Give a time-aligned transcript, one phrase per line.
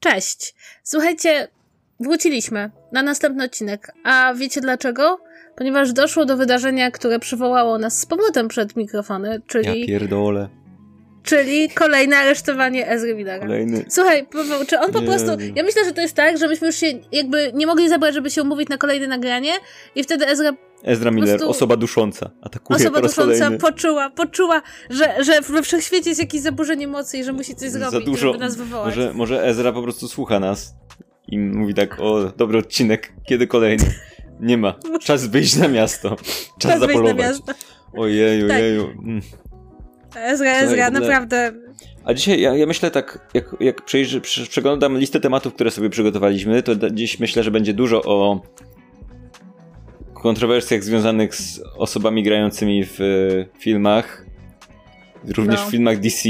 [0.00, 0.54] Cześć.
[0.82, 1.48] Słuchajcie,
[2.00, 3.92] wróciliśmy na następny odcinek.
[4.04, 5.20] A wiecie dlaczego?
[5.56, 9.80] Ponieważ doszło do wydarzenia, które przywołało nas z powrotem przed mikrofony, czyli...
[9.80, 10.48] Ja pierdolę.
[11.22, 13.38] Czyli kolejne aresztowanie Ezry Millera.
[13.38, 13.84] Kolejny.
[13.88, 15.30] Słuchaj, Paweł, czy on po Nie prostu...
[15.54, 18.30] Ja myślę, że to jest tak, że myśmy już się jakby nie mogli zabrać, żeby
[18.30, 19.52] się umówić na kolejne nagranie
[19.94, 20.52] i wtedy Ezra
[20.84, 22.30] Ezra Miller, prostu- osoba dusząca.
[22.42, 23.58] Atakuje Osoba po raz dusząca kolejny.
[23.58, 27.90] poczuła, poczuła, że, że we wszechświecie jest jakieś zaburzenie mocy i że musi coś zrobić,
[27.92, 28.26] Za dużo.
[28.32, 28.96] żeby nas wywołać.
[28.96, 30.74] Może, może Ezra po prostu słucha nas
[31.28, 33.84] i mówi tak, o, dobry odcinek, kiedy kolejny?
[34.40, 34.74] Nie ma.
[35.04, 36.16] Czas wyjść na miasto.
[36.16, 37.16] Czas, Czas wyjść na zapolować.
[37.16, 37.52] miasto.
[37.92, 38.56] Ojeju, Tak.
[38.56, 38.84] ojeju.
[38.84, 39.20] Mm.
[40.16, 41.52] Ezra, Ezra, naprawdę.
[42.04, 43.82] A dzisiaj ja, ja myślę tak, jak, jak
[44.50, 48.40] przeglądam listę tematów, które sobie przygotowaliśmy, to dziś myślę, że będzie dużo o
[50.26, 53.04] kontrowersjach związanych z osobami grającymi w e,
[53.60, 54.26] filmach,
[55.36, 55.66] również No.
[55.66, 56.28] w filmach DC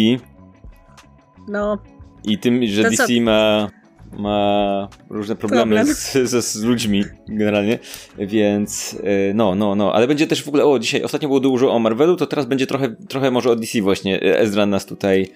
[1.49, 1.79] No,
[2.25, 2.97] i tym, że To co?
[2.97, 3.71] DC ma,
[4.19, 5.95] ma różne problemy Problem.
[5.95, 7.79] z, z, z ludźmi generalnie,
[8.19, 11.73] więc e, no, no, no, ale będzie też w ogóle, o dzisiaj ostatnio było dużo
[11.73, 15.27] o Marvelu, to teraz będzie trochę, trochę może o DC właśnie, E, Ezra nas tutaj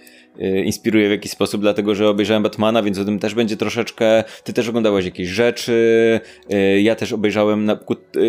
[0.65, 4.25] inspiruje w jakiś sposób, dlatego że obejrzałem Batmana, więc o tym też będzie troszeczkę.
[4.45, 6.21] Ty też oglądałeś jakieś rzeczy.
[6.51, 7.79] e, Ja też obejrzałem na,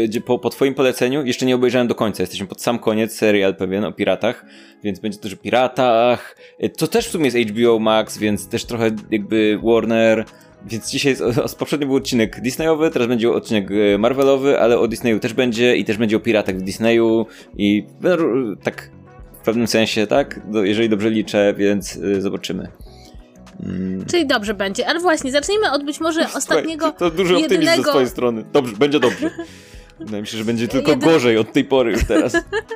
[0.06, 1.26] gdzie- po, po twoim poleceniu.
[1.26, 2.24] Jeszcze nie obejrzałem do końca.
[2.24, 4.46] Jesteśmy pod sam koniec serial pewien o piratach,
[4.84, 6.38] więc będzie też o piratach.
[6.78, 10.26] To też w sumie jest HBO Max, więc też trochę jakby Warner.
[10.66, 11.16] Więc dzisiaj
[11.46, 15.86] o, poprzednio był odcinek Disneyowy, teraz będzie odcinek Marvelowy, ale o Disneyu też będzie i
[15.86, 17.26] też będzie o piratach w Disneyu
[17.58, 18.10] i no,
[18.64, 18.90] tak
[19.42, 20.40] w pewnym sensie, tak?
[20.64, 22.68] Jeżeli dobrze liczę, więc y, zobaczymy.
[23.66, 24.06] Mm.
[24.06, 24.88] czyli dobrze będzie.
[24.88, 28.44] Ale właśnie, zacznijmy od być może ostatniego Słuchaj, To duży optymizm jedynego- ze twojej strony.
[28.54, 29.30] Dobrze, będzie dobrze.
[30.00, 32.34] Wydaje mi się, że będzie tylko Jedy- gorzej od tej pory już teraz.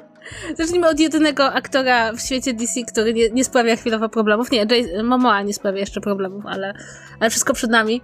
[0.58, 4.52] Zacznijmy od jedynego aktora w świecie DC, który nie, nie sprawia chwilowo problemów.
[4.52, 6.74] Nie, Jay- Momoa nie sprawia jeszcze problemów, ale,
[7.20, 8.02] ale wszystko przed nami.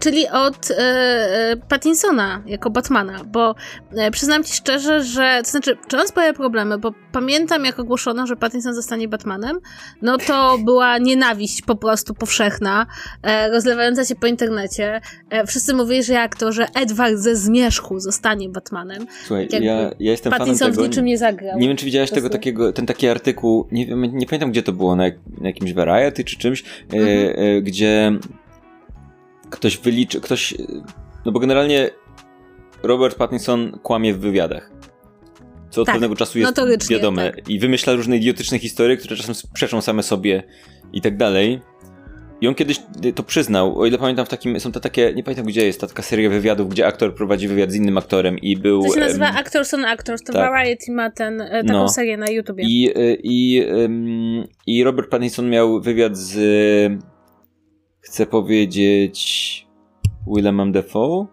[0.00, 3.54] Czyli od e, e, Pattinsona jako Batmana, bo
[3.96, 8.26] e, przyznam ci szczerze, że to znaczy, czy on sprawia problemy, bo pamiętam jak ogłoszono,
[8.26, 9.58] że Pattinson zostanie Batmanem,
[10.02, 12.86] no to była nienawiść po prostu powszechna,
[13.22, 15.00] e, rozlewająca się po internecie.
[15.30, 19.06] E, wszyscy mówili, że jak to, że Edward ze zmierzchu zostanie Batmanem.
[19.26, 20.86] Słuchaj, Jakby ja, ja jestem fanem Pattinson w tego.
[20.86, 21.58] niczym nie zagrał.
[21.58, 24.72] Nie wiem, czy widziałeś tego takiego, ten taki artykuł, nie wiem, nie pamiętam gdzie to
[24.72, 25.04] było, na,
[25.40, 27.34] na jakimś Variety czy czymś, e, Mhm.
[27.36, 28.12] e, gdzie
[29.52, 30.56] ktoś wyliczy, ktoś, e,
[31.26, 31.90] no bo generalnie
[32.82, 34.70] Robert Pattinson kłamie w wywiadach.
[35.70, 37.32] Co od Tak, pewnego czasu jest wiadome.
[37.32, 37.48] tak.
[37.48, 40.42] I wymyśla różne idiotyczne historie, które czasem sprzeczą same sobie
[40.92, 41.60] i tak dalej.
[42.40, 42.80] I on kiedyś
[43.14, 45.86] to przyznał, o ile pamiętam, w takim, są to takie, nie pamiętam gdzie jest, ta
[45.86, 48.82] taka seria wywiadów, gdzie aktor prowadzi wywiad z innym aktorem i był...
[48.82, 50.50] To się nazywa em, Actors on Actors, to tak.
[50.50, 51.88] Variety ma ten, e, taką No.
[51.88, 52.64] serię na YouTubie.
[52.66, 56.32] I, y, i, ym, I Robert Pattinson miał wywiad z,
[58.02, 59.66] chcę powiedzieć,
[60.26, 61.26] Willemem Defoe.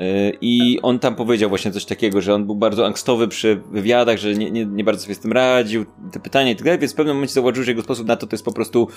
[0.00, 4.18] Y, I on tam powiedział właśnie coś takiego, że on był bardzo angstowy przy wywiadach,
[4.18, 6.92] że nie, nie, nie bardzo sobie z tym radził, te pytania i tak dalej, więc
[6.92, 8.88] w pewnym momencie zauważył, że jego sposób na to to jest po prostu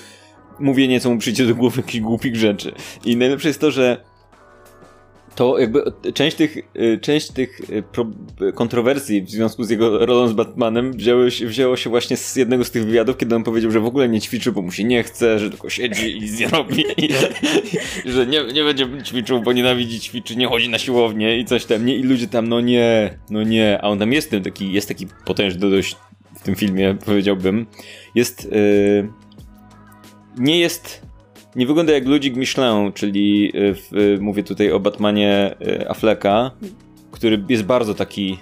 [0.60, 2.72] mówienie, co mu przyjdzie do głowy, jakichś głupich rzeczy.
[3.06, 4.04] I najlepsze jest to, że
[5.38, 5.84] to jakby
[6.14, 7.62] część tych, y, część tych
[8.42, 12.36] y, kontrowersji w związku z jego rolą z Batmanem wzięło się, wzięło się właśnie z
[12.36, 14.84] jednego z tych wywiadów, kiedy on powiedział, że w ogóle nie ćwiczy, bo mu się
[14.84, 17.10] nie chce, że tylko siedzi i nic nie robi, i,
[18.14, 21.86] że nie, nie będzie ćwiczył, bo nienawidzi ćwiczy, nie chodzi na siłownię i coś tam,
[21.86, 21.96] nie?
[21.96, 25.70] I ludzie tam, no nie, no nie, a on tam jest taki, jest taki potężny
[25.70, 25.96] dość
[26.36, 27.66] w tym filmie, powiedziałbym.
[28.16, 29.10] Jest, y,
[30.38, 31.07] nie jest
[31.58, 36.52] nie wygląda jak ludzik Michelin, czyli y, w, y, mówię tutaj o Batmanie y, Afflecka,
[37.12, 38.38] który jest bardzo taki.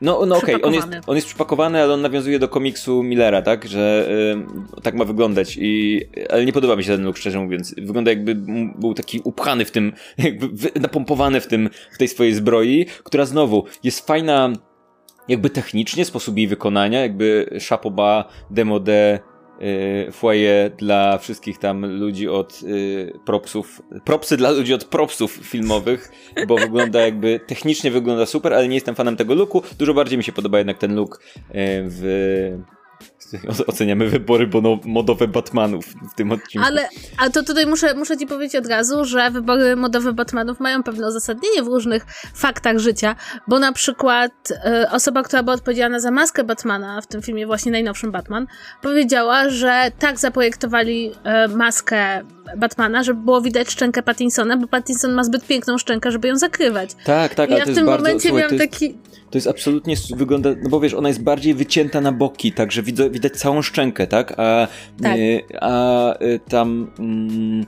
[0.00, 1.00] No, no okej, on, jest, Przypakowany.
[1.06, 3.68] on jest przypakowany, ale on nawiązuje do komiksu Millera, tak?
[3.68, 4.08] Że
[4.76, 5.56] y, tak ma wyglądać.
[5.60, 6.00] I,
[6.30, 7.74] ale nie podoba mi się ten look, szczerze mówiąc.
[7.78, 8.34] Wygląda jakby
[8.78, 10.48] był taki upchany w tym, jakby
[10.80, 14.52] napompowany w, tym, w tej swojej zbroi, która znowu jest fajna
[15.28, 19.18] jakby technicznie, sposób jej wykonania, jakby Chapoba, Demode,
[20.12, 26.12] foyer dla wszystkich tam ludzi od y, propsów, propsy dla ludzi od propsów filmowych,
[26.48, 30.24] bo wygląda jakby, technicznie wygląda super, ale nie jestem fanem tego looku, dużo bardziej mi
[30.24, 32.58] się podoba jednak ten look y, w
[33.66, 34.50] oceniamy wybory
[34.84, 36.66] modowe Batmanów w tym odcinku.
[36.68, 36.88] Ale
[37.18, 41.08] a to tutaj muszę, muszę ci powiedzieć od razu, że wybory modowe Batmanów mają pewne
[41.08, 43.16] uzasadnienie w różnych faktach życia,
[43.48, 47.72] bo na przykład y, osoba, która była odpowiedzialna za maskę Batmana w tym filmie, właśnie
[47.72, 48.46] najnowszym Batman,
[48.82, 51.12] powiedziała, że tak zaprojektowali
[51.44, 52.22] y, maskę
[52.56, 56.90] Batmana, żeby było widać szczękę Pattinsona, bo Pattinson ma zbyt piękną szczękę, żeby ją zakrywać.
[57.04, 58.94] Tak, tak, I ale ja w tym jest momencie bardzo, miałam słuchaj, to taki...
[59.30, 63.12] To jest absolutnie wygląda, no bo wiesz, ona jest bardziej wycięta na boki, także widać,
[63.12, 64.34] widać całą szczękę, tak?
[64.36, 64.68] A,
[65.02, 65.16] Tak.
[65.16, 66.90] y, a y, tam.
[66.98, 67.66] Mm,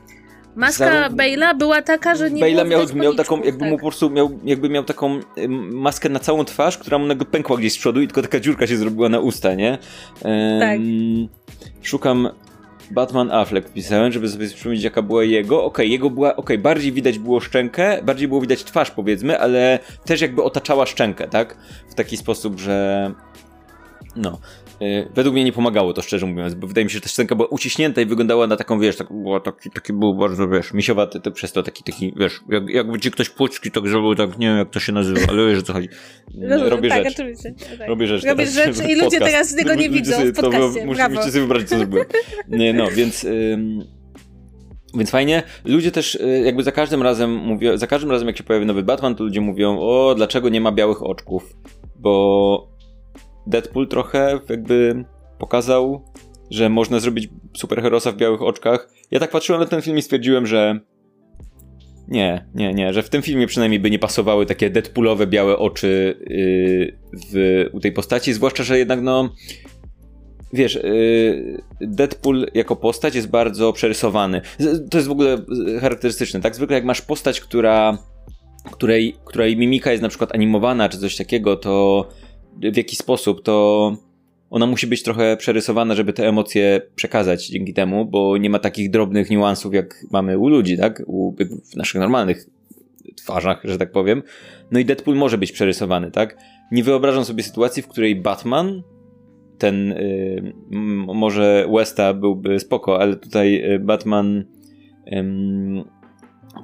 [0.57, 3.71] Maska Za- Bale'a była taka, że nie było miał, miał taką, jakby tak.
[3.71, 7.27] mu po prostu miał, jakby miał taką y, maskę na całą twarz, która mu nagle
[7.27, 9.79] pękła gdzieś z przodu i tylko taka dziurka się zrobiła na usta, nie?
[10.25, 10.79] Em, Tak.
[11.83, 12.29] Szukam
[12.91, 15.65] Batman Affleck wpisałem, żeby sobie przypomnieć jaka była jego.
[15.65, 20.21] Okej, jego była, okej, bardziej widać było szczękę, bardziej było widać twarz powiedzmy, ale też
[20.21, 21.57] jakby otaczała szczękę, tak?
[21.91, 23.11] W taki sposób, że
[24.17, 24.39] no.
[24.83, 27.35] Y, Według mnie nie pomagało to, szczerze mówiąc, bo wydaje mi się, że ta szczęka
[27.35, 31.21] była uciśnięta i wyglądała na taką, wiesz, tak, była taki, taki był bardzo, wiesz, misiowaty,
[31.21, 34.47] to przez to taki, taki, wiesz, jak, jakby ci ktoś płuczki tak zrobił, tak, nie
[34.47, 35.89] wiem jak to się nazywa, ale wiesz o co chodzi.
[36.41, 37.15] Rozumiem, Robię tak, rzecz.
[37.15, 37.55] oczywiście.
[37.79, 37.89] Tak.
[37.89, 38.77] Robię rzecz Robisz teraz.
[38.77, 40.87] rzecz i ludzie teraz tego nie widzą w podcaście.
[40.87, 42.07] Musicie sobie wyobrazić, co zrobiłem.
[42.49, 43.25] Nie, no, więc...
[43.25, 43.85] Ym,
[44.95, 45.43] więc fajnie.
[45.65, 48.83] Ludzie też y, jakby za każdym razem mówią, za każdym razem jak się pojawi nowy
[48.83, 51.57] Batman, to ludzie mówią, o, dlaczego nie ma białych oczków?
[51.97, 52.76] Bo
[53.47, 55.05] Deadpool trochę jakby
[55.39, 56.05] pokazał,
[56.51, 58.89] że można zrobić superherosa w białych oczkach.
[59.11, 60.81] Ja tak patrzyłem na ten film i stwierdziłem, że
[62.09, 66.17] nie, nie, nie, że w tym filmie przynajmniej by nie pasowały takie Deadpoolowe białe oczy
[66.27, 66.99] yy,
[67.33, 69.35] w, u tej postaci, zwłaszcza, że jednak no
[70.53, 74.41] wiesz, yy, Deadpool jako postać jest bardzo przerysowany.
[74.91, 76.57] To jest w ogóle yy, charakterystyczne, tak?
[76.57, 77.99] Zwykle jak masz postać, która
[78.71, 82.09] której, której mimika jest na przykład animowana czy coś takiego, to
[82.61, 83.97] w jaki sposób, to
[84.51, 88.91] ona musi być trochę przerysowana, żeby te emocje przekazać dzięki temu, bo nie ma takich
[88.91, 91.03] drobnych niuansów, jak mamy u ludzi, tak?
[91.07, 91.33] U,
[91.73, 92.47] w naszych normalnych
[93.17, 94.23] twarzach, że tak powiem.
[94.71, 96.39] No i Deadpool może być przerysowany, tak?
[96.73, 98.83] Nie wyobrażam sobie sytuacji, w której Batman,
[99.59, 100.53] ten y,
[101.15, 104.45] może Westa byłby spoko, ale tutaj y, Batman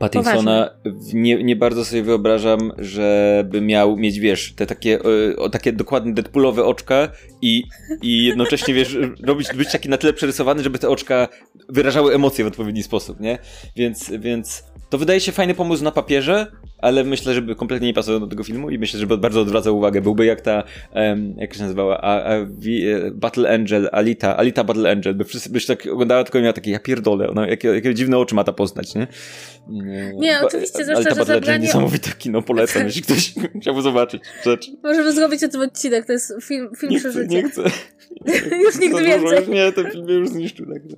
[0.01, 0.71] Pattinsona
[1.15, 4.99] nie, nie bardzo sobie wyobrażam, żeby miał mieć, wiesz, te takie,
[5.37, 7.09] o, takie dokładnie Deadpoolowe oczka
[7.43, 7.65] i,
[8.03, 11.29] i jednocześnie, wiesz, robić, być taki na tyle przerysowany, żeby te oczka
[11.69, 13.39] wyrażały emocje w odpowiedni sposób, nie?
[13.77, 16.47] Więc, więc to wydaje się fajny pomysł na papierze,
[16.83, 20.01] ale myślę, żeby kompletnie nie pasował do tego filmu i myślę, żeby bardzo odwracał uwagę.
[20.01, 22.47] Byłby jak ta, em, jak się nazywała, a, a, e,
[23.15, 26.79] Battle Angel, Alita, Alita Battle Angel, by wszyscy byś tak oglądała, tylko miała takie, ja
[26.79, 29.07] pierdolę, ona, jakie, jakie dziwne oczy ma ta postać, nie?
[30.15, 33.83] Nie, Ba- oczywiście, zwłaszcza, Alita że Battle Angel, zabranie- niesamowite kino, polecam, jeśli ktoś chciałby
[33.83, 34.71] zobaczyć rzecz.
[34.83, 37.35] Możemy zrobić o tym odcinek, to jest film, film Nie chcę, przeżycia.
[37.35, 37.63] nie chcę.
[38.65, 39.39] Już nigdy Za dużo, więcej.
[39.39, 40.67] Już nie, ten film już zniszczył.
[40.67, 40.97] Także.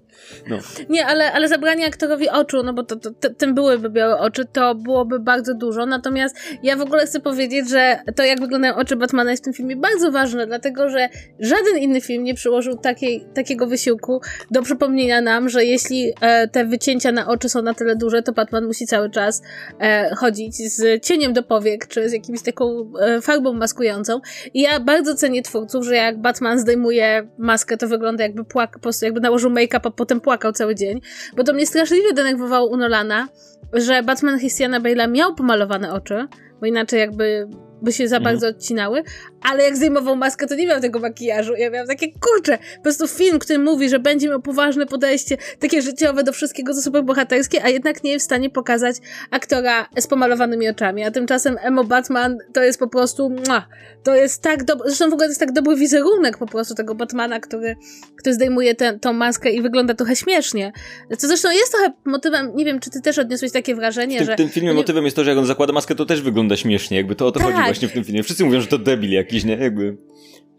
[0.49, 0.59] No.
[0.89, 4.45] Nie, ale, ale zabranie aktorowi oczu, no bo to, to, to, tym byłyby białe oczy,
[4.53, 5.87] to byłoby bardzo dużo.
[5.87, 9.55] Natomiast ja w ogóle chcę powiedzieć, że to jak wyglądają oczy Batmana jest w tym
[9.55, 11.09] filmie bardzo ważne, dlatego że
[11.41, 14.21] żaden inny film nie przyłożył takiej, takiego wysiłku
[14.51, 18.33] do przypomnienia nam, że jeśli e, te wycięcia na oczy są na tyle duże, to
[18.33, 19.43] Batman musi cały czas
[19.81, 24.21] e, chodzić z cieniem do powiek, czy z jakimś taką e, farbą maskującą.
[24.55, 27.04] I ja bardzo cenię twórców, że jak Batman zdejmuje
[27.39, 31.01] maskę, to wygląda jakby płak, po prostu jakby nałożył make-up, a potem płakał cały dzień.
[31.37, 33.29] Bo to mnie straszliwie denerwowało u Nolana,
[33.73, 36.27] że Batman Christiana Bale'a miał pomalowane oczy,
[36.61, 37.49] bo inaczej jakby
[37.85, 38.35] by się za Mhm.
[38.35, 39.03] bardzo odcinały,
[39.43, 41.55] ale jak zdejmował maskę, to nie miał tego makijażu.
[41.57, 45.83] Ja miałam takie, kurczę, po prostu film, który mówi, że będzie miał poważne podejście, takie
[45.83, 48.97] życiowe do wszystkiego, co superbohaterskie, a jednak nie jest w stanie pokazać
[49.31, 51.05] aktora z pomalowanymi oczami.
[51.05, 53.67] A tymczasem Emo Batman to jest po prostu, mua,
[54.03, 56.95] to jest tak dobry, zresztą w ogóle to jest tak dobry wizerunek po prostu tego
[56.95, 57.77] Batmana, który,
[58.17, 60.73] który zdejmuje tę tą maskę i wygląda trochę śmiesznie.
[61.19, 64.27] Co zresztą jest trochę motywem, nie wiem, czy ty też odniosłeś takie wrażenie, W tym,
[64.27, 64.35] że...
[64.35, 66.97] w tym filmie motywem jest to, że jak on zakłada maskę, to też wygląda śmiesznie.
[66.97, 67.49] Jakby to o to Tak.
[67.49, 68.23] chodzi właśnie w tym filmie.
[68.23, 69.57] Wszyscy mówią, że to debil jakiś, nie?
[69.57, 69.97] Jakby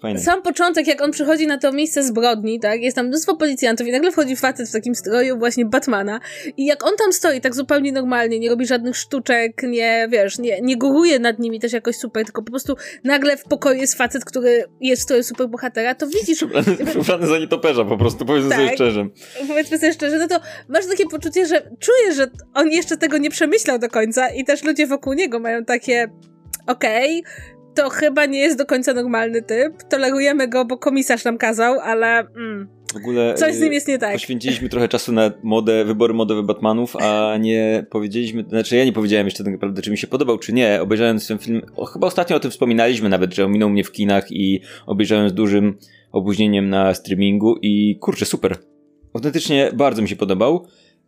[0.01, 0.19] fajne.
[0.19, 3.91] Sam początek, jak on przychodzi na to miejsce zbrodni, tak, jest tam mnóstwo policjantów i
[3.91, 6.19] nagle wchodzi facet w takim stroju właśnie Batmana
[6.57, 10.61] i jak on tam stoi tak zupełnie normalnie, nie robi żadnych sztuczek, nie, wiesz, nie,
[10.61, 14.25] nie góruje nad nimi też jakoś super, tylko po prostu nagle w pokoju jest facet,
[14.25, 16.45] który jest w stroju superbohatera, to widzisz,
[16.91, 18.59] przebrany za nietoperza po prostu, powiedzmy Tak.
[18.59, 19.07] sobie szczerze.
[19.47, 23.29] powiedzmy sobie szczerze, no to masz takie poczucie, że czujesz, że on jeszcze tego nie
[23.29, 26.09] przemyślał do końca i też ludzie wokół niego mają takie
[26.67, 27.23] okej,
[27.75, 32.19] to chyba nie jest do końca normalny typ, tolerujemy go, bo komisarz nam kazał, ale
[32.19, 33.33] mm, w ogóle...
[33.33, 34.13] Coś z nim jest nie tak.
[34.13, 39.27] Poświęciliśmy trochę czasu na modę, wybory modowe Batmanów, a nie powiedzieliśmy, znaczy ja nie powiedziałem
[39.27, 40.81] jeszcze tak naprawdę, czy mi się podobał, czy nie.
[40.81, 44.31] Obejrzałem ten film, o, chyba ostatnio o tym wspominaliśmy nawet, że ominął mnie w kinach
[44.31, 45.77] i obejrzałem z dużym
[46.11, 48.57] opóźnieniem na streamingu i kurczę, super.
[49.13, 50.67] Autentycznie bardzo mi się podobał.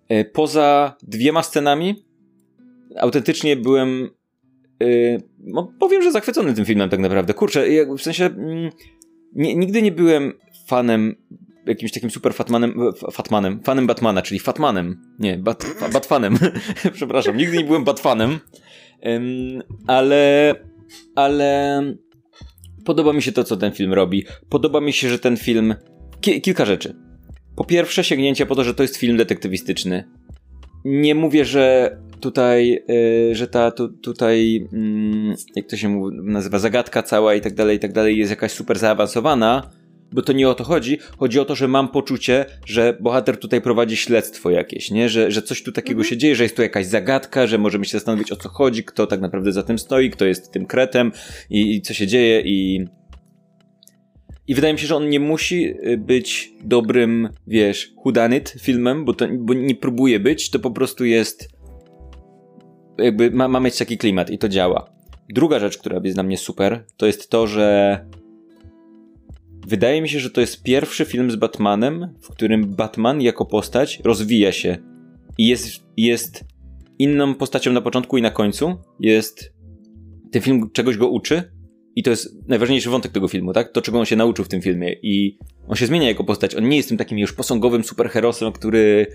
[0.10, 2.06] E, poza dwiema scenami,
[3.00, 4.10] autentycznie byłem
[4.80, 7.34] Yy, no, powiem, że zachwycony tym filmem tak naprawdę.
[7.34, 7.66] Kurczę,
[7.98, 8.72] w sensie mm,
[9.36, 10.34] nie, nigdy nie byłem
[10.68, 11.16] fanem
[11.66, 12.80] jakimś takim super fatmanem,
[13.12, 16.38] fatmanem, fanem Batmana, czyli fatmanem, nie, bat, batfanem,
[16.94, 18.40] przepraszam, nigdy nie byłem batfanem,
[19.88, 20.56] ale,
[21.16, 21.82] ale
[22.86, 24.26] podoba mi się to, co ten film robi.
[24.50, 25.76] Podoba mi się, że ten film,
[26.22, 26.96] ki kilka rzeczy.
[27.56, 30.10] Po pierwsze sięgnięcie po to, że to jest film detektywistyczny.
[30.86, 37.04] Nie mówię, że tutaj, yy, że ta tu, tutaj, yy, jak to się nazywa, zagadka
[37.04, 39.70] cała i tak dalej, i tak dalej jest jakaś super zaawansowana,
[40.12, 40.98] bo to nie o to chodzi.
[41.18, 45.10] Chodzi o to, że mam poczucie, że bohater tutaj prowadzi śledztwo jakieś, nie?
[45.10, 46.10] Że, że coś tu takiego mhm.
[46.10, 49.08] się dzieje, że jest tu jakaś zagadka, że możemy się zastanowić o co chodzi, kto
[49.08, 51.12] tak naprawdę za tym stoi, kto jest tym kretem
[51.50, 52.86] i, i co się dzieje i...
[54.48, 59.14] I wydaje mi się, że on nie musi y, być dobrym, wiesz, hudanit filmem, bo,
[59.14, 61.50] to, bo nie próbuje być, to po prostu jest
[62.98, 64.90] jakby ma, ma mieć taki klimat i to działa.
[65.30, 68.00] Druga rzecz, która jest dla mnie super, to jest to, że
[69.68, 74.00] wydaje mi się, że to jest pierwszy film z Batmanem, w którym Batman jako postać
[74.04, 74.78] rozwija się
[75.38, 76.44] i jest, jest
[77.00, 78.78] inną postacią na początku i na końcu.
[79.00, 79.54] Jest
[80.32, 81.52] ten film czegoś go uczy
[81.96, 83.72] i to jest najważniejszy wątek tego filmu, tak?
[83.72, 85.38] To, czego on się nauczył w tym filmie i
[85.68, 86.56] on się zmienia jako postać.
[86.56, 89.08] On nie jest tym takim już posągowym superherosem, który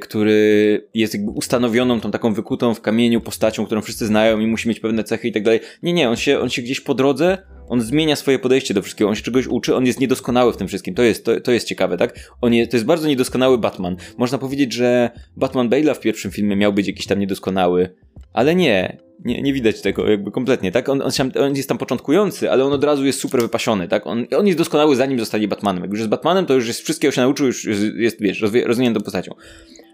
[0.00, 4.68] który jest jakby ustanowioną, tą taką wykutą w kamieniu postacią, którą wszyscy znają i musi
[4.68, 5.60] mieć pewne cechy i tak dalej.
[5.82, 9.08] Nie, nie, on się, on się gdzieś po drodze, on zmienia swoje podejście do wszystkiego,
[9.08, 10.94] on się czegoś uczy, on jest niedoskonały w tym wszystkim.
[10.94, 12.30] To jest, to, to jest ciekawe, tak?
[12.40, 13.96] On jest, to jest bardzo niedoskonały Batman.
[14.18, 17.94] Można powiedzieć, że Batman Bale'a w pierwszym filmie miał być jakiś tam niedoskonały,
[18.32, 20.88] ale nie, nie, nie widać tego jakby kompletnie, tak?
[20.88, 24.06] On, on, on, jest tam początkujący, ale on od razu jest super wypasiony, tak?
[24.06, 25.82] On, on jest doskonały zanim zostanie Batmanem.
[25.82, 27.64] Jak już jest Batmanem, to już jest wszystkiego się nauczył, już
[27.96, 29.34] jest, wiesz, rozwiniętą postacią.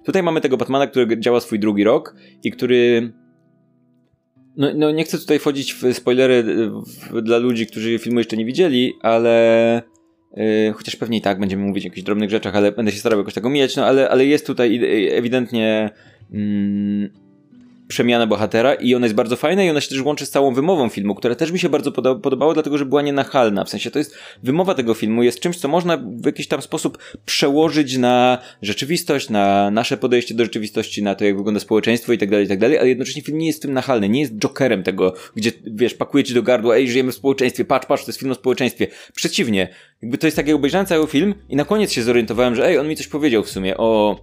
[0.05, 3.13] Tutaj mamy tego Batmana, który działa swój drugi rok i który
[4.57, 6.43] no, no nie chcę tutaj wchodzić w spoilery
[7.11, 9.83] w, dla ludzi, którzy filmu jeszcze nie widzieli, ale
[10.37, 13.19] Yy, chociaż pewnie i tak będziemy mówić o jakichś drobnych rzeczach, ale będę się starał
[13.19, 15.91] jakoś tego mijać, no ale, ale jest tutaj ewidentnie
[16.33, 17.11] mm,
[17.91, 20.89] przemiana bohatera i ona jest bardzo fajna i ona się też łączy z całą wymową
[20.89, 23.65] filmu, która też mi się bardzo podobała, dlatego że była nienachalna.
[23.65, 26.99] W sensie to jest, wymowa tego filmu jest czymś, co można w jakiś tam sposób
[27.27, 32.31] przełożyć na rzeczywistość, na nasze podejście do rzeczywistości, na to, jak wygląda społeczeństwo i tak
[32.31, 35.15] dalej, i tak dalej, ale jednocześnie film nie jest tym nachalny, nie jest jokerem tego,
[35.37, 38.33] gdzie, wiesz, pakuje ci do gardła, ej, żyjemy w społeczeństwie, patrz, patrz, to jest film
[38.33, 38.87] o społeczeństwie.
[39.15, 39.69] Przeciwnie,
[40.03, 42.79] jakby to jest tak, jak obejrzałem cały film i na koniec się zorientowałem, że ej,
[42.79, 44.21] on mi coś powiedział w sumie o,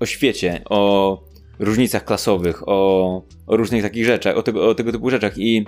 [0.00, 5.10] o świecie, o różnicach klasowych, o, o różnych takich rzeczach, o tego, o tego typu
[5.10, 5.66] rzeczach i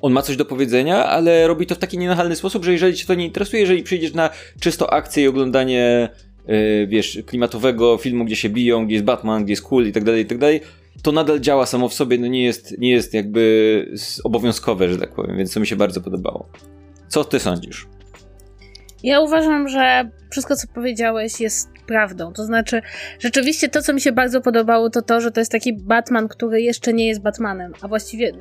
[0.00, 3.06] on ma coś do powiedzenia, ale robi to w taki nienachalny sposób, że jeżeli cię
[3.06, 6.08] to nie interesuje, jeżeli przyjdziesz na czysto akcję i oglądanie
[6.46, 10.04] yy, wiesz, klimatowego filmu, gdzie się biją, gdzie jest Batman, gdzie jest cool i tak
[10.04, 10.60] dalej, i tak dalej,
[11.02, 15.14] to nadal działa samo w sobie, no nie jest, nie jest jakby obowiązkowe, że tak
[15.14, 16.48] powiem, więc to mi się bardzo podobało.
[17.08, 17.86] Co ty sądzisz?
[19.04, 22.32] Ja uważam, że wszystko, co powiedziałeś, jest prawdą.
[22.32, 22.82] To znaczy,
[23.18, 26.62] rzeczywiście to, co mi się bardzo podobało, to to, że to jest taki Batman, który
[26.62, 28.32] jeszcze nie jest Batmanem, a właściwie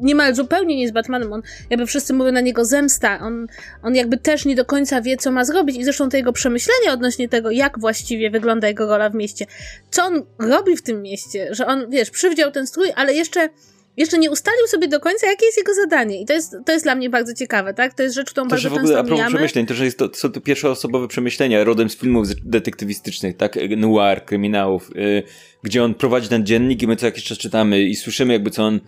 [0.00, 1.32] niemal zupełnie nie jest Batmanem.
[1.32, 3.18] On, jakby wszyscy mówią na niego zemsta.
[3.20, 3.46] On,
[3.82, 6.92] on jakby też nie do końca wie, co ma zrobić i zresztą to jego przemyślenia
[6.92, 9.46] odnośnie tego, jak właściwie wygląda jego rola w mieście.
[9.90, 13.48] Co on robi w tym mieście, że on, wiesz, przywdział ten strój, ale jeszcze
[13.98, 16.20] jeszcze nie ustalił sobie do końca, jakie jest jego zadanie.
[16.20, 17.94] I to jest, to jest dla mnie bardzo ciekawe, tak?
[17.94, 19.98] To jest rzecz, którą to, bardzo że w ogóle, a propos przemyśleń, to, że jest
[19.98, 23.58] to, są to pierwszoosobowe przemyślenia rodem z filmów detektywistycznych, tak?
[23.76, 25.22] Noir, kryminałów, yy,
[25.62, 28.64] gdzie on prowadzi ten dziennik i my co jakiś czas czytamy i słyszymy jakby co
[28.64, 28.80] on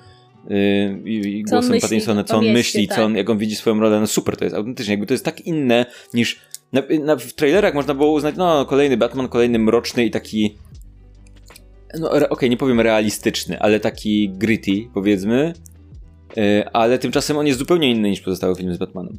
[0.48, 2.96] Yy, i co głosem Pattinsona, co on mieście, myśli, tak.
[2.96, 5.24] co on, jak on widzi swoją rolę, no super, to jest autentycznie, jakby to jest
[5.24, 6.40] tak inne niż
[6.72, 10.56] na, na, w trailerach można było uznać, no kolejny Batman, kolejny mroczny i taki
[11.98, 15.52] no okej, okay, nie powiem realistyczny, ale taki gritty, powiedzmy.
[16.36, 19.18] Yy, ale tymczasem on jest zupełnie inny niż pozostałe filmy z Batmanem.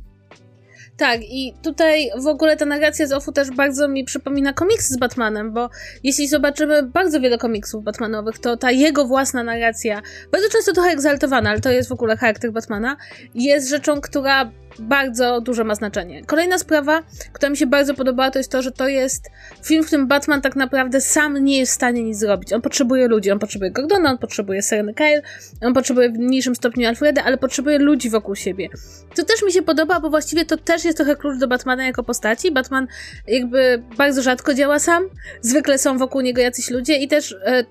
[0.97, 4.97] Tak, i tutaj w ogóle ta narracja z Offu też bardzo mi przypomina komiksy z
[4.97, 5.69] Batmanem, bo
[6.03, 10.01] jeśli zobaczymy bardzo wiele komiksów Batmanowych, to ta jego własna narracja,
[10.31, 12.97] bardzo często trochę egzaltowana, ale to jest w ogóle charakter Batmana,
[13.35, 14.51] jest rzeczą, która
[14.81, 16.21] bardzo duże ma znaczenie.
[16.25, 19.29] Kolejna sprawa, która mi się bardzo podobała, to jest to, że to jest
[19.63, 22.53] film, w którym Batman tak naprawdę sam nie jest w stanie nic zrobić.
[22.53, 25.21] On potrzebuje ludzi, on potrzebuje Gordona, on potrzebuje Sereny Kyle,
[25.61, 28.69] on potrzebuje w mniejszym stopniu Alfreda, ale potrzebuje ludzi wokół siebie.
[29.15, 32.03] To też mi się podoba, bo właściwie to też jest trochę klucz do Batmana jako
[32.03, 32.51] postaci.
[32.51, 32.87] Batman
[33.27, 35.03] jakby bardzo rzadko działa sam,
[35.41, 37.63] zwykle są wokół niego jacyś ludzie i też e,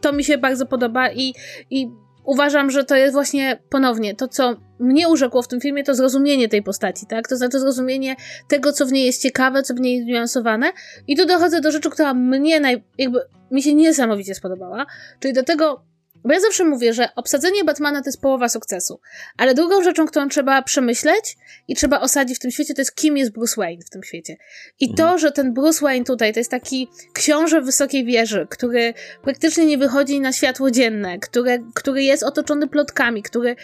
[0.00, 1.34] to mi się bardzo podoba i,
[1.70, 1.90] i
[2.24, 6.48] uważam, że to jest właśnie ponownie to, co mnie urzekło w tym filmie, to zrozumienie
[6.48, 7.28] tej postaci, tak?
[7.28, 8.16] To znaczy zrozumienie
[8.48, 10.72] tego, co w niej jest ciekawe, co w niej jest niuansowane.
[11.08, 14.86] I tu dochodzę do rzeczy, która mnie naj, jakby mi się niesamowicie spodobała,
[15.20, 15.82] czyli do tego,
[16.24, 19.00] bo ja zawsze mówię, że obsadzenie Batmana to jest połowa sukcesu.
[19.36, 21.36] Ale drugą rzeczą, którą trzeba przemyśleć
[21.68, 24.36] i trzeba osadzić w tym świecie, to jest kim jest Bruce Wayne w tym świecie.
[24.80, 24.96] I mhm.
[24.96, 29.78] to, że ten Bruce Wayne tutaj to jest taki książę wysokiej wieży, który praktycznie nie
[29.78, 33.56] wychodzi na światło dzienne, który, który jest otoczony plotkami, który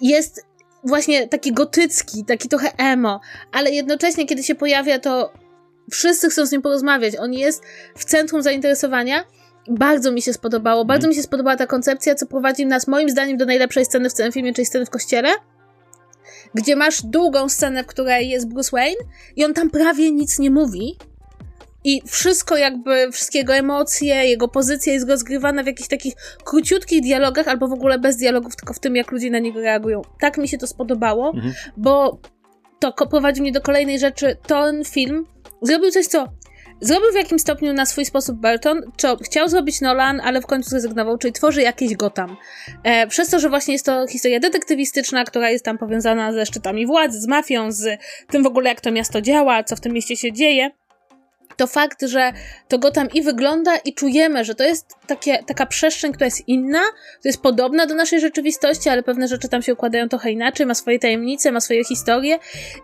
[0.00, 0.46] jest
[0.84, 3.20] właśnie taki gotycki, taki trochę emo,
[3.52, 5.32] ale jednocześnie, kiedy się pojawia, to
[5.90, 7.16] wszyscy chcą z nim porozmawiać.
[7.16, 7.62] On jest
[7.96, 9.24] w centrum zainteresowania
[9.70, 10.84] bardzo mi się spodobało.
[10.84, 11.10] Bardzo mm.
[11.10, 14.32] mi się spodobała ta koncepcja, co prowadzi nas moim zdaniem do najlepszej sceny w całym
[14.32, 15.28] filmie, czyli sceny w kościele.
[16.54, 18.96] Gdzie masz długą scenę, w której jest Bruce Wayne
[19.36, 20.96] i on tam prawie nic nie mówi.
[21.84, 27.48] I wszystko jakby, wszystkie jego emocje, jego pozycja jest rozgrywana w jakichś takich króciutkich dialogach,
[27.48, 30.02] albo w ogóle bez dialogów, tylko w tym, jak ludzie na niego reagują.
[30.20, 31.54] Tak mi się to spodobało, mhm.
[31.76, 32.20] bo
[32.78, 34.36] to prowadzi mnie do kolejnej rzeczy.
[34.46, 35.26] Ten film
[35.62, 36.26] zrobił coś, co
[36.80, 40.70] Zrobił w jakimś stopniu na swój sposób Burton, co chciał zrobić Nolan, ale w końcu
[40.70, 42.36] zrezygnował, czyli tworzy jakieś Gotham.
[42.84, 46.86] E, przez to, że właśnie jest to historia detektywistyczna, która jest tam powiązana ze szczytami
[46.86, 50.16] władzy, z mafią, z tym w ogóle jak to miasto działa, co w tym mieście
[50.16, 50.70] się dzieje,
[51.58, 52.32] to fakt, że
[52.68, 56.48] to go tam i wygląda i czujemy, że to jest takie, taka przestrzeń, która jest
[56.48, 56.80] inna,
[57.22, 60.74] to jest podobna do naszej rzeczywistości, ale pewne rzeczy tam się układają trochę inaczej, ma
[60.74, 62.38] swoje tajemnice, ma swoje historie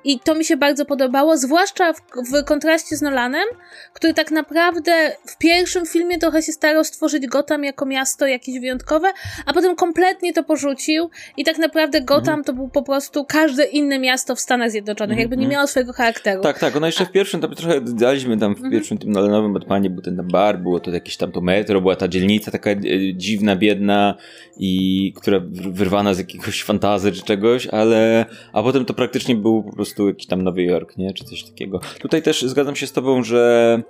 [0.04, 2.00] i to mi się bardzo podobało, zwłaszcza w,
[2.32, 3.48] w kontraście z Nolanem,
[3.92, 9.12] który tak naprawdę w pierwszym filmie trochę się starał stworzyć Gotham jako miasto jakieś wyjątkowe,
[9.46, 12.44] a potem kompletnie to porzucił i tak naprawdę Gotham mhm.
[12.44, 15.20] to był po prostu każde inne miasto w Stanach Zjednoczonych, mhm.
[15.20, 16.42] jakby nie miało swojego charakteru.
[16.42, 18.80] Tak, tak, ona jeszcze w pierwszym to trochę daliśmy tam w mhm.
[18.80, 22.08] pierwszym tym Nolanowym Batmanie był ten bar, było to jakieś tam to metro, była ta
[22.08, 22.76] dzielnica taka e,
[23.14, 24.14] dziwna, biedna
[24.56, 29.72] i która wyrwana z jakiegoś fantazy czy czegoś, ale a potem to praktycznie był po
[29.72, 31.12] prostu jakiś tam Nowy Jork, nie?
[31.12, 31.80] Czy coś takiego.
[32.00, 33.82] Tutaj też zgadzam się z tobą, że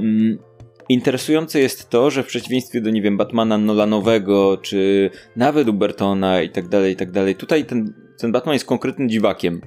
[0.00, 0.38] mm,
[0.88, 6.50] Interesujące jest to, że w przeciwieństwie do, nie wiem, Batmana Nolanowego, czy nawet Ubertona i
[6.50, 9.60] tak dalej, i tak dalej, tutaj ten, ten Batman jest konkretnym dziwakiem.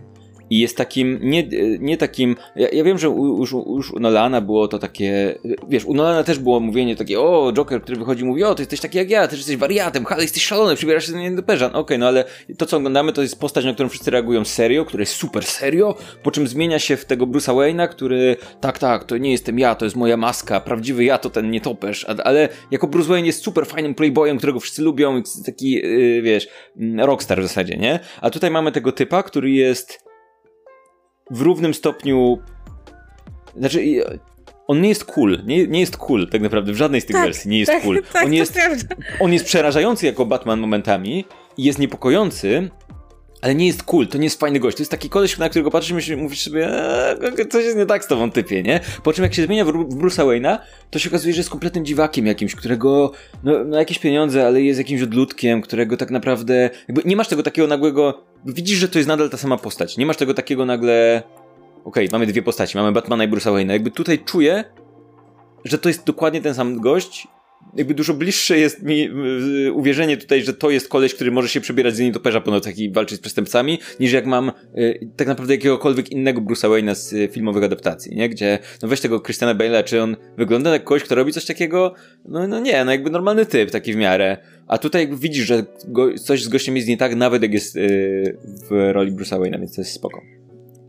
[0.49, 1.47] I jest takim, nie,
[1.79, 5.35] nie takim, ja, ja wiem, że już, już u Nolana było to takie,
[5.69, 8.79] wiesz, u Nolana też było mówienie takie, o, Joker, który wychodzi mówi, o, ty jesteś
[8.79, 11.65] taki jak ja, ty jesteś wariatem, ale jesteś szalony, przybierasz się do nietoperza.
[11.65, 12.25] Okej, okay, no ale
[12.57, 15.95] to, co oglądamy, to jest postać, na którą wszyscy reagują serio, który jest super serio,
[16.23, 19.75] po czym zmienia się w tego Bruce'a Wayne'a, który, tak, tak, to nie jestem ja,
[19.75, 23.65] to jest moja maska, prawdziwy ja to ten nietoperz, ale jako Bruce Wayne jest super
[23.65, 26.47] fajnym playboyem, którego wszyscy lubią, taki, yy, wiesz,
[26.97, 27.99] rockstar w zasadzie, nie?
[28.21, 30.04] A tutaj mamy tego typa, który jest
[31.31, 32.37] w równym stopniu.
[33.57, 33.81] Znaczy,
[34.67, 35.39] on nie jest cool.
[35.45, 37.83] Nie, nie jest cool, tak naprawdę, w żadnej z tych tak, wersji nie jest tak,
[37.83, 38.03] cool.
[38.13, 38.59] Tak, on, jest,
[39.19, 41.25] on jest przerażający jako Batman momentami
[41.57, 42.69] i jest niepokojący,
[43.45, 44.77] ale nie jest cool, to nie jest fajny gość.
[44.77, 46.67] To jest taki koleś, na którego patrzysz i mówisz sobie,
[47.37, 48.79] eee, coś jest nie tak z tobą typie, nie?
[49.03, 50.57] Po czym jak się zmienia w, w Bruce'a Wayne'a,
[50.91, 53.11] to się okazuje, że jest kompletnym dziwakiem jakimś, którego,
[53.43, 57.43] no, no jakieś pieniądze, ale jest jakimś odludkiem, którego tak naprawdę, jakby nie masz tego
[57.43, 59.97] takiego nagłego, widzisz, że to jest nadal ta sama postać.
[59.97, 61.23] Nie masz tego takiego nagle,
[61.83, 63.71] okej, okay, mamy dwie postaci, mamy Batmana i Bruce'a Wayne'a.
[63.71, 64.63] Jakby tutaj czuję,
[65.65, 67.27] że to jest dokładnie ten sam gość
[67.75, 69.09] jakby dużo bliższe jest mi
[69.73, 72.91] uwierzenie tutaj, że to jest koleś, który może się przebierać z nietoperza po nocach i
[72.91, 77.27] walczyć z przestępcami, niż jak mam y, tak naprawdę jakiegokolwiek innego Bruce'a Wayne'a z y,
[77.27, 78.29] filmowych adaptacji, nie?
[78.29, 81.93] Gdzie, no weź tego Christiana Bale'a, czy on wygląda jak kogoś, kto robi coś takiego?
[82.25, 84.37] No, no nie, no jakby normalny typ, taki w miarę.
[84.67, 87.75] A tutaj jakby widzisz, że go, coś z gościem jest nie tak, nawet jak jest
[87.75, 88.37] y,
[88.69, 90.21] w roli Bruce'a Wayne'a, więc to jest spoko.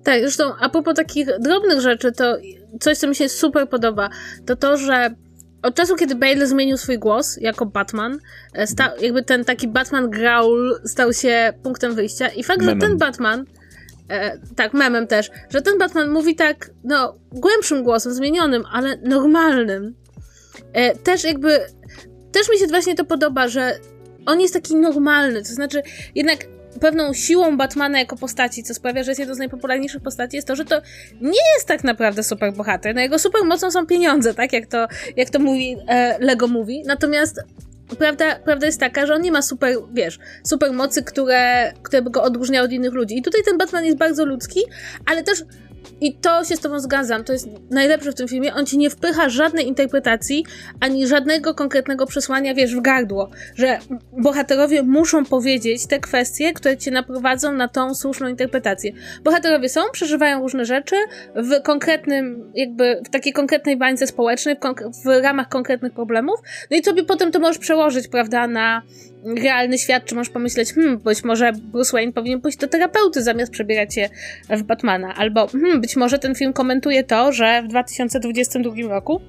[0.05, 2.37] Tak, zresztą a propos takich drobnych rzeczy, to
[2.81, 4.11] coś, co mi się super podoba,
[4.47, 5.15] to to, że
[5.63, 8.19] od czasu, kiedy Bale zmienił swój głos jako Batman,
[8.55, 8.67] e,
[9.01, 12.81] jakby ten taki Batman growl stał się punktem wyjścia i fakt, memem.
[12.81, 13.45] że ten Batman
[14.09, 19.95] e, tak, memem też, że ten Batman mówi tak, no, głębszym głosem, zmienionym, ale normalnym.
[20.73, 21.61] E, też jakby,
[22.33, 23.79] też mi się właśnie to podoba, że
[24.27, 25.83] on jest taki normalny, to znaczy
[26.15, 26.39] jednak
[26.79, 30.57] pewną siłą Batmana jako postaci, co sprawia, że jest jedną z najpopularniejszych postaci, jest to,
[30.57, 30.81] że to
[31.21, 32.95] nie jest tak naprawdę super bohater.
[32.95, 34.87] No jego super mocą są pieniądze, tak jak to,
[35.17, 36.83] jak to mówi e, Lego mówi.
[36.87, 37.41] Natomiast
[37.99, 42.11] prawda, prawda jest taka, że on nie ma super, wiesz, super mocy, które, które by
[42.11, 43.19] go odróżniały od innych ludzi.
[43.19, 44.61] I tutaj ten Batman jest bardzo ludzki,
[45.07, 45.45] ale też
[46.01, 48.55] i to się z tobą zgadzam, to jest najlepsze w tym filmie.
[48.55, 50.45] On ci nie wpycha żadnej interpretacji,
[50.81, 53.79] ani żadnego konkretnego przesłania, wiesz, w gardło, że
[54.13, 58.93] bohaterowie muszą powiedzieć te kwestie, które cię naprowadzą na tą słuszną interpretację.
[59.25, 60.97] Bohaterowie są, przeżywają różne rzeczy
[61.35, 66.85] w konkretnym, jakby w takiej konkretnej bańce społecznej, w, w ramach konkretnych problemów, no i
[66.85, 68.83] sobie potem to możesz przełożyć, prawda, na
[69.27, 73.53] realny świat, czy możesz pomyśleć, hmm, być może Bruce Wayne powinien pójść do terapeuty zamiast
[73.53, 74.09] przebierać się
[74.51, 79.21] w Batmana, albo hmm, być może ten film komentuje to, że w 2022 roku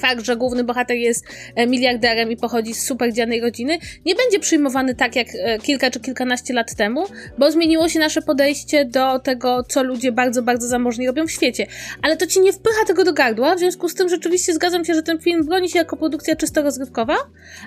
[0.00, 4.40] fakt, że główny bohater jest e, miliarderem i pochodzi z super dzianej rodziny, nie będzie
[4.40, 7.04] przyjmowany tak jak e, kilka czy kilkanaście lat temu,
[7.38, 11.66] bo zmieniło się nasze podejście do tego, co ludzie bardzo, bardzo zamożni robią w świecie.
[12.02, 14.94] Ale to ci nie wpycha tego do gardła, w związku z tym rzeczywiście zgadzam się,
[14.94, 17.16] że ten film broni się jako produkcja czysto rozrywkowa,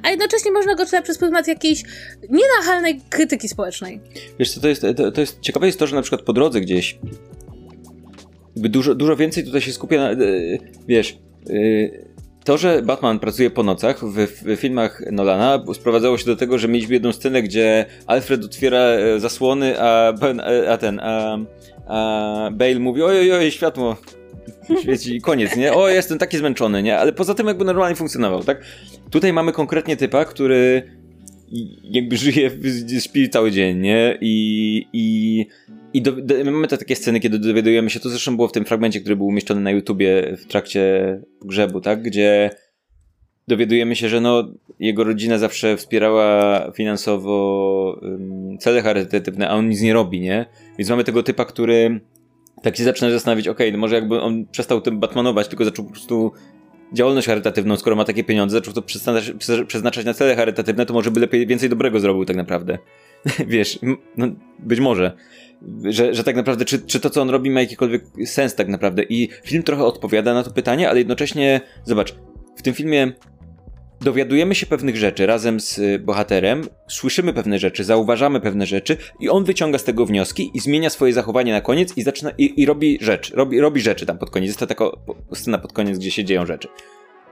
[0.04, 1.84] a jednocześnie można go czytać przez pryzmat jakiejś
[2.30, 4.00] nienachalnej krytyki społecznej.
[4.40, 6.62] Wiesz co, to jest, to, to jest ciekawe jest to, że na przykład po drodze
[6.62, 7.00] gdzieś
[8.56, 10.18] dużo, dużo więcej tutaj się skupia na, e,
[10.88, 11.18] wiesz,
[12.50, 16.68] to, że Batman pracuje po nocach w, w, filmach Nolana sprowadzało się do tego, że
[16.68, 21.38] mieliśmy jedną scenę, gdzie Alfred otwiera e, zasłony, a, ben, e, a ten, a,
[21.88, 23.98] a Bale mówi oj, oj, światło
[24.82, 25.74] świeci i koniec, nie?
[25.74, 27.00] O, jestem taki zmęczony, nie?
[27.00, 28.62] Ale poza tym jakby normalnie funkcjonował, tak?
[29.10, 30.84] Tutaj mamy konkretnie typa, który
[31.84, 32.52] jakby żyje,
[33.00, 34.18] śpi cały dzień, nie?
[34.22, 35.46] I, i
[35.94, 38.66] i do, do, mamy te takie sceny, kiedy dowiadujemy się, to zresztą było w tym
[38.66, 42.02] fragmencie, który był umieszczony na YouTubie w trakcie grzebu, tak?
[42.02, 42.50] Gdzie
[43.48, 49.82] dowiadujemy się, że no, jego rodzina zawsze wspierała finansowo um, cele charytatywne, a on nic
[49.82, 50.46] nie robi, nie?
[50.78, 52.00] Więc mamy tego typa, który
[52.62, 55.86] tak się zaczyna zastanawiać, okej, okay, no może jakby on przestał tym batmanować, tylko zaczął
[55.86, 56.32] po prostu
[56.94, 58.82] działalność charytatywną, skoro ma takie pieniądze, zaczął to
[59.68, 62.78] przeznaczać, na cele charytatywne, to może by lepiej więcej dobrego zrobił tak naprawdę.
[63.48, 63.80] Wiesz,
[64.18, 64.28] no,
[64.60, 65.18] być może
[65.84, 69.04] że, że tak naprawdę, czy, czy to, co on robi, ma jakikolwiek sens tak naprawdę.
[69.04, 72.16] I film trochę odpowiada na to pytanie, ale jednocześnie, zobacz,
[72.56, 73.12] w tym filmie
[74.02, 79.30] dowiadujemy się pewnych rzeczy razem z y, bohaterem, słyszymy pewne rzeczy, zauważamy pewne rzeczy i
[79.30, 82.66] on wyciąga z tego wnioski i zmienia swoje zachowanie na koniec i zaczyna i, i
[82.66, 84.48] robi rzecz, robi, robi rzeczy tam pod koniec.
[84.48, 84.86] Jest to taka
[85.34, 86.68] scena pod koniec, gdzie się dzieją rzeczy.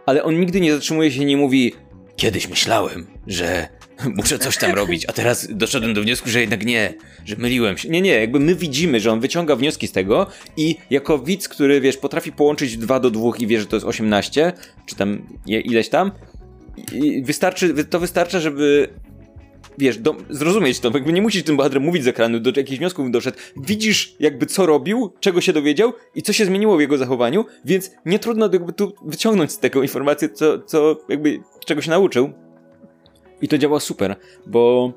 [0.06, 1.74] Ale on nigdy nie zatrzymuje się nie mówi
[2.18, 3.68] kiedyś myślałem, że
[4.18, 6.94] muszę coś tam robić, a teraz doszedłem do wniosku, że jednak nie,
[7.26, 7.90] że myliłem się.
[7.90, 10.28] Nie, nie, jakby my widzimy, że on wyciąga wnioski z tego
[10.58, 13.86] i jako widz, który, wiesz, potrafi połączyć 2 do 2 i wie, że to jest
[13.86, 14.54] 18,
[14.86, 16.12] czy tam ileś tam,
[17.24, 18.90] wystarczy, to wystarcza, żeby
[19.78, 23.12] wiesz, do, zrozumieć to, jakby nie musisz tym bohaterem mówić z ekranu, do jakichś wniosków
[23.12, 23.38] doszedł.
[23.58, 27.92] Widzisz jakby co robił, czego się dowiedział i co się zmieniło w jego zachowaniu, więc
[28.06, 32.30] nie trudno jakby tu wyciągnąć z tego informację, co, co jakby, czego się nauczył.
[33.42, 34.94] I to działa super, bo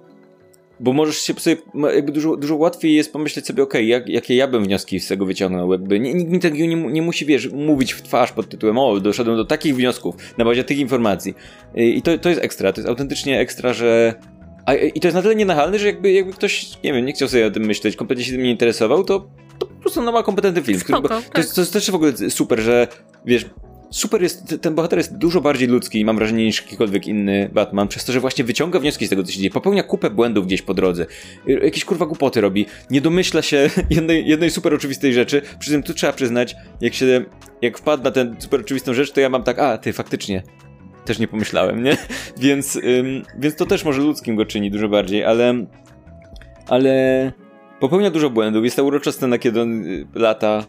[0.80, 1.56] bo możesz się sobie,
[1.94, 5.08] jakby dużo, dużo łatwiej jest pomyśleć sobie, okej, okay, jak, jakie ja bym wnioski z
[5.08, 8.78] tego wyciągnął, jakby nikt mi tego nie, nie, musi, wiesz, mówić w twarz pod tytułem,
[8.78, 11.34] o, doszedłem do takich wniosków na bazie tych informacji.
[11.74, 14.14] I to, to jest ekstra, to jest autentycznie ekstra, że
[14.66, 17.28] a, I to jest na tyle nienachalne, że jakby, jakby ktoś, nie wiem, nie chciał
[17.28, 20.22] sobie o tym myśleć, kompletnie się tym nie interesował, to, to po prostu no, ma
[20.22, 20.80] kompetentny film.
[20.80, 21.34] Spoko, który, tak.
[21.34, 22.88] to, jest, to jest też w ogóle super, że
[23.26, 23.46] wiesz,
[23.90, 28.04] super jest, ten bohater jest dużo bardziej ludzki, mam wrażenie, niż jakikolwiek inny Batman, przez
[28.04, 30.74] to, że właśnie wyciąga wnioski z tego, co się dzieje, popełnia kupę błędów gdzieś po
[30.74, 31.06] drodze,
[31.46, 35.94] jakieś kurwa głupoty robi, nie domyśla się jednej, jednej super oczywistej rzeczy, przy tym tu
[35.94, 37.24] trzeba przyznać, jak się,
[37.62, 40.42] jak wpadł na tę super oczywistą rzecz, to ja mam tak, a, ty, faktycznie,
[41.04, 41.96] też nie pomyślałem, nie?
[42.40, 45.66] Więc, ym, więc to też może ludzkim go czyni dużo bardziej, ale
[46.70, 47.32] ale
[47.80, 48.64] popełnia dużo błędów.
[48.64, 50.66] Jest ta urocza scena, kiedy on y, lata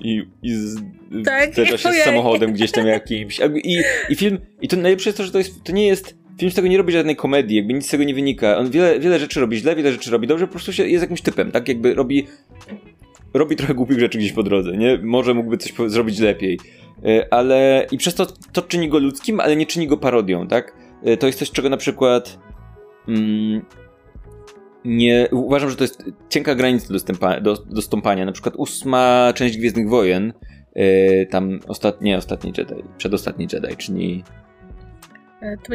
[0.00, 0.76] i, i z,
[1.24, 3.40] tak, się z samochodem gdzieś tam jakimś.
[3.64, 3.78] I,
[4.08, 6.54] I film, i to najlepsze jest to, że to, jest, to nie jest film z
[6.54, 8.58] tego nie robi żadnej komedii, jakby nic z tego nie wynika.
[8.58, 11.20] On wiele, wiele rzeczy robi źle, wiele rzeczy robi dobrze, po prostu się, jest jakimś
[11.20, 11.68] typem, tak?
[11.68, 12.26] Jakby robi
[13.34, 14.98] robi trochę głupich rzeczy gdzieś po drodze, nie?
[15.02, 16.58] Może mógłby coś zrobić lepiej.
[17.04, 20.76] E, ale i przez to to czyni go ludzkim, ale nie czyni go parodią, tak?
[21.04, 22.38] E, to jest coś, czego na przykład
[23.08, 23.62] mm,
[24.84, 28.24] nie, uważam, że to jest cienka granica do, stępa, do, do stąpania.
[28.24, 30.32] Na przykład ósma część Gwiezdnych Wojen,
[30.74, 34.24] yy, tam ostatnie, ostatni Jedi, przedostatni Jedi, czyli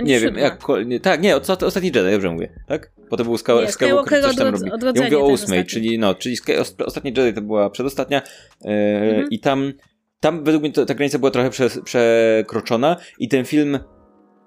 [0.04, 2.92] nie wiem, jak, nie, tak, nie, ostatni Jedi, dobrze mówię, tak?
[3.10, 4.70] Potem był Ska nie, Skywalker, coś tam robi.
[4.96, 6.38] Ja mówię o ósmej, czyli no, czyli
[6.86, 8.22] ostatni Jedi to była przedostatnia
[8.62, 9.28] yy, mhm.
[9.32, 9.74] i tam
[10.20, 13.80] tam według mnie to, ta granica była trochę prze, przekroczona i ten film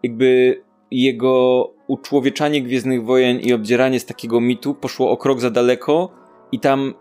[0.03, 6.11] jakby jego uczłowieczanie Gwiezdnych Wojen i obdzieranie z takiego mitu poszło o krok za daleko
[6.53, 6.95] i tam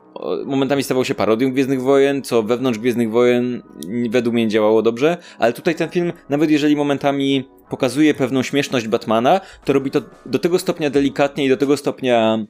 [0.45, 3.63] momentami stawał się parodią Gwiezdnych Wojen, co wewnątrz Gwiezdnych Wojen
[4.09, 9.41] według mnie działało dobrze, ale tutaj ten film, nawet jeżeli momentami pokazuje pewną śmieszność Batmana,
[9.65, 12.45] to robi to do tego stopnia delikatnie i do tego stopnia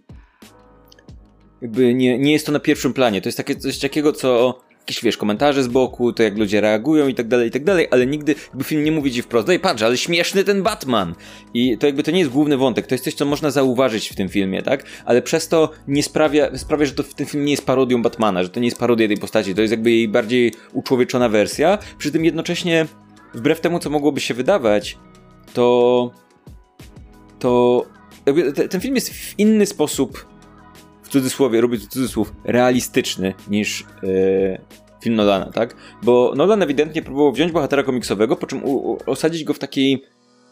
[1.62, 3.21] jakby nie, nie jest to na pierwszym planie.
[3.21, 7.08] To jest takie coś takiego, co jakieś, wiesz, komentarze z boku, to jak ludzie reagują
[7.08, 9.60] i tak dalej, i tak dalej, ale nigdy jakby film nie mówi ci wprost, daj
[9.60, 11.15] patrz, ale śmieszny ten Batman!
[11.54, 14.15] I to jakby to nie jest główny wątek, to jest coś, co można zauważyć w
[14.15, 14.84] tym filmie, tak?
[15.06, 18.49] Ale przez to nie sprawia, sprawia, że to ten film nie jest parodią Batmana, że
[18.49, 22.25] to nie jest parodia tej postaci, to jest jakby jej bardziej uczłowieczona wersja, przy tym
[22.25, 22.86] jednocześnie,
[23.34, 24.97] wbrew temu, co mogłoby się wydawać,
[25.54, 26.12] to
[27.39, 27.86] to
[28.69, 30.28] ten film jest w inny sposób
[31.10, 34.62] w cudzysłowie, robię cudzysłów, realistyczny niż yy,
[35.04, 35.76] film Nolana, tak?
[36.04, 40.04] Bo Nolan ewidentnie próbował wziąć bohatera komiksowego, po czym u, u, osadzić go w takiej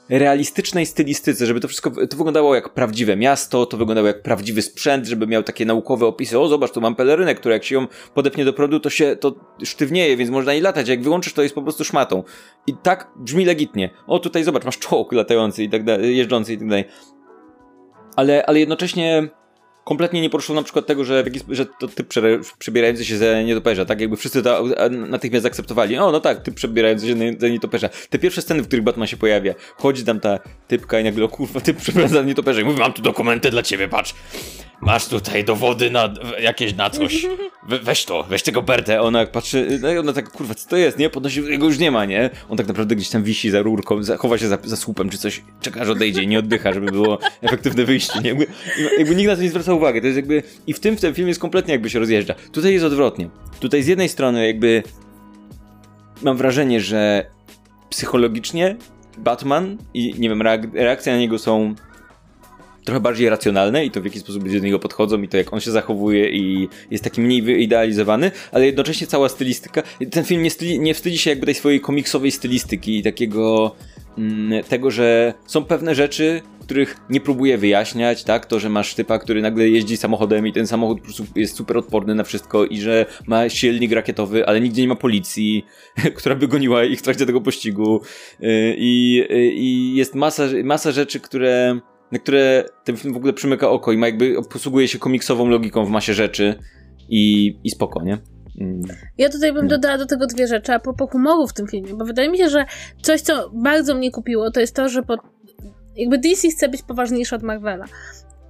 [0.09, 5.05] realistycznej stylistyce, żeby to wszystko to wyglądało jak prawdziwe miasto, to wyglądało jak prawdziwy sprzęt,
[5.05, 6.39] żeby miał takie naukowe opisy.
[6.39, 9.35] O, zobacz, tu mam pelerynę, która jak się ją podepnie do przodu, to się to
[9.63, 10.87] sztywnieje, więc można jej latać.
[10.87, 12.23] Jak wyłączysz, to jest po prostu szmatą.
[12.67, 13.89] I tak brzmi legitnie.
[14.07, 16.85] O, tutaj zobacz, masz czołg latający i tak dalej, jeżdżący i tak dalej.
[18.15, 19.29] Ale, ale jednocześnie
[19.87, 22.13] kompletnie nie poruszył na przykład tego, że, że to typ
[22.59, 24.01] przebierający się za nietoperza, tak?
[24.01, 25.97] Jakby wszyscy to natychmiast zaakceptowali.
[25.97, 27.89] O, no tak, typ przebierający się za nietoperza.
[28.09, 31.29] Te pierwsze sceny, w których Batman się pojawia, chodzi tam ta typka i nagle, o
[31.29, 34.13] kurwa, typ przebiera za nietoperza i mówi, mam tu dokumenty dla ciebie, patrz.
[34.81, 37.25] Masz tutaj dowody na jakieś na coś.
[37.67, 39.01] We, weź to, weź tego Bertę.
[39.01, 41.09] Ona patrzy, no ona tak, kurwa, co to jest, nie?
[41.09, 42.29] Podnosi, jego już nie ma, nie?
[42.49, 45.43] On tak naprawdę gdzieś tam wisi za rurką, chowa się za, za słupem czy coś,
[45.61, 48.29] czeka, aż odejdzie i nie oddycha, żeby było efektywne wyjście, nie?
[48.29, 48.47] Jakby,
[48.97, 50.01] jakby nikt na to nie zwraca uwagi.
[50.01, 52.35] To jest jakby, i w tym, w tym filmie jest kompletnie jakby się rozjeżdża.
[52.51, 53.29] Tutaj jest odwrotnie.
[53.59, 54.83] Tutaj z jednej strony jakby
[56.21, 57.25] mam wrażenie, że
[57.89, 58.75] psychologicznie
[59.17, 60.41] Batman i nie wiem,
[60.73, 61.75] reakcje na niego są
[62.87, 65.53] trochę bardziej racjonalne i to w jaki sposób ludzie do niego podchodzą i to jak
[65.53, 70.51] on się zachowuje i jest taki mniej wyidealizowany, ale jednocześnie cała stylistyka, ten film nie,
[70.51, 73.75] styli, nie wstydzi się jakby tej swojej komiksowej stylistyki i takiego
[74.67, 78.45] tego, że są pewne rzeczy, których nie próbuje wyjaśniać, tak?
[78.45, 81.77] To, że masz typa, który nagle jeździ samochodem i ten samochód po prostu jest super
[81.77, 85.65] odporny na wszystko i że ma silnik rakietowy, ale nigdzie nie ma policji,
[86.17, 88.01] która by goniła ich w trakcie tego pościgu
[88.43, 91.79] y, i, y, i jest masa, masa rzeczy, które
[92.11, 95.85] na które ten film w ogóle przymyka oko i ma jakby posługuje się komiksową logiką
[95.85, 96.55] w masie rzeczy
[97.09, 98.17] i, i spoko, nie?
[99.17, 102.05] Ja tutaj bym dodała do tego dwie rzeczy, a propos humoru w tym filmie, bo
[102.05, 102.65] wydaje mi się, że
[103.01, 105.17] coś, co bardzo mnie kupiło, to jest to, że po,
[105.95, 107.85] jakby DC chce być poważniejszy od Marvela.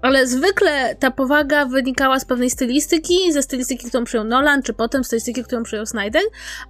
[0.02, 5.04] Ale zwykle ta powaga wynikała z pewnej stylistyki, ze stylistyki, którą przyjął Nolan, czy potem
[5.04, 6.22] stylistyki, którą przyjął Snyder,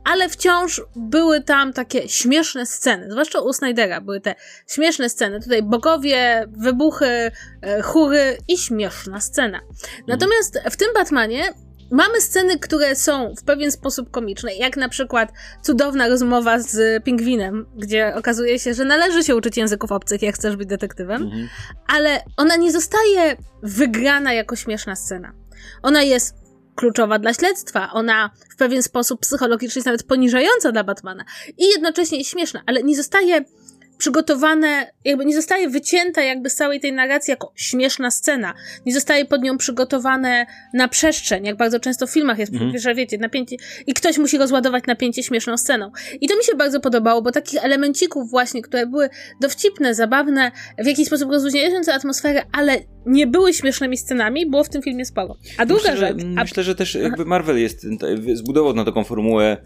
[0.04, 4.36] ale wciąż były tam takie śmieszne sceny, zwłaszcza u Snydera były te
[4.67, 5.39] śmieszne sceny.
[5.39, 9.60] Tutaj bogowie, wybuchy, e, chóry i śmieszna scena.
[10.08, 11.54] Natomiast w tym Batmanie
[11.91, 15.32] Mamy sceny, które są w pewien sposób komiczne, jak na przykład
[15.63, 20.56] cudowna rozmowa z pingwinem, gdzie okazuje się, że należy się uczyć języków obcych, jak chcesz
[20.56, 21.50] być detektywem, mhm.
[21.88, 25.34] ale ona nie zostaje wygrana jako śmieszna scena.
[25.84, 26.36] Ona jest
[26.76, 31.26] kluczowa dla śledztwa, ona w pewien sposób psychologicznie jest nawet poniżająca dla Batmana
[31.58, 33.45] i jednocześnie jest śmieszna, ale nie zostaje
[33.97, 38.53] przygotowane, jakby nie zostaje wycięta jakby z całej tej narracji jako śmieszna scena.
[38.86, 42.77] Nie zostaje pod nią przygotowane na przestrzeń, jak bardzo często w filmach jest, mm.
[42.77, 43.55] że wiecie, napięcie
[43.88, 45.91] i ktoś musi rozładować napięcie śmieszną sceną.
[46.21, 49.10] I to mi się bardzo podobało, bo takich elemencików właśnie, które były
[49.41, 54.81] dowcipne, zabawne, w jakiś sposób rozluźniające atmosferę, ale nie były śmiesznymi scenami, było w tym
[54.81, 55.38] filmie sporo.
[55.57, 56.17] A druga myślę, rzecz...
[56.38, 56.43] A...
[56.43, 57.88] Myślę, że też jakby Marvel jest,
[58.33, 59.57] zbudował na taką formułę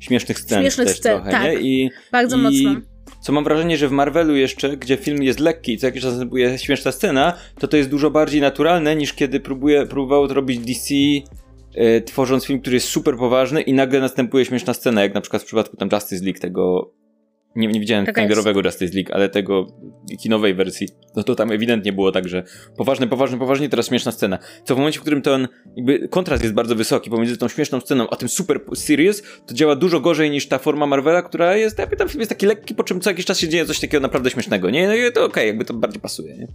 [0.00, 1.44] śmiesznych scen Śmiesznych scen, trochę, tak.
[1.44, 1.54] nie?
[1.54, 2.40] I, bardzo i...
[2.40, 2.80] mocno
[3.20, 6.10] co mam wrażenie, że w Marvelu jeszcze, gdzie film jest lekki i co jakiś czas
[6.10, 10.58] następuje śmieszna scena, to to jest dużo bardziej naturalne niż kiedy próbuje, próbowało to robić
[10.58, 10.94] DC
[11.74, 15.42] e, tworząc film, który jest super poważny i nagle następuje śmieszna scena, jak na przykład
[15.42, 16.92] w przypadku tam Justice League, tego
[17.56, 19.66] nie, nie widziałem Snyderowego Justice League, ale tego
[20.22, 22.42] kinowej wersji, no to tam ewidentnie było tak, że
[22.76, 24.38] poważny, poważny, poważnie, teraz śmieszna scena.
[24.64, 28.10] Co w momencie, w którym ten jakby kontrast jest bardzo wysoki pomiędzy tą śmieszną sceną,
[28.10, 31.96] a tym super serious, to działa dużo gorzej niż ta forma Marvela, która jest, jakby
[31.96, 34.30] tam film jest taki lekki, po czym co jakiś czas się dzieje coś takiego naprawdę
[34.30, 34.86] śmiesznego, nie?
[34.86, 36.46] No i to okej, okay, jakby to bardziej pasuje, nie?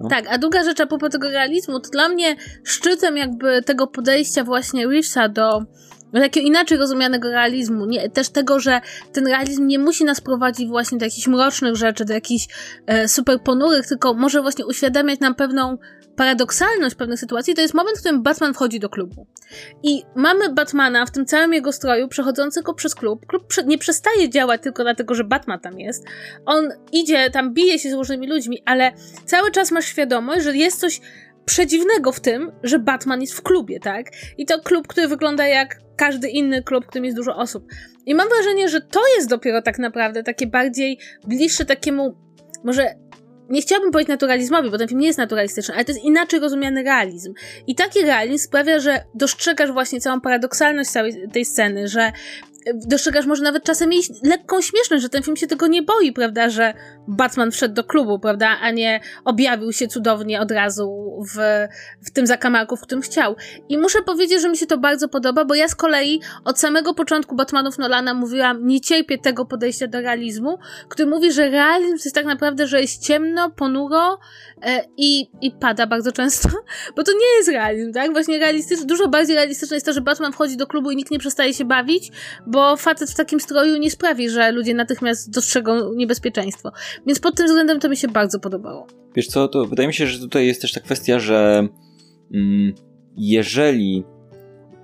[0.00, 0.08] No.
[0.08, 4.44] Tak, a druga rzecz a propos tego realizmu, to dla mnie szczytem jakby tego podejścia
[4.44, 5.62] właśnie Reevesa do
[6.12, 8.80] takiego inaczej rozumianego realizmu, nie, też tego, że
[9.12, 12.48] ten realizm nie musi nas prowadzić właśnie do jakichś mrocznych rzeczy, do jakichś
[12.86, 15.78] e, super ponurych, tylko może właśnie uświadamiać nam pewną
[16.16, 19.26] paradoksalność pewnych sytuacji, to jest moment, w którym Batman wchodzi do klubu.
[19.82, 23.26] I mamy Batmana w tym całym jego stroju, przechodzącego przez klub.
[23.26, 26.04] Klub nie przestaje działać tylko dlatego, że Batman tam jest.
[26.46, 28.92] On idzie, tam bije się z różnymi ludźmi, ale
[29.24, 31.00] cały czas masz świadomość, że jest coś
[31.44, 34.06] przedziwnego w tym, że Batman jest w klubie, tak?
[34.38, 37.64] I to klub, który wygląda jak każdy inny klub, w którym jest dużo osób.
[38.06, 42.16] I mam wrażenie, że to jest dopiero tak naprawdę takie bardziej bliższe takiemu,
[42.64, 42.94] może
[43.48, 46.82] nie chciałabym powiedzieć naturalizmowi, bo ten film nie jest naturalistyczny, ale to jest inaczej rozumiany
[46.82, 47.34] realizm.
[47.66, 52.12] I taki realizm sprawia, że dostrzegasz właśnie całą paradoksalność całej tej sceny, że
[52.74, 56.50] dostrzegasz może nawet czasem jej lekką śmieszność, że ten film się tego nie boi, prawda,
[56.50, 56.74] że
[57.08, 61.66] Batman wszedł do klubu, prawda, a nie objawił się cudownie od razu w,
[62.06, 63.36] w tym zakamarku, w którym chciał.
[63.68, 66.94] I muszę powiedzieć, że mi się to bardzo podoba, bo ja z kolei od samego
[66.94, 72.14] początku Batmanów Nolana mówiłam, nie cierpię tego podejścia do realizmu, który mówi, że realizm jest
[72.14, 74.18] tak naprawdę, że jest ciemno, ponuro
[74.62, 76.48] e, i, i pada bardzo często,
[76.96, 78.12] bo to nie jest realizm, tak?
[78.12, 81.18] Właśnie realistyczne, dużo bardziej realistyczne jest to, że Batman wchodzi do klubu i nikt nie
[81.18, 82.12] przestaje się bawić,
[82.46, 86.72] bo facet w takim stroju nie sprawi, że ludzie natychmiast dostrzegą niebezpieczeństwo.
[87.06, 88.86] Więc pod tym względem to mi się bardzo podobało.
[89.16, 91.68] Wiesz co, to wydaje mi się, że tutaj jest też ta kwestia, że
[92.34, 92.74] mm,
[93.16, 94.04] jeżeli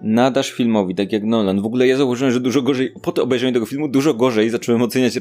[0.02, 1.62] nadasz filmowi, tak jak Nolan.
[1.62, 4.82] W ogóle ja zauważyłem, że dużo gorzej, po to obejrzeniu tego filmu, dużo gorzej zacząłem
[4.82, 5.18] oceniać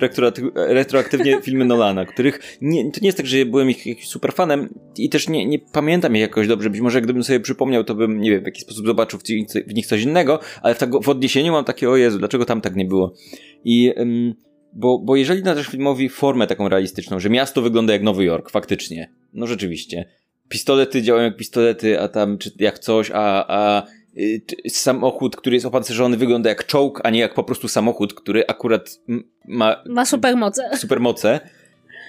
[0.55, 4.69] retroaktywnie filmy Nolana, których nie, to nie jest tak, że byłem ich jakimś super fanem
[4.97, 6.69] i też nie, nie pamiętam ich jakoś dobrze.
[6.69, 9.23] Być może gdybym sobie przypomniał, to bym, nie wiem, w jaki sposób zobaczył w,
[9.67, 12.61] w nich coś innego, ale w, tak, w odniesieniu mam takie, o Jezu, dlaczego tam
[12.61, 13.13] tak nie było?
[13.65, 13.93] I...
[13.97, 14.33] Um,
[14.73, 19.11] bo, bo jeżeli nadasz filmowi formę taką realistyczną, że miasto wygląda jak Nowy Jork, faktycznie,
[19.33, 20.05] no rzeczywiście,
[20.49, 23.83] pistolety działają jak pistolety, a tam czy jak coś, a, a
[24.69, 28.99] samochód, który jest opancerzony, wygląda jak czołg, a nie jak po prostu samochód, który akurat
[29.47, 29.83] ma.
[29.85, 30.77] Ma supermoce.
[30.77, 31.39] Supermoce.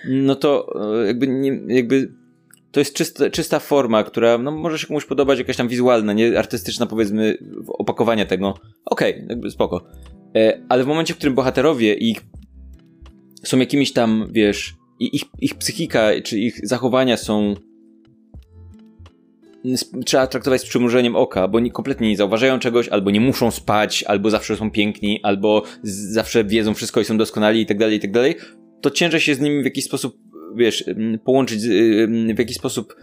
[0.09, 2.13] No to e, jakby, nie, jakby
[2.73, 6.39] to jest czysta, czysta forma, która no, może się komuś podobać, jakaś tam wizualna, nie
[6.39, 8.55] artystyczna, powiedzmy, opakowania tego.
[8.85, 9.85] Okej, okay, jakby spoko.
[10.37, 12.21] E, ale w momencie, w którym bohaterowie ich
[13.45, 17.55] są jakimiś tam, wiesz, ich, ich psychika czy ich zachowania są
[20.05, 24.31] trzeba traktować z przymrużeniem oka, bo kompletnie nie zauważają czegoś, albo nie muszą spać, albo
[24.31, 28.11] zawsze są piękni, albo zawsze wiedzą wszystko i są doskonali i tak dalej, i tak
[28.11, 28.37] dalej,
[28.81, 30.19] to ciężej się z nimi w jakiś sposób,
[30.57, 30.85] wiesz,
[31.25, 31.63] połączyć,
[32.35, 32.97] w jakiś sposób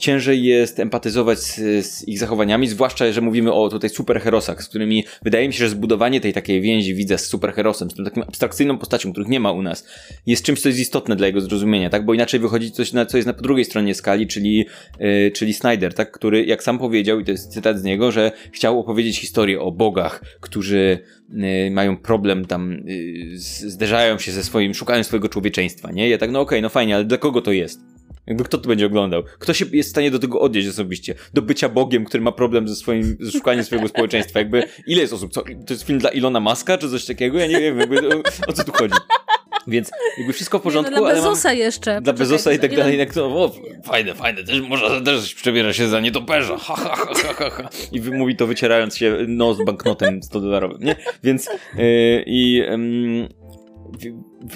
[0.00, 5.04] ciężej jest empatyzować z, z, ich zachowaniami, zwłaszcza, że mówimy o tutaj superherosach, z którymi
[5.22, 8.78] wydaje mi się, że zbudowanie tej takiej więzi widzę z superherosem, z tym takim abstrakcyjną
[8.78, 9.86] postacią, których nie ma u nas,
[10.26, 12.04] jest czymś, co jest istotne dla jego zrozumienia, tak?
[12.04, 14.66] Bo inaczej wychodzi coś, na, co jest na drugiej stronie skali, czyli,
[15.00, 16.10] yy, czyli Snyder, tak?
[16.10, 19.72] Który, jak sam powiedział, i to jest cytat z niego, że chciał opowiedzieć historię o
[19.72, 20.98] bogach, którzy
[21.30, 26.08] yy, mają problem tam, yy, zderzają się ze swoim, szukają swojego człowieczeństwa, nie?
[26.08, 27.99] Ja tak, no okej, okay, no fajnie, ale dla kogo to jest?
[28.26, 29.22] Jakby kto to będzie oglądał?
[29.38, 31.14] Kto się jest w stanie do tego odnieść osobiście?
[31.34, 34.38] Do bycia Bogiem, który ma problem ze swoim, ze szukaniem swojego społeczeństwa.
[34.38, 35.32] Jakby, ile jest osób?
[35.32, 37.38] Co, to jest film dla Ilona Maska, czy coś takiego?
[37.38, 38.94] Ja nie wiem, jakby, o, o co tu chodzi.
[39.66, 40.94] Więc jakby wszystko w porządku.
[40.94, 42.00] Nie, no, dla Bezosa mam, jeszcze.
[42.00, 42.98] Dla Bezosa i tak dalej.
[42.98, 43.52] Jak to, o,
[43.84, 46.56] fajne, fajne, też, może też przebiera się za nietoperza.
[46.58, 47.68] Ha, ha, ha, ha, ha.
[47.92, 50.96] I mówi to wycierając się nos banknotem 100 dolarowym, nie?
[51.22, 53.39] Więc yy, i yy,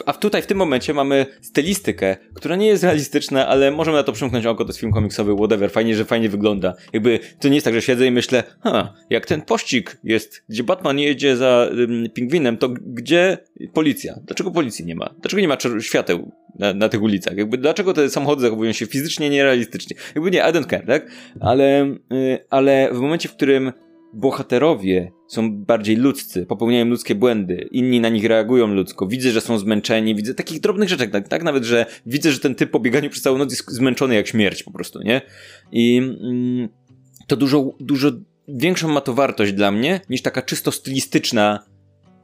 [0.07, 4.13] a tutaj w tym momencie mamy stylistykę, która nie jest realistyczna, ale możemy na to
[4.13, 6.75] przymknąć oko, to jest film komiksowy, whatever, fajnie, że fajnie wygląda.
[6.93, 10.65] Jakby to nie jest tak, że siedzę i myślę, ha, jak ten pościg jest, gdzie
[10.65, 13.39] Batman jedzie za um, pingwinem, to gdzie
[13.73, 14.21] policja?
[14.27, 15.15] Dlaczego policji nie ma?
[15.21, 17.37] Dlaczego nie ma świateł na, na tych ulicach?
[17.37, 19.97] Jakby dlaczego te samochody zachowują się fizycznie nierealistycznie?
[20.15, 21.11] Jakby nie, I don't care, tak?
[21.41, 23.73] Ale, yy, ale w momencie, w którym
[24.15, 29.59] bohaterowie są bardziej ludzcy, popełniają ludzkie błędy, inni na nich reagują ludzko, widzę, że są
[29.59, 33.11] zmęczeni, widzę takich drobnych rzeczy, tak, tak nawet, że widzę, że ten typ po bieganiu
[33.11, 35.21] przez całą noc jest zmęczony jak śmierć po prostu, nie?
[35.73, 36.69] I mm,
[37.27, 38.11] to dużo, dużo
[38.49, 41.65] większą ma to wartość dla mnie, niż taka czysto stylistyczna,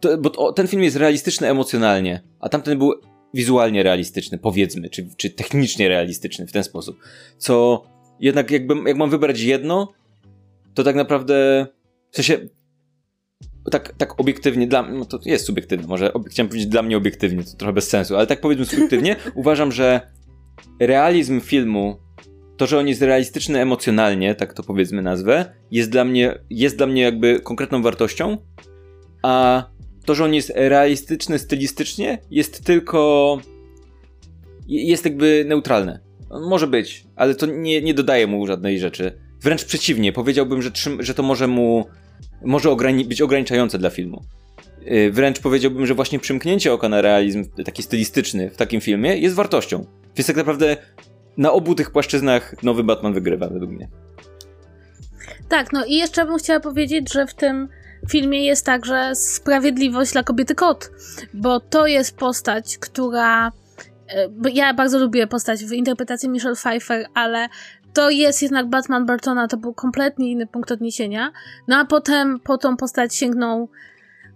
[0.01, 2.93] to, bo to, ten film jest realistyczny emocjonalnie, a tamten był
[3.35, 6.99] wizualnie realistyczny, powiedzmy, czy, czy technicznie realistyczny w ten sposób,
[7.39, 7.85] co
[8.21, 9.93] jednak jakbym, jak mam wybrać jedno,
[10.75, 11.67] to tak naprawdę,
[12.11, 12.49] w sensie,
[13.71, 17.57] tak, tak obiektywnie, dla no to jest subiektywne, może chciałem powiedzieć dla mnie obiektywnie, to
[17.57, 20.01] trochę bez sensu, ale tak powiedzmy subiektywnie, uważam, że
[20.81, 21.97] realizm filmu,
[22.57, 26.87] to, że on jest realistyczny emocjonalnie, tak to powiedzmy nazwę, jest dla mnie, jest dla
[26.87, 28.39] mnie jakby konkretną wartością,
[29.23, 29.65] a
[30.05, 33.39] to, że on jest realistyczny stylistycznie, jest tylko
[34.69, 36.01] jest jakby neutralne.
[36.31, 39.13] Może być, ale to nie, nie dodaje mu żadnej rzeczy.
[39.41, 41.87] Wręcz przeciwnie, powiedziałbym, że, że to może mu
[42.45, 44.23] może ograni być ograniczające dla filmu.
[44.81, 49.35] Yy, wręcz powiedziałbym, że właśnie przymknięcie oka na realizm taki stylistyczny w takim filmie jest
[49.35, 49.87] wartością.
[50.17, 50.77] Więc tak naprawdę
[51.37, 53.89] na obu tych płaszczyznach nowy Batman wygrywa, według mnie.
[55.49, 57.69] Tak, no i jeszcze bym chciała powiedzieć, że w tym
[58.11, 60.91] filmie jest także sprawiedliwość dla kobiety kot,
[61.35, 63.53] bo to jest postać, która
[64.53, 67.49] ja bardzo lubię postać w interpretacji Michelle Pfeiffer, ale
[67.95, 71.33] to jest jednak Batman Burtona, to był kompletnie inny punkt odniesienia.
[71.69, 73.69] No a potem po tą postać sięgnął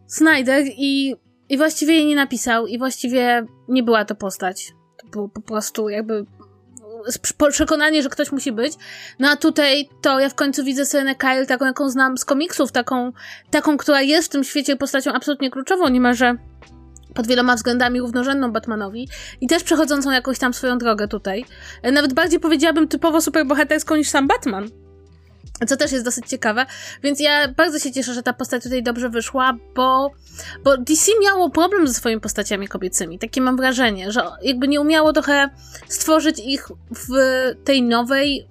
[0.06, 1.16] Snyder i,
[1.48, 4.72] i właściwie jej nie napisał i właściwie nie była to postać.
[4.96, 6.26] To było po prostu jakby
[7.50, 8.72] przekonanie, że ktoś musi być.
[9.18, 12.72] No a tutaj to ja w końcu widzę Serenę Kyle taką, jaką znam z komiksów,
[12.72, 13.12] taką,
[13.50, 16.36] taką, która jest w tym świecie postacią absolutnie kluczową, niemalże
[17.14, 19.08] pod wieloma względami równorzędną Batmanowi
[19.40, 21.44] i też przechodzącą jakąś tam swoją drogę tutaj.
[21.92, 24.70] Nawet bardziej powiedziałabym typowo superbohaterską niż sam Batman.
[25.66, 26.66] Co też jest dosyć ciekawe,
[27.02, 30.10] więc ja bardzo się cieszę, że ta postać tutaj dobrze wyszła, bo,
[30.64, 33.18] bo DC miało problem ze swoimi postaciami kobiecymi.
[33.18, 35.50] Takie mam wrażenie, że jakby nie umiało trochę
[35.88, 37.14] stworzyć ich w
[37.64, 38.48] tej nowej,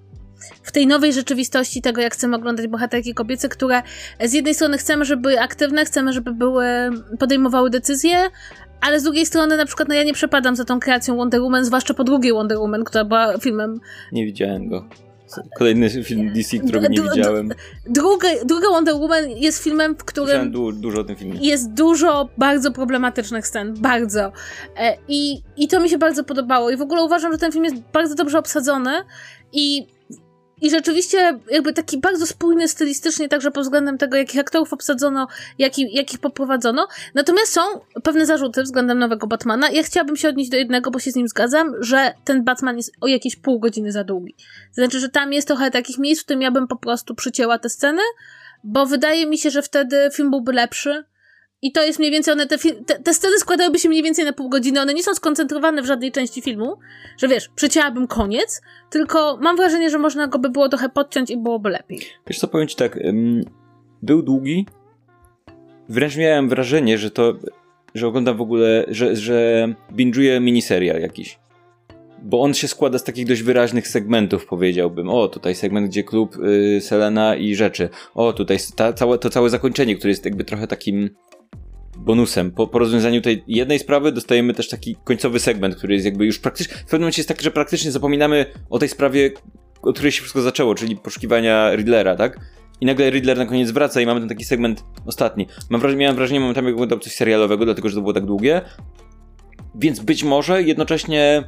[0.63, 3.81] w tej nowej rzeczywistości tego, jak chcemy oglądać bohaterki kobiece, które
[4.23, 6.65] z jednej strony chcemy, żeby były aktywne, chcemy, żeby były,
[7.19, 8.29] podejmowały decyzje,
[8.81, 11.65] ale z drugiej strony na przykład no ja nie przepadam za tą kreacją Wonder Woman,
[11.65, 13.79] zwłaszcza po drugiej Wonder Woman, która była filmem...
[14.11, 14.89] Nie widziałem go.
[15.57, 17.53] Kolejny film DC, którego nie widziałem.
[17.85, 20.51] Druga, druga Wonder Woman jest filmem, w którym.
[20.51, 21.39] Du dużo o tym filmie.
[21.41, 23.73] Jest dużo bardzo problematycznych scen.
[23.73, 24.31] Bardzo.
[24.77, 26.69] E, I, I to mi się bardzo podobało.
[26.69, 28.91] I w ogóle uważam, że ten film jest bardzo dobrze obsadzony.
[29.53, 29.87] I
[30.63, 35.27] i rzeczywiście jakby taki bardzo spójny stylistycznie, także pod względem tego, jakich aktorów obsadzono,
[35.59, 36.87] jakich, jakich poprowadzono.
[37.13, 37.61] Natomiast są
[38.03, 39.69] pewne zarzuty względem nowego Batmana.
[39.69, 42.91] Ja chciałabym się odnieść do jednego, bo się z nim zgadzam, że ten Batman jest
[43.01, 44.35] o jakieś pół godziny za długi.
[44.71, 47.69] Znaczy, że tam jest trochę takich miejsc, w którym ja bym po prostu przycięła te
[47.69, 48.01] sceny,
[48.63, 51.03] bo wydaje mi się, że wtedy film byłby lepszy
[51.63, 54.33] i to jest mniej więcej, one te, te, te, sceny składałyby się mniej więcej na
[54.33, 56.77] pół godziny, one nie są skoncentrowane w żadnej części filmu,
[57.17, 61.37] że wiesz, przecięłabym koniec, tylko mam wrażenie, że można go by było trochę podciąć i
[61.37, 62.01] byłoby lepiej.
[62.27, 62.99] Wiesz co, powiem ci tak,
[64.01, 64.65] był długi,
[65.89, 67.33] wręcz miałem wrażenie, że to,
[67.95, 71.39] że oglądam w ogóle, że, że binge'uję miniserial jakiś.
[72.25, 75.09] Bo on się składa z takich dość wyraźnych segmentów, powiedziałbym.
[75.09, 77.89] O, tutaj segment, gdzie klub y, Selena i rzeczy.
[78.15, 81.09] O, tutaj ta, całe, to całe zakończenie, które jest jakby trochę takim
[82.03, 82.51] bonusem.
[82.51, 86.39] Po, po rozwiązaniu tej jednej sprawy dostajemy też taki końcowy segment, który jest jakby już
[86.39, 89.31] praktycznie, w pewnym momencie jest tak, że praktycznie zapominamy o tej sprawie,
[89.81, 92.39] od której się wszystko zaczęło, czyli poszukiwania Riddlera, tak?
[92.81, 95.47] I nagle Riddler na koniec wraca i mamy ten taki segment ostatni.
[95.69, 98.61] Mam wrażenie, miałem wrażenie momentami, jak oglądał coś serialowego, dlatego że to było tak długie.
[99.75, 101.43] Więc być może jednocześnie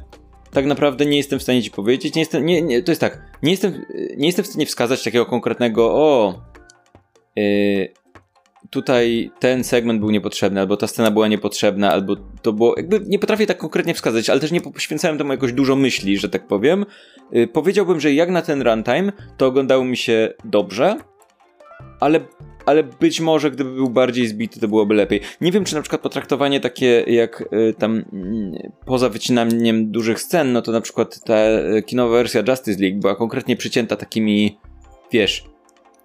[0.50, 2.14] tak naprawdę nie jestem w stanie ci powiedzieć.
[2.14, 3.84] Nie jestem, nie, nie, to jest tak, nie jestem,
[4.16, 6.34] nie jestem w stanie wskazać takiego konkretnego, o,
[7.36, 7.88] yy,
[8.70, 12.74] tutaj ten segment był niepotrzebny, albo ta scena była niepotrzebna, albo to było.
[12.76, 16.28] Jakby nie potrafię tak konkretnie wskazać, ale też nie poświęcałem temu jakoś dużo myśli, że
[16.28, 16.86] tak powiem.
[17.32, 20.96] Yy, powiedziałbym, że jak na ten runtime, to oglądało mi się dobrze,
[22.00, 22.20] ale,
[22.66, 25.20] ale być może gdyby był bardziej zbity, to byłoby lepiej.
[25.40, 30.52] Nie wiem, czy na przykład potraktowanie takie jak yy, tam yy, poza wycinaniem dużych scen,
[30.52, 34.58] no to na przykład ta y, kinowa wersja Justice League była konkretnie przycięta takimi,
[35.12, 35.44] wiesz,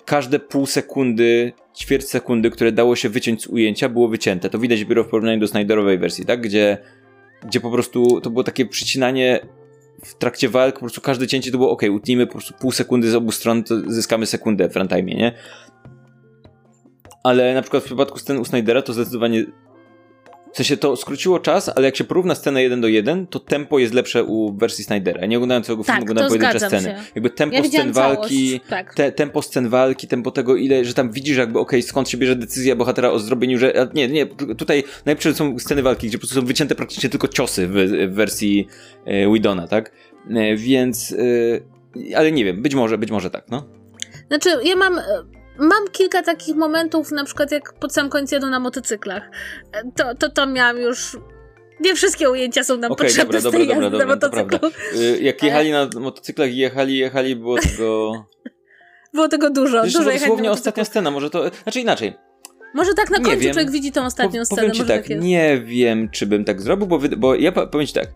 [0.05, 4.49] każde pół sekundy, ćwierć sekundy, które dało się wyciąć z ujęcia, było wycięte.
[4.49, 6.41] To widać dopiero w porównaniu do Snyderowej wersji, tak?
[6.41, 6.77] Gdzie,
[7.43, 9.39] gdzie po prostu to było takie przycinanie
[10.05, 13.11] w trakcie walk, po prostu każde cięcie to było ok, utnijmy po prostu pół sekundy
[13.11, 15.33] z obu stron, to zyskamy sekundę w runtime, nie?
[17.23, 19.45] Ale na przykład w przypadku scen u Snydera to zdecydowanie
[20.53, 23.79] w sensie to skróciło czas, ale jak się porówna scenę 1 do 1, to tempo
[23.79, 25.25] jest lepsze u wersji Snydera.
[25.25, 26.83] Nie oglądałem całego filmu, tak, oglądałem pojedyncze sceny.
[26.83, 27.03] Się.
[27.15, 28.95] Jakby tempo ja scen walki, tak.
[28.95, 32.17] te, tempo scen walki, tempo tego ile, że tam widzisz jakby okej, okay, skąd się
[32.17, 34.25] bierze decyzja bohatera o zrobieniu, że nie, nie,
[34.57, 37.73] tutaj najlepsze są sceny walki, gdzie po prostu są wycięte praktycznie tylko ciosy w,
[38.11, 38.67] w wersji
[39.05, 39.91] e, Widona, tak?
[40.29, 41.15] E, więc,
[42.05, 43.65] e, ale nie wiem, być może, być może tak, no.
[44.27, 44.99] Znaczy, ja mam
[45.57, 49.29] mam kilka takich momentów, na przykład jak pod sam koniec jadą na motocyklach.
[49.95, 51.17] To, to, to miałam już
[51.81, 54.69] nie wszystkie ujęcia są nam okay, potrzebne dobra, dobra, dobra, dobra, na motocyklu.
[55.01, 58.11] Y, jak jechali na motocyklach i jechali, jechali, było tego...
[59.13, 59.83] było tego dużo.
[59.83, 61.51] Wiesz, dużo dosłownie ostatnia scena, może to...
[61.63, 62.13] Znaczy inaczej.
[62.73, 63.53] Może tak na końcu wiem.
[63.53, 64.61] człowiek widzi tą ostatnią po, scenę.
[64.61, 67.93] Powiem ci tak, tak nie wiem, czy bym tak zrobił, bo, bo ja powiem ci
[67.93, 68.07] tak.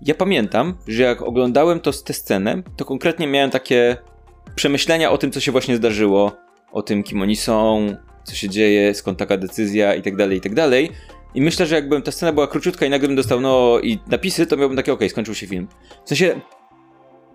[0.00, 3.96] Ja pamiętam, że jak oglądałem to, tę scenę, to konkretnie miałem takie
[4.54, 6.43] przemyślenia o tym, co się właśnie zdarzyło
[6.74, 7.86] o tym, kim oni są,
[8.24, 10.90] co się dzieje, skąd taka decyzja i tak dalej, i tak dalej.
[11.34, 14.46] I myślę, że jakbym ta scena była króciutka i nagle bym dostał no i napisy,
[14.46, 15.68] to miałbym takie okej, okay, skończył się film.
[16.04, 16.40] W sensie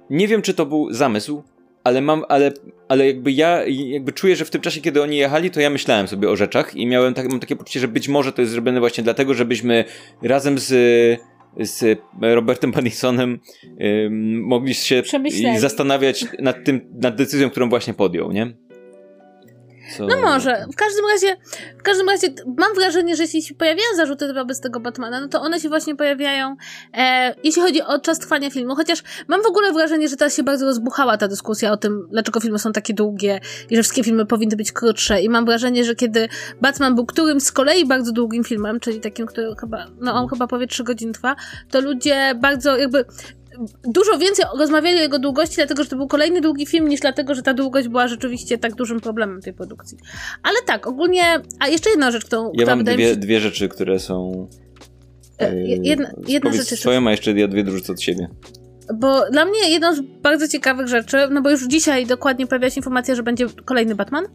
[0.09, 1.43] nie wiem, czy to był zamysł,
[1.83, 2.51] ale mam, ale,
[2.87, 6.07] ale jakby ja jakby czuję, że w tym czasie, kiedy oni jechali, to ja myślałem
[6.07, 8.79] sobie o rzeczach i miałem tak, mam takie poczucie, że być może to jest zrobione
[8.79, 9.85] właśnie dlatego, żebyśmy
[10.21, 10.69] razem z
[11.59, 13.39] z Robertem Pattinsonem
[14.05, 15.03] ym, mogli się
[15.57, 18.53] zastanawiać nad tym, nad decyzją, którą właśnie podjął, nie?
[19.97, 20.07] Co...
[20.07, 20.65] No może.
[20.73, 21.37] W każdym razie,
[21.79, 22.27] w każdym razie
[22.57, 25.95] mam wrażenie, że jeśli się pojawiają zarzuty wobec tego Batmana, no to one się właśnie
[25.95, 26.55] pojawiają,
[26.97, 28.75] e, jeśli chodzi o czas trwania filmu.
[28.75, 32.39] Chociaż mam w ogóle wrażenie, że teraz się bardzo rozbuchała ta dyskusja o tym, dlaczego
[32.39, 35.21] filmy są takie długie i że wszystkie filmy powinny być krótsze.
[35.21, 36.27] I mam wrażenie, że kiedy
[36.61, 40.47] Batman był którymś z kolei bardzo długim filmem, czyli takim, który chyba, no on chyba
[40.47, 41.35] powie 3 godziny trwa,
[41.71, 43.05] to ludzie bardzo jakby
[43.83, 47.35] dużo więcej rozmawiali o jego długości, dlatego że to był kolejny długi film, niż dlatego,
[47.35, 49.97] że ta długość była rzeczywiście tak dużym problemem tej produkcji.
[50.43, 51.23] Ale tak, ogólnie.
[51.59, 52.51] A jeszcze jedna rzecz, którą.
[52.53, 53.15] Ja mam dwie, się...
[53.15, 54.47] dwie rzeczy, które są.
[55.39, 56.79] E, jedna, jedna rzecz.
[56.79, 58.29] Swoją, a jeszcze ja dwie dorzucę od siebie.
[58.93, 62.75] Bo dla mnie jedną z bardzo ciekawych rzeczy, no bo już dzisiaj dokładnie pojawia się
[62.77, 64.25] informacja, że będzie kolejny Batman.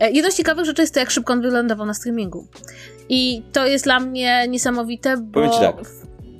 [0.00, 2.46] E, jedną z ciekawych rzeczy jest to, jak szybko on wylądował na streamingu.
[3.08, 5.32] I to jest dla mnie niesamowite, bo.
[5.32, 5.76] Powiem ci tak.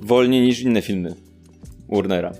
[0.01, 1.15] Wolniej niż inne filmy.
[1.95, 2.31] Warnera,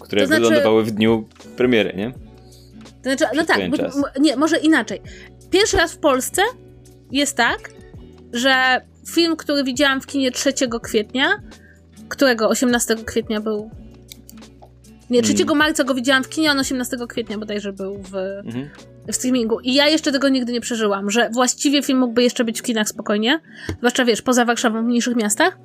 [0.00, 0.42] które to znaczy...
[0.42, 2.12] wylądowały w dniu premiery, nie?
[3.02, 3.60] To znaczy, no tak,
[4.20, 5.00] nie, może inaczej.
[5.50, 6.42] Pierwszy raz w Polsce
[7.10, 7.70] jest tak,
[8.32, 11.42] że film, który widziałam w kinie 3 kwietnia,
[12.08, 13.70] którego 18 kwietnia był.
[15.10, 15.58] Nie, 3 hmm.
[15.58, 18.70] marca go widziałam w kinie, on 18 kwietnia bodajże był w, mhm.
[19.08, 19.60] w streamingu.
[19.60, 22.88] I ja jeszcze tego nigdy nie przeżyłam, że właściwie film mógłby jeszcze być w kinach
[22.88, 23.40] spokojnie,
[23.78, 25.58] zwłaszcza wiesz, poza Warszawą, w mniejszych miastach,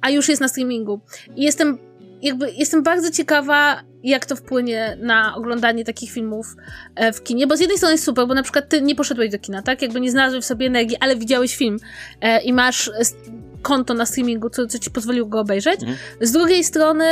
[0.00, 1.00] a już jest na streamingu.
[1.36, 1.78] I jestem
[2.22, 6.46] jakby jestem bardzo ciekawa, jak to wpłynie na oglądanie takich filmów
[6.94, 9.30] e, w kinie, bo z jednej strony jest super, bo na przykład ty nie poszedłeś
[9.30, 9.82] do kina, tak?
[9.82, 11.78] Jakby nie znalazłeś w sobie energii, ale widziałeś film
[12.20, 12.90] e, i masz
[13.62, 15.80] konto na streamingu, co, co ci pozwoliło go obejrzeć.
[15.80, 15.98] Mhm.
[16.20, 17.04] Z drugiej strony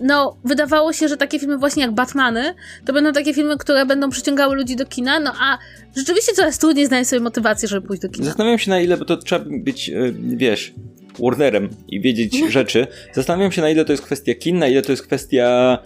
[0.00, 4.10] no, wydawało się, że takie filmy właśnie jak Batmany, to będą takie filmy, które będą
[4.10, 5.58] przyciągały ludzi do kina, no a
[5.96, 8.26] rzeczywiście coraz trudniej znaleźć sobie motywację, żeby pójść do kina.
[8.26, 10.74] Zastanawiam się na ile, bo to trzeba być, e, wiesz,
[11.18, 12.86] Warnerem i wiedzieć rzeczy.
[13.12, 15.78] Zastanawiam się, na ile to jest kwestia kin, na ile to jest kwestia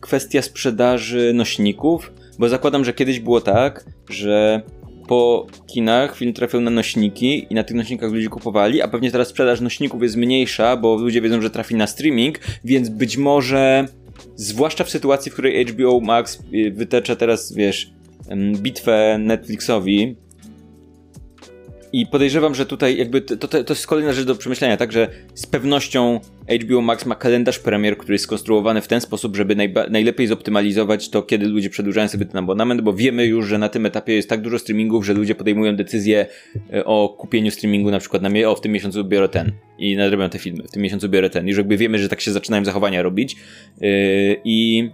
[0.00, 4.62] kwestia sprzedaży nośników, bo zakładam, że kiedyś było tak, że
[5.08, 9.28] po kinach film trafiał na nośniki i na tych nośnikach ludzie kupowali, a pewnie teraz
[9.28, 13.88] sprzedaż nośników jest mniejsza, bo ludzie wiedzą, że trafi na streaming, więc być może
[14.36, 17.90] zwłaszcza w sytuacji, w której HBO Max y, wytecza teraz, wiesz,
[18.62, 20.16] bitwę Netflixowi,
[22.00, 25.08] i podejrzewam, że tutaj jakby to, to, to jest kolejna rzecz do przemyślenia, tak, że
[25.34, 26.20] z pewnością
[26.62, 31.08] HBO Max ma kalendarz premier, który jest skonstruowany w ten sposób, żeby najba- najlepiej zoptymalizować
[31.08, 34.28] to, kiedy ludzie przedłużają sobie ten abonament, bo wiemy już, że na tym etapie jest
[34.28, 36.26] tak dużo streamingów, że ludzie podejmują decyzję
[36.72, 40.28] e, o kupieniu streamingu na przykład na o w tym miesiącu biorę ten i nadrobią
[40.28, 41.48] te filmy, w tym miesiącu biorę ten.
[41.48, 43.36] Już jakby wiemy, że tak się zaczynają zachowania robić
[43.80, 43.88] yy,
[44.44, 44.90] i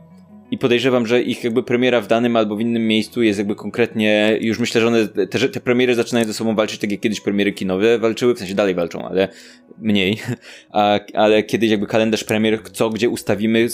[0.53, 4.38] i podejrzewam, że ich jakby premiera w danym albo w innym miejscu jest jakby konkretnie,
[4.40, 7.53] już myślę, że one, te, te premiery zaczynają ze sobą walczyć tak jak kiedyś premiery
[7.53, 9.28] kinowe walczyły, w sensie dalej walczą, ale
[9.78, 10.18] mniej,
[10.70, 13.68] A, ale kiedyś jakby kalendarz premier, co gdzie ustawimy,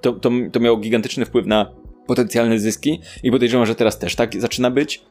[0.00, 1.72] to, to, to miało gigantyczny wpływ na
[2.06, 5.02] potencjalne zyski i podejrzewam, że teraz też tak zaczyna być,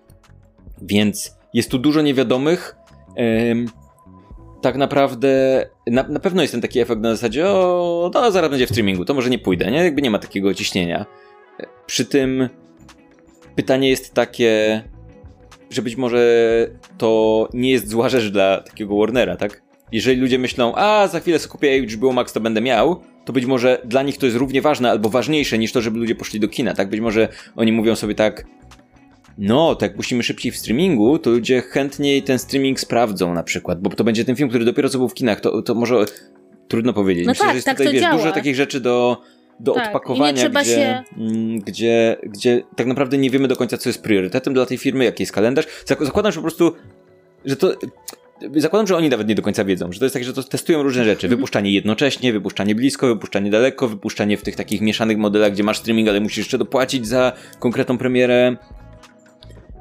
[0.82, 2.76] więc jest tu dużo niewiadomych,
[4.66, 5.30] tak naprawdę
[5.88, 9.06] na, na pewno jest ten taki efekt na zasadzie, o, to zaraz będzie w streamingu,
[9.06, 9.78] to może nie pójdę, nie?
[9.78, 11.06] Jakby nie ma takiego ciśnienia.
[11.86, 12.50] Przy tym
[13.56, 14.84] pytanie jest takie,
[15.70, 16.20] że być może
[16.98, 19.62] to nie jest zła rzecz dla takiego Warnera, tak?
[19.92, 23.46] Jeżeli ludzie myślą, a za chwilę sobie kupię HBO Max, to będę miał, to być
[23.46, 26.48] może dla nich to jest równie ważne albo ważniejsze niż to, żeby ludzie poszli do
[26.48, 26.90] kina, tak?
[26.90, 28.46] Być może oni mówią sobie tak,
[29.38, 33.90] no, tak puścimy szybciej w streamingu, to ludzie chętniej ten streaming sprawdzą na przykład, bo
[33.90, 36.06] to będzie ten film, który dopiero co był w kinach, to, to może
[36.68, 37.26] trudno powiedzieć.
[37.26, 38.18] No Myślę, tak, że jest tak tutaj, wiesz, działa.
[38.18, 39.22] dużo takich rzeczy do,
[39.60, 41.04] do tak, odpakowania, gdzie, się...
[41.18, 45.06] Mm, gdzie, gdzie tak naprawdę nie wiemy do końca, co jest priorytetem dla tej firmy,
[45.06, 45.66] jaki jest kalendarz.
[45.86, 46.74] Zakładam, że po prostu,
[47.46, 47.76] że to...
[48.56, 50.84] Zakładam, że oni nawet nie do końca wiedzą, że to jest tak, że to testują
[50.84, 51.28] różne rzeczy.
[51.28, 51.38] Mhm.
[51.38, 56.10] Wypuszczanie jednocześnie, wypuszczanie blisko, wypuszczanie daleko, wypuszczanie w tych takich mieszanych modelach, gdzie masz streaming,
[56.10, 58.58] ale musisz jeszcze dopłacić za konkretną premierę.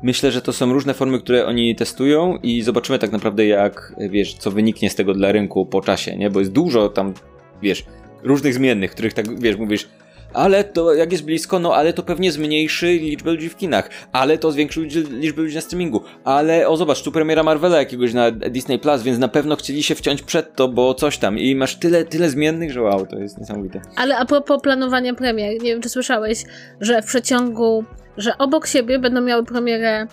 [0.05, 4.35] Myślę, że to są różne formy, które oni testują i zobaczymy tak naprawdę jak, wiesz,
[4.35, 6.31] co wyniknie z tego dla rynku po czasie, nie?
[6.31, 7.15] Bo jest dużo tam,
[7.63, 7.85] wiesz,
[8.23, 9.89] różnych zmiennych, których tak, wiesz, mówisz,
[10.35, 14.39] ale to jak jest blisko, no ale to pewnie zmniejszy liczbę ludzi w kinach, ale
[14.39, 14.81] to zwiększy
[15.11, 19.19] liczbę ludzi na streamingu, ale o zobacz, tu premiera Marvela jakiegoś na Disney Plus, więc
[19.19, 21.39] na pewno chcieli się wciąć przed to, bo coś tam.
[21.39, 23.81] I masz tyle, tyle zmiennych, że wow, to jest niesamowite.
[23.97, 26.45] Ale a propos planowania premier, nie wiem czy słyszałeś,
[26.81, 27.85] że w przeciągu
[28.17, 30.07] że obok siebie będą miały premierę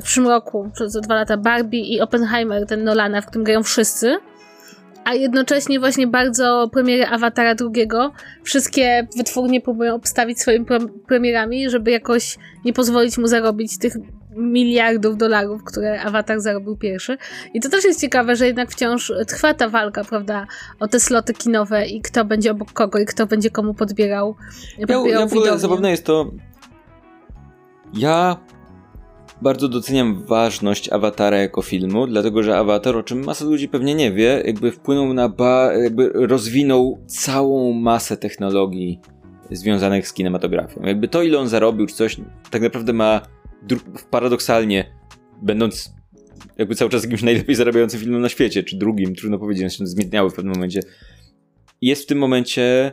[0.00, 4.16] w przyszłym roku, przez dwa lata, Barbie i Oppenheimer, ten Nolana, w którym grają wszyscy,
[5.04, 10.66] a jednocześnie właśnie bardzo premiery Awatara drugiego wszystkie wytwórnie próbują obstawić swoimi
[11.06, 13.96] premierami, żeby jakoś nie pozwolić mu zarobić tych
[14.36, 17.18] miliardów dolarów, które Avatar zarobił pierwszy.
[17.54, 20.46] I to też jest ciekawe, że jednak wciąż trwa ta walka, prawda,
[20.80, 24.34] o te sloty kinowe i kto będzie obok kogo i kto będzie komu podbierał.
[24.78, 26.30] podbierał ja, ja w ogóle zabawne jest to,
[27.94, 28.36] Ja
[29.42, 34.12] bardzo doceniam ważność Awatara jako filmu, dlatego że Awatar, o czym masa ludzi pewnie nie
[34.12, 39.00] wie, jakby wpłynął na ba, jakby rozwinął całą masę technologii
[39.50, 40.82] związanych z kinematografią.
[40.82, 42.16] Jakby to, ile on zarobił, czy coś,
[42.50, 43.20] tak naprawdę ma
[44.10, 44.94] paradoksalnie,
[45.42, 45.94] będąc
[46.58, 50.30] jakby cały czas jakimś najlepiej zarabiającym filmem na świecie, czy drugim, trudno powiedzieć, się zmieniały
[50.30, 50.80] w pewnym momencie.
[51.80, 52.92] Jest w tym momencie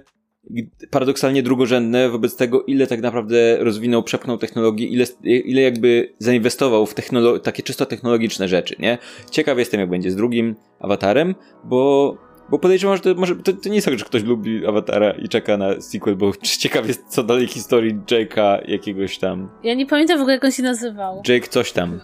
[0.89, 6.95] paradoksalnie drugorzędne wobec tego, ile tak naprawdę rozwinął, przepchnął technologię, ile, ile jakby zainwestował w
[6.95, 8.97] technolo- takie czysto technologiczne rzeczy, nie?
[9.31, 12.17] Ciekaw jestem, jak będzie z drugim awatarem, bo
[12.49, 15.29] bo podejrzewam, że to, może, to, to nie jest tak, że ktoś lubi Awatara i
[15.29, 19.49] czeka na sequel, bo ciekaw jest, co dalej historii Jake'a jakiegoś tam.
[19.63, 21.21] Ja nie pamiętam w ogóle, jak on się nazywał.
[21.27, 21.99] Jake coś tam.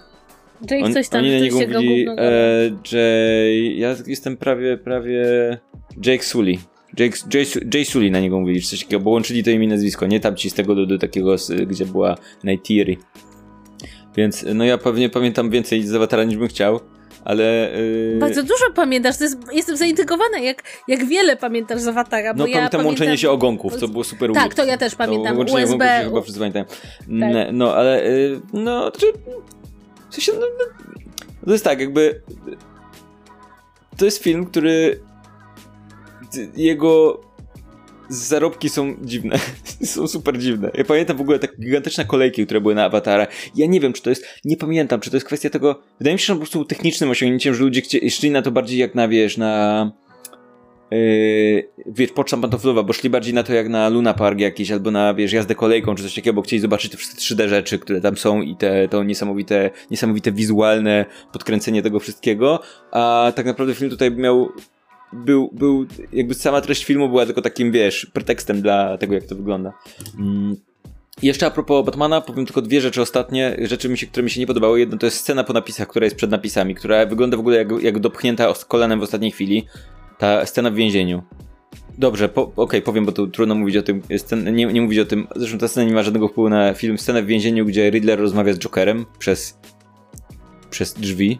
[0.72, 1.22] Jake on, coś tam.
[1.22, 5.26] Oni na niego mówili, e, Jay, ja jestem prawie, prawie
[6.06, 6.58] Jake Sully.
[7.00, 9.68] Jake, Jay, Jay Sully na niego mówili, czy coś takiego, bo łączyli to imię i
[9.68, 11.36] nazwisko, nie tam ci z tego do, do takiego,
[11.68, 12.98] gdzie była Nightiri.
[14.18, 16.80] Więc no ja pewnie pamiętam więcej z Awatara niż bym chciał
[17.26, 17.72] ale...
[18.14, 18.18] Yy...
[18.20, 22.54] Bardzo dużo pamiętasz, jest, jestem zaintrygowana, jak, jak wiele pamiętasz z Awatara, bo No ja
[22.54, 25.76] pamiętam, pamiętam łączenie się ogonków, co było super Tak, to ja też pamiętam, to USB...
[25.76, 26.66] Ogonków chyba wszyscy pamiętają.
[26.66, 27.54] Tak.
[27.54, 29.00] No, ale yy, no, to,
[30.10, 30.96] w sensie, no, no,
[31.46, 32.22] to jest tak, jakby
[33.98, 35.00] to jest film, który
[36.56, 37.22] jego
[38.10, 39.40] zarobki są dziwne.
[39.84, 40.72] są super dziwne.
[40.74, 43.28] Ja pamiętam w ogóle takie gigantyczne kolejki, które były na Awatara.
[43.56, 46.20] Ja nie wiem, czy to jest, nie pamiętam, czy to jest kwestia tego, wydaje mi
[46.20, 49.08] się, że po prostu technicznym osiągnięciem, że ludzie chci, szli na to bardziej jak na,
[49.08, 49.92] wiesz, na
[50.92, 54.92] yy, wiesz, poczta pantoflowa, bo szli bardziej na to jak na Luna Park jakiś, albo
[54.92, 58.02] na, wiesz, jazdę kolejką, czy coś takiego, bo chcieli zobaczyć te wszystkie 3D rzeczy, które
[58.02, 62.60] tam są i te, to niesamowite, niesamowite wizualne podkręcenie tego wszystkiego,
[62.92, 64.50] a tak naprawdę film tutaj miał
[65.26, 69.36] był, był, jakby sama treść filmu była tylko takim, wiesz, pretekstem dla tego, jak to
[69.36, 69.74] wygląda.
[70.20, 70.56] Mm.
[71.22, 74.40] Jeszcze a propos Batmana, powiem tylko dwie rzeczy ostatnie, rzeczy, mi się, które mi się
[74.40, 74.80] nie podobały.
[74.80, 77.68] Jedno to jest scena po napisach, która jest przed napisami, która wygląda w ogóle jak,
[77.82, 79.68] jak dopchnięta kolanem w ostatniej chwili.
[80.18, 81.24] Ta scena w więzieniu.
[81.98, 85.00] Dobrze, po, okej, okay, powiem, bo tu trudno mówić o tym, scen, nie, nie mówić
[85.00, 86.98] o tym, zresztą ta scena nie ma żadnego wpływu na film.
[86.98, 89.60] Scena w więzieniu, gdzie Riddler rozmawia z Jokerem przez,
[90.70, 91.40] przez drzwi,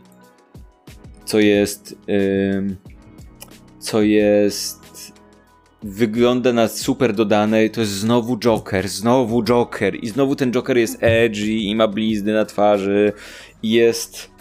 [1.26, 1.98] co jest...
[2.08, 2.95] Yy
[3.86, 5.14] co jest
[5.84, 10.98] wygląda na super dodane to jest znowu Joker, znowu Joker i znowu ten Joker jest
[11.02, 13.14] edgy i ma blizny na twarzy
[13.64, 14.36] i jest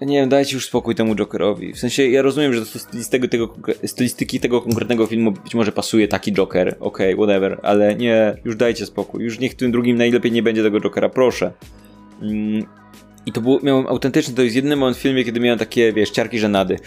[0.00, 1.72] nie wiem, dajcie już spokój temu Jokerowi.
[1.72, 3.54] W sensie, ja rozumiem, że do stylistyki tego,
[3.86, 8.56] stylistyki tego konkretnego filmu być może pasuje taki Joker, okej, okay, whatever, ale nie, już
[8.56, 9.24] dajcie spokój.
[9.24, 11.52] Już niech tym drugim najlepiej nie będzie tego Jokera, proszę.
[12.22, 12.66] Mm.
[13.26, 16.10] I to było, miałem autentyczny, to jest jedyny moment w filmie, kiedy miałem takie, wiesz,
[16.10, 16.78] ciarki żenady.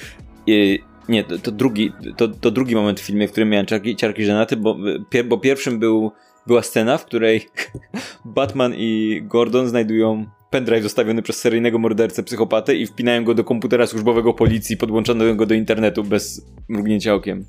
[0.47, 0.79] I
[1.09, 4.25] nie, to, to, drugi, to, to drugi moment w filmie, w którym miałem ciarki, ciarki
[4.25, 4.77] żenaty, bo,
[5.09, 6.11] pier, bo pierwszym był,
[6.47, 7.47] była scena, w której
[8.25, 13.87] Batman i Gordon znajdują pendrive zostawiony przez seryjnego mordercę psychopatę i wpinają go do komputera
[13.87, 17.45] służbowego policji podłączonego do internetu bez mrugnięcia okiem.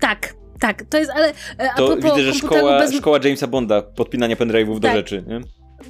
[0.00, 1.28] Tak, tak, to jest, ale
[1.58, 2.94] e, a to widzę, że szkoła, bez...
[2.94, 4.92] szkoła Jamesa Bonda podpinania pendrive'ów tak.
[4.92, 5.40] do rzeczy, nie?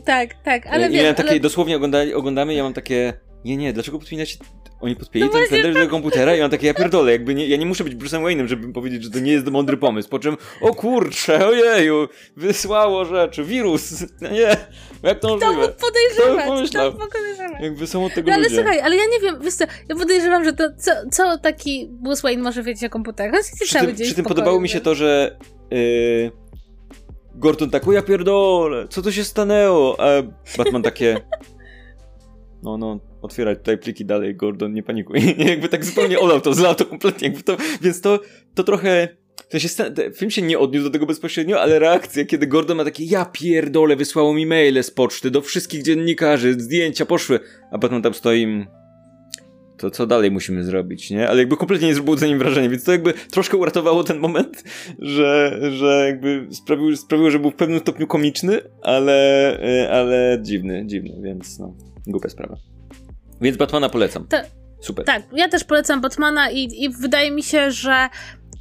[0.04, 1.40] Tak, tak, ale ja, wiem, takie, ale...
[1.40, 3.12] dosłownie oglądali, oglądamy, ja mam takie
[3.44, 4.36] nie, nie, dlaczego podpinacie...
[4.80, 7.56] Oni podpinali no ten pendrive do komputera i on takie, ja pierdolę, jakby nie, ja
[7.56, 10.36] nie muszę być Bruce'em Wayne'em, żeby powiedzieć, że to nie jest mądry pomysł, po czym,
[10.60, 14.56] o kurcze, ojeju, wysłało rzeczy, wirus, no nie,
[15.02, 15.54] jak to możliwe?
[15.54, 17.62] To mógł podejrzewać, to mógł podejrzewać.
[17.62, 18.56] Jakby są od tego no, ale ludzie.
[18.56, 22.22] słuchaj, ale ja nie wiem, wiesz co, ja podejrzewam, że to, co, co taki Bruce
[22.22, 23.44] Wayne może wiedzieć o komputerach?
[23.60, 25.38] Przy tym, przy tym podobało mi się to, że...
[25.70, 26.44] Yy...
[27.36, 29.96] Gordon tak, ja pierdolę, co to się stanęło?
[30.00, 30.06] A
[30.58, 31.20] Batman takie,
[32.62, 35.20] no, no, otwierać tutaj pliki dalej, Gordon, nie panikuj.
[35.38, 38.20] jakby tak zupełnie olał to, zlał to kompletnie, jakby to, więc to,
[38.54, 39.08] to trochę,
[39.48, 39.68] to się,
[40.16, 43.96] film się nie odniósł do tego bezpośrednio, ale reakcja, kiedy Gordon ma takie, ja pierdolę,
[43.96, 48.66] wysłało mi maile z poczty do wszystkich dziennikarzy, zdjęcia poszły, a potem tam stoi,
[49.76, 51.28] to co dalej musimy zrobić, nie?
[51.28, 54.64] Ale jakby kompletnie nie zrobiło za nim wrażenia, więc to jakby troszkę uratowało ten moment,
[54.98, 60.82] że, że jakby sprawiło, sprawiło, że był w pewnym stopniu komiczny, ale, e, ale dziwny,
[60.86, 61.74] dziwny, więc no,
[62.06, 62.73] głupia sprawa.
[63.40, 64.26] Więc Batmana polecam.
[64.28, 64.42] Ta,
[64.84, 65.04] Super.
[65.04, 68.08] Tak, ja też polecam Batmana i, i wydaje mi się, że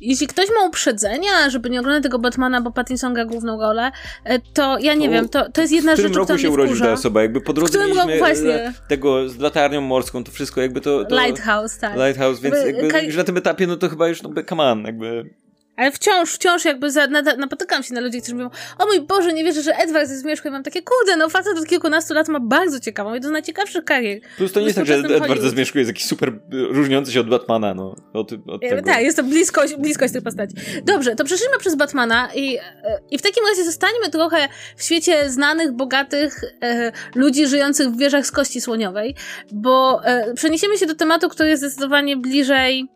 [0.02, 3.92] jeśli ktoś ma uprzedzenia, żeby nie oglądać tego Batmana, bo Pattinson gra główną rolę,
[4.24, 6.52] e, to ja nie wiem, to, to jest jedna rzecz, która W którym roku się
[6.52, 7.22] urodził ta osoba?
[7.22, 8.74] Jakby po drodze mieliśmy właśnie.
[8.88, 11.06] tego z latarnią morską, to wszystko jakby to...
[11.06, 11.98] to Lighthouse, tak.
[11.98, 14.84] Lighthouse, więc jakby, jakby, już na tym etapie, no to chyba już, no come on,
[14.84, 15.30] jakby...
[15.76, 17.08] Ale wciąż, wciąż jakby za,
[17.38, 18.50] napotykam się na ludzi, którzy mówią,
[18.80, 21.58] o mój Boże, nie wierzę, że Edward jest zmierzchu i mam takie, kurde, no facet
[21.58, 24.20] od kilkunastu lat ma bardzo ciekawą, jedną z najciekawszych karier.
[24.38, 27.30] Plus to nie jest tak, że Edward ze zmierzchu jest jakiś super różniący się od
[27.30, 27.96] Batmana, no.
[28.14, 28.82] Od, od e, tego.
[28.82, 30.56] Tak, jest to bliskość, bliskość tych postaci.
[30.84, 32.58] Dobrze, to przeszliśmy przez Batmana i,
[33.12, 34.48] i w takim razie zostaniemy trochę
[34.78, 39.16] w świecie znanych, bogatych e, ludzi żyjących w wieżach z kości słoniowej,
[39.52, 42.90] bo e, przeniesiemy się do tematu, który jest zdecydowanie bliżej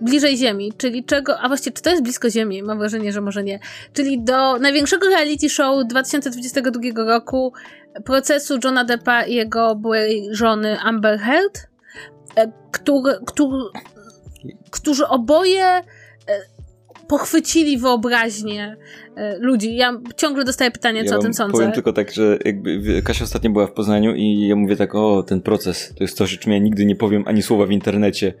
[0.00, 2.62] bliżej Ziemi, czyli czego, a właściwie czy to jest blisko Ziemi?
[2.62, 3.58] Mam wrażenie, że może nie.
[3.92, 7.52] Czyli do największego reality show 2022 roku
[8.04, 11.68] procesu Johna Deppa i jego byłej żony Amber Heard,
[12.36, 13.58] e, który, który,
[14.70, 15.82] którzy oboje e,
[17.08, 18.76] pochwycili wyobraźnię
[19.16, 19.76] e, ludzi.
[19.76, 21.52] Ja ciągle dostaję pytania, co ja o tym sądzę.
[21.52, 25.22] Powiem tylko tak, że jakby Kasia ostatnio była w Poznaniu i ja mówię tak, o,
[25.22, 28.34] ten proces, to jest coś, o czym ja nigdy nie powiem ani słowa w internecie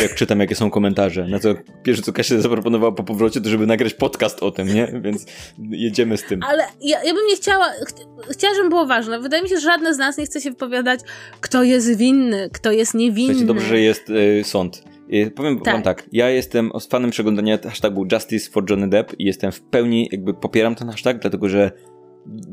[0.00, 1.28] jak czytam, jakie są komentarze.
[1.28, 5.00] Na co pierwsze, co Kasia zaproponowała po powrocie, to żeby nagrać podcast o tym, nie?
[5.02, 5.26] Więc
[5.70, 6.40] jedziemy z tym.
[6.42, 7.92] Ale ja, ja bym nie chciała, ch
[8.30, 9.20] chciała, żeby było ważne.
[9.20, 11.00] Wydaje mi się, że żadne z nas nie chce się wypowiadać,
[11.40, 13.34] kto jest winny, kto jest niewinny.
[13.34, 14.84] Słuchajcie, dobrze, że jest y, sąd.
[15.12, 15.74] Y, powiem tak.
[15.74, 20.08] wam tak, ja jestem fanem przeglądania hashtagu Justice for Johnny Depp i jestem w pełni,
[20.12, 21.70] jakby popieram ten hashtag, dlatego że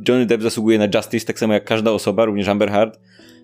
[0.07, 2.99] Johnny Depp zasługuje na justice, tak samo jak każda osoba, również Amber Heard.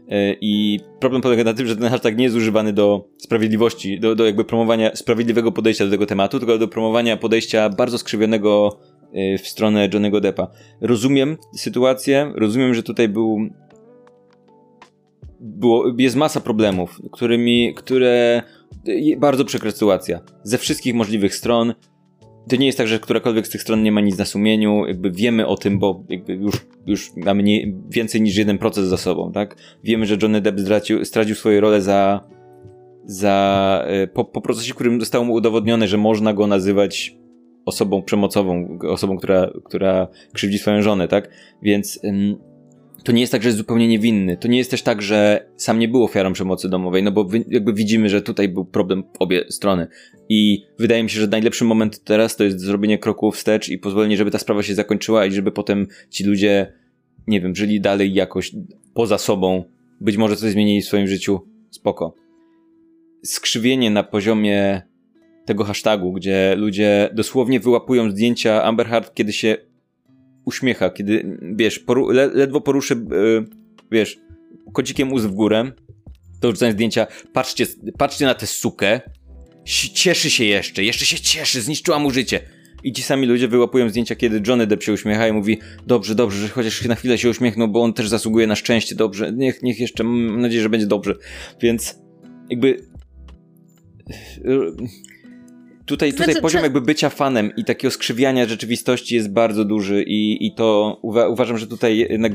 [0.10, 4.16] E, I problem polega na tym, że ten hashtag nie jest używany do sprawiedliwości, do,
[4.16, 8.80] do jakby promowania sprawiedliwego podejścia do tego tematu, tylko do promowania podejścia bardzo skrzywionego
[9.14, 10.48] e, w stronę Johnnego Deppa.
[10.82, 13.38] Rozumiem sytuację, rozumiem, że tutaj był
[15.40, 18.44] było, jest masa problemów, którymi, które
[19.18, 20.20] bardzo przykra sytuacja.
[20.44, 21.74] Ze wszystkich możliwych stron,
[22.50, 25.12] to nie jest tak, że którakolwiek z tych stron nie ma nic na sumieniu, jakby
[25.12, 29.56] wiemy o tym, bo już, już mamy nie, więcej niż jeden proces za sobą, tak?
[29.84, 32.28] Wiemy, że Johnny Depp stracił, stracił swoją rolę za,
[33.06, 37.18] za e, po, po procesie, którym zostało mu udowodnione, że można go nazywać
[37.66, 41.30] osobą przemocową, osobą, która, która krzywdzi swoją żonę, tak?
[41.62, 42.00] Więc
[43.04, 44.38] to nie jest tak, że jest zupełnie niewinny.
[44.38, 47.74] To nie jest też tak, że sam nie był ofiarą przemocy domowej, no bo jakby
[47.74, 49.88] widzimy, że tutaj był problem w obie strony.
[50.30, 54.18] I wydaje mi się, że najlepszy moment teraz to jest zrobienie kroku wstecz i pozwolenie,
[54.18, 56.74] żeby ta sprawa się zakończyła i żeby potem ci ludzie,
[57.28, 58.52] nie wiem, żyli dalej jakoś
[58.94, 59.64] poza sobą.
[60.02, 61.40] Być może coś zmienili w swoim życiu.
[61.72, 62.16] Spoko.
[63.24, 64.82] Skrzywienie na poziomie
[65.46, 69.58] tego hashtagu, gdzie ludzie dosłownie wyłapują zdjęcia Amber Heard, kiedy się
[70.46, 73.46] uśmiecha, kiedy, wiesz, poru le ledwo poruszy, yy,
[73.92, 74.18] wiesz,
[74.74, 75.72] kocikiem ust w górę,
[76.40, 77.66] to rzucają zdjęcia, patrzcie,
[77.98, 79.02] patrzcie na tę sukę,
[79.94, 82.40] cieszy się jeszcze, jeszcze się cieszy, zniszczyła mu życie.
[82.84, 86.42] I ci sami ludzie wyłapują zdjęcia, kiedy Johnny Depp się uśmiecha i mówi dobrze, dobrze,
[86.42, 89.80] że chociaż na chwilę się uśmiechnął, bo on też zasługuje na szczęście, dobrze, niech, niech
[89.80, 91.16] jeszcze, mam nadzieję, że będzie dobrze.
[91.62, 92.00] Więc
[92.50, 92.88] jakby
[95.86, 100.48] tutaj, tutaj znaczy, poziom jakby bycia fanem i takiego skrzywiania rzeczywistości jest bardzo duży i,
[100.48, 102.34] i to uwa uważam, że tutaj jednak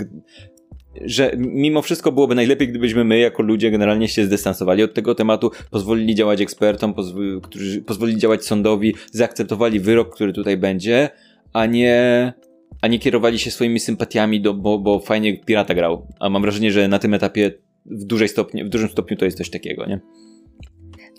[1.00, 5.50] że mimo wszystko byłoby najlepiej, gdybyśmy my, jako ludzie, generalnie się zdystansowali od tego tematu,
[5.70, 11.08] pozwolili działać ekspertom, pozw którzy pozwolili działać sądowi, zaakceptowali wyrok, który tutaj będzie,
[11.52, 12.32] a nie,
[12.80, 16.06] a nie kierowali się swoimi sympatiami, do, bo, bo fajnie pirata grał.
[16.20, 17.52] A mam wrażenie, że na tym etapie
[17.86, 20.00] w, dużej stopniu, w dużym stopniu to jest coś takiego, nie?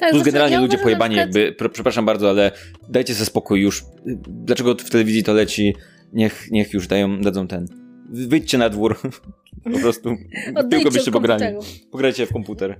[0.01, 1.35] Tak, Plus generalnie ja ludzie pojebani przykład...
[1.35, 2.51] jakby, przepraszam bardzo, ale
[2.89, 3.83] dajcie sobie spokój już.
[4.27, 5.75] Dlaczego w telewizji to leci?
[6.13, 7.65] Niech, niech już dają, dadzą ten.
[8.09, 8.99] Wyjdźcie na dwór.
[9.73, 10.15] po prostu.
[10.71, 11.43] Tylko byście pograli.
[11.91, 12.79] Pograjcie w komputer.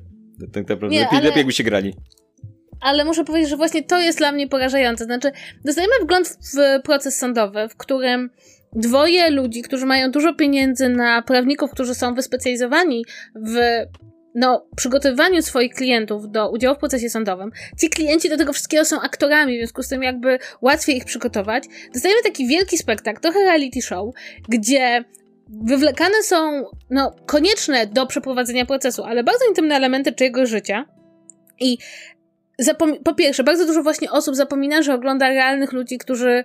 [0.54, 0.96] Tak naprawdę.
[0.96, 1.28] Nie, lepiej, ale...
[1.28, 1.94] lepiej jakby się grali
[2.82, 5.06] ale muszę powiedzieć, że właśnie to jest dla mnie porażające.
[5.06, 5.32] Znaczy,
[5.66, 8.30] dostajemy wgląd w proces sądowy, w którym
[8.74, 13.06] dwoje ludzi, którzy mają dużo pieniędzy na prawników, którzy są wyspecjalizowani
[13.36, 13.58] w
[14.36, 19.02] no, przygotowywaniu swoich klientów do udziału w procesie sądowym, ci klienci do tego wszystkiego są
[19.02, 21.64] aktorami, w związku z tym jakby łatwiej ich przygotować.
[21.94, 24.16] Dostajemy taki wielki spektakl, trochę reality show,
[24.50, 25.04] gdzie
[25.50, 30.86] wywlekane są, no, konieczne do przeprowadzenia procesu, ale bardzo intymne elementy czyjegoś życia.
[31.60, 31.78] I
[33.04, 36.44] po pierwsze, bardzo dużo właśnie osób zapomina, że ogląda realnych ludzi, którzy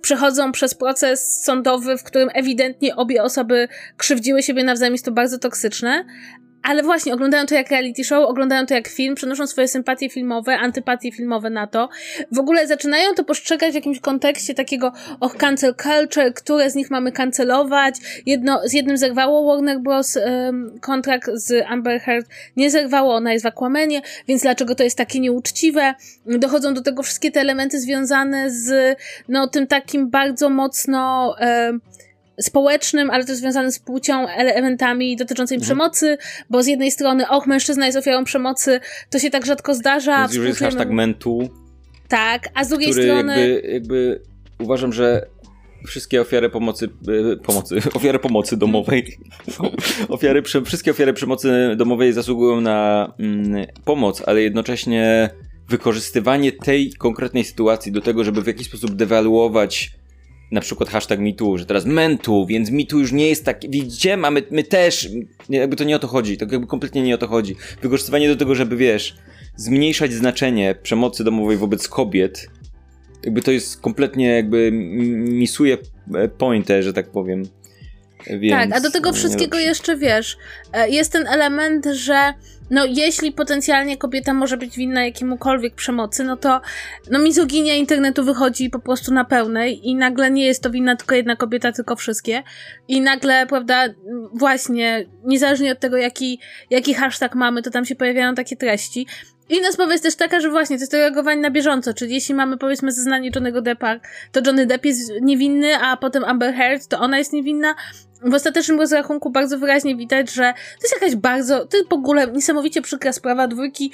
[0.00, 5.38] przechodzą przez proces sądowy, w którym ewidentnie obie osoby krzywdziły siebie nawzajem, jest to bardzo
[5.38, 6.04] toksyczne,
[6.62, 10.58] ale właśnie, oglądają to jak reality show, oglądają to jak film, przenoszą swoje sympatie filmowe,
[10.58, 11.88] antypatie filmowe na to.
[12.32, 16.90] W ogóle zaczynają to postrzegać w jakimś kontekście takiego, och, cancel culture, które z nich
[16.90, 17.94] mamy cancelować.
[18.26, 20.16] Jedno, z jednym zerwało Warner Bros.
[20.16, 24.98] Um, kontrakt z Amber Heard, nie zerwało, ona jest w Aquamanie, więc dlaczego to jest
[24.98, 25.94] takie nieuczciwe?
[26.26, 28.98] Dochodzą do tego wszystkie te elementy związane z,
[29.28, 31.80] no, tym takim bardzo mocno, um,
[32.40, 35.66] społecznym, ale też związane z płcią, elementami dotyczącymi mhm.
[35.66, 36.18] przemocy,
[36.50, 38.80] bo z jednej strony, och, mężczyzna jest ofiarą przemocy,
[39.10, 40.18] to się tak rzadko zdarza.
[40.18, 41.48] Więc już jest hashtag mentu.
[42.08, 43.50] Tak, a z drugiej który strony...
[43.50, 44.20] Jakby, jakby
[44.58, 45.26] uważam, że
[45.86, 46.88] wszystkie ofiary pomocy,
[47.32, 49.16] e, pomocy, ofiary pomocy domowej,
[50.08, 55.30] ofiary, wszystkie ofiary przemocy domowej zasługują na mm, pomoc, ale jednocześnie
[55.68, 59.90] wykorzystywanie tej konkretnej sytuacji do tego, żeby w jakiś sposób dewaluować
[60.52, 64.42] na przykład hashtag MeToo, że teraz mentu, więc MeToo już nie jest tak, widzicie, mamy,
[64.50, 65.08] my też,
[65.48, 67.56] jakby to nie o to chodzi, to jakby kompletnie nie o to chodzi.
[67.82, 69.16] Wykorzystywanie do tego, żeby wiesz,
[69.56, 72.46] zmniejszać znaczenie przemocy domowej wobec kobiet,
[73.24, 75.78] jakby to jest kompletnie jakby misuje
[76.38, 77.42] pointę, że tak powiem.
[78.26, 80.36] Więc tak, a do tego wszystkiego jeszcze wiesz,
[80.72, 82.34] e, jest ten element, że
[82.72, 86.60] no jeśli potencjalnie kobieta może być winna jakiemukolwiek przemocy, no to
[87.10, 91.14] no mizoginia internetu wychodzi po prostu na pełnej i nagle nie jest to winna tylko
[91.14, 92.42] jedna kobieta, tylko wszystkie.
[92.88, 93.84] I nagle, prawda,
[94.34, 99.06] właśnie, niezależnie od tego jaki, jaki hashtag mamy, to tam się pojawiają takie treści.
[99.48, 102.34] Inna sprawa jest też taka, że właśnie to jest to reagowanie na bieżąco, czyli jeśli
[102.34, 104.00] mamy powiedzmy zeznanie Johnnego Deppa,
[104.32, 107.74] to Johnny Depp jest niewinny, a potem Amber Heard, to ona jest niewinna.
[108.24, 112.32] W ostatecznym rozrachunku bardzo wyraźnie widać, że to jest jakaś bardzo, to jest w ogóle
[112.32, 113.92] niesamowicie przykra sprawa dwójki,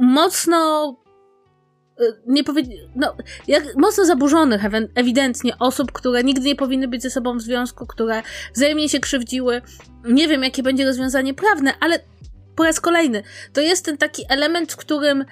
[0.00, 0.96] mocno
[2.00, 2.62] y, nie powie...
[2.96, 3.16] no,
[3.48, 4.62] jak mocno zaburzonych
[4.94, 8.22] ewidentnie osób, które nigdy nie powinny być ze sobą w związku, które
[8.54, 9.62] wzajemnie się krzywdziły.
[10.04, 11.98] Nie wiem, jakie będzie rozwiązanie prawne, ale
[12.56, 13.22] po raz kolejny,
[13.52, 15.24] to jest ten taki element, w którym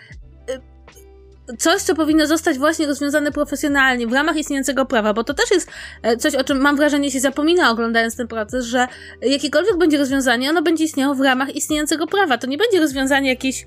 [1.59, 5.71] coś, co powinno zostać właśnie rozwiązane profesjonalnie w ramach istniejącego prawa, bo to też jest
[6.03, 8.87] e, coś, o czym mam wrażenie się zapomina oglądając ten proces, że
[9.23, 12.39] jakiekolwiek będzie rozwiązanie, ono będzie istniało w ramach istniejącego prawa.
[12.39, 13.67] To nie będzie rozwiązanie jakieś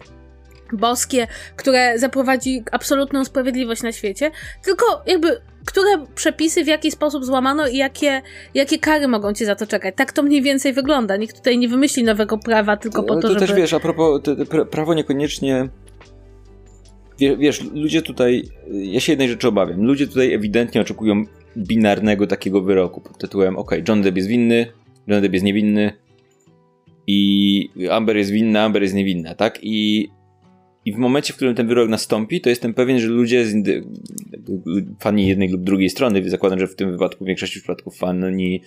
[0.74, 4.32] boskie, które zaprowadzi absolutną sprawiedliwość na świecie,
[4.64, 8.22] tylko jakby które przepisy w jaki sposób złamano i jakie,
[8.54, 9.96] jakie kary mogą cię za to czekać.
[9.98, 11.18] Tak to mniej więcej wygląda.
[11.18, 13.40] Nikt tutaj nie wymyśli nowego prawa tylko po to, to żeby...
[13.40, 14.22] To też wiesz, a propos,
[14.72, 15.70] prawo niekoniecznie...
[17.20, 18.44] Wiesz, ludzie tutaj...
[18.72, 19.84] Ja się jednej rzeczy obawiam.
[19.84, 21.26] Ludzie tutaj ewidentnie oczekują
[21.58, 24.68] binarnego takiego wyroku pod tytułem ok, John Depp jest winny,
[25.08, 25.94] John Depp jest niewinny
[27.08, 29.60] i Amber jest winna, Amber jest niewinna, tak?
[29.62, 30.10] I
[30.86, 33.46] i w momencie, w którym ten wyrok nastąpi, to jestem pewien, że ludzie,
[35.00, 38.62] fani jednej lub drugiej strony, zakładam, że w tym wypadku w większości przypadków fani,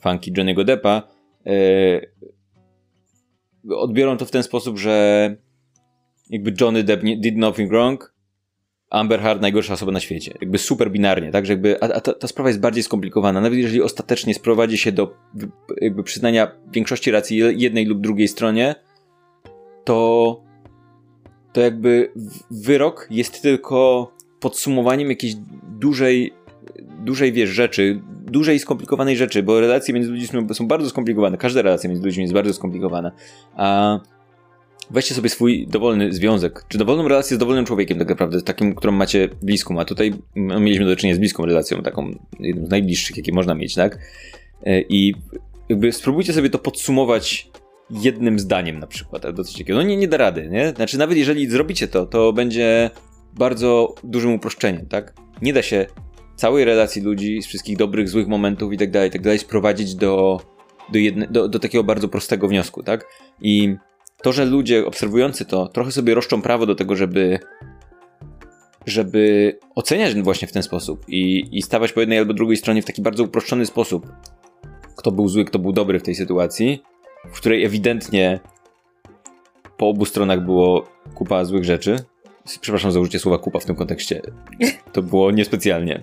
[0.00, 1.02] fanki Johnny'ego Deppa,
[1.46, 1.52] e,
[3.70, 5.36] odbiorą to w ten sposób, że
[6.32, 8.12] jakby Johnny Depp did nothing wrong,
[8.90, 10.34] Amber Heard najgorsza osoba na świecie.
[10.40, 11.46] Jakby super binarnie, tak?
[11.46, 13.40] Że jakby, a, a ta, ta, sprawa jest bardziej skomplikowana.
[13.40, 15.14] Nawet jeżeli ostatecznie sprowadzi się do
[15.80, 18.74] jakby przyznania większości racji jednej lub drugiej stronie,
[19.84, 20.40] to
[21.52, 22.12] to jakby
[22.50, 25.34] wyrok jest tylko podsumowaniem jakiejś
[25.78, 26.34] dużej,
[27.04, 31.38] dużej wiesz, rzeczy, dużej skomplikowanej rzeczy, bo relacje między ludźmi są bardzo skomplikowane.
[31.38, 33.12] Każda relacja między ludźmi jest bardzo skomplikowana.
[33.56, 33.98] A
[34.90, 38.92] weźcie sobie swój dowolny związek, czy dowolną relację z dowolnym człowiekiem tak naprawdę, takim, którą
[38.92, 43.16] macie bliską, a tutaj no, mieliśmy do czynienia z bliską relacją, taką jedną z najbliższych,
[43.16, 43.98] jakie można mieć, tak?
[44.66, 45.14] E, I
[45.68, 47.50] jakby spróbujcie sobie to podsumować
[47.90, 49.74] jednym zdaniem na przykład, albo coś takiego.
[49.74, 50.72] No nie, nie da rady, nie?
[50.76, 52.90] Znaczy nawet jeżeli zrobicie to, to będzie
[53.32, 55.14] bardzo dużym uproszczeniem, tak?
[55.42, 55.86] Nie da się
[56.36, 60.40] całej relacji ludzi, z wszystkich dobrych, złych momentów i tak dalej, tak dalej, sprowadzić do,
[60.92, 63.06] do, jedne, do, do takiego bardzo prostego wniosku, tak?
[63.40, 63.76] I
[64.22, 67.38] to, że ludzie obserwujący to trochę sobie roszczą prawo do tego, żeby
[68.86, 72.84] żeby oceniać właśnie w ten sposób i, i stawać po jednej albo drugiej stronie w
[72.84, 74.06] taki bardzo uproszczony sposób,
[74.96, 76.82] kto był zły, kto był dobry w tej sytuacji,
[77.32, 78.40] w której ewidentnie
[79.76, 81.96] po obu stronach było kupa złych rzeczy.
[82.60, 84.22] Przepraszam za użycie słowa kupa w tym kontekście.
[84.92, 86.02] To było niespecjalnie.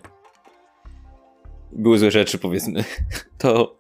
[1.72, 2.84] Były złe rzeczy, powiedzmy.
[3.38, 3.76] To.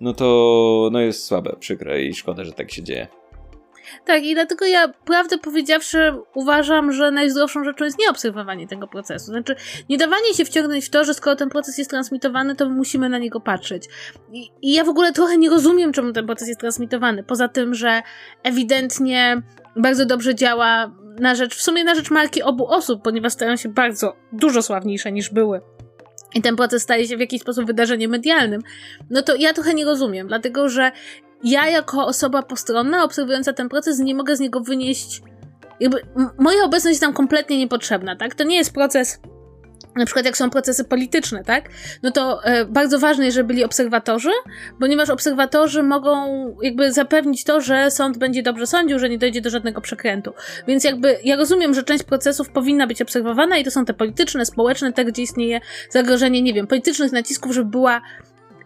[0.00, 0.88] No to.
[0.92, 3.08] No jest słabe, przykre i szkoda, że tak się dzieje.
[4.04, 9.26] Tak, i dlatego ja, prawdę powiedziawszy, uważam, że najzdrowszą rzeczą jest nieobserwowanie tego procesu.
[9.26, 9.56] Znaczy,
[9.88, 13.18] nie dawanie się wciągnąć w to, że skoro ten proces jest transmitowany, to musimy na
[13.18, 13.88] niego patrzeć.
[14.32, 17.22] I, I, ja w ogóle trochę nie rozumiem, czemu ten proces jest transmitowany.
[17.22, 18.02] Poza tym, że
[18.42, 19.42] ewidentnie
[19.76, 23.68] bardzo dobrze działa na rzecz, w sumie na rzecz marki obu osób, ponieważ stają się
[23.68, 25.60] bardzo dużo sławniejsze niż były
[26.34, 28.62] i ten proces staje się w jakiś sposób wydarzeniem medialnym,
[29.10, 30.92] no to ja trochę nie rozumiem, dlatego że
[31.44, 35.22] ja jako osoba postronna, obserwująca ten proces, nie mogę z niego wynieść.
[35.80, 36.00] Jakby
[36.38, 38.34] moja obecność jest tam kompletnie niepotrzebna, tak?
[38.34, 39.20] To nie jest proces.
[39.96, 41.68] Na przykład, jak są procesy polityczne, tak?
[42.02, 44.30] No to e, bardzo ważne żeby byli obserwatorzy,
[44.80, 46.26] ponieważ obserwatorzy mogą
[46.62, 50.32] jakby zapewnić to, że sąd będzie dobrze sądził, że nie dojdzie do żadnego przekrętu.
[50.66, 54.46] Więc jakby ja rozumiem, że część procesów powinna być obserwowana i to są te polityczne,
[54.46, 58.00] społeczne, te, gdzie istnieje zagrożenie, nie wiem, politycznych nacisków, żeby była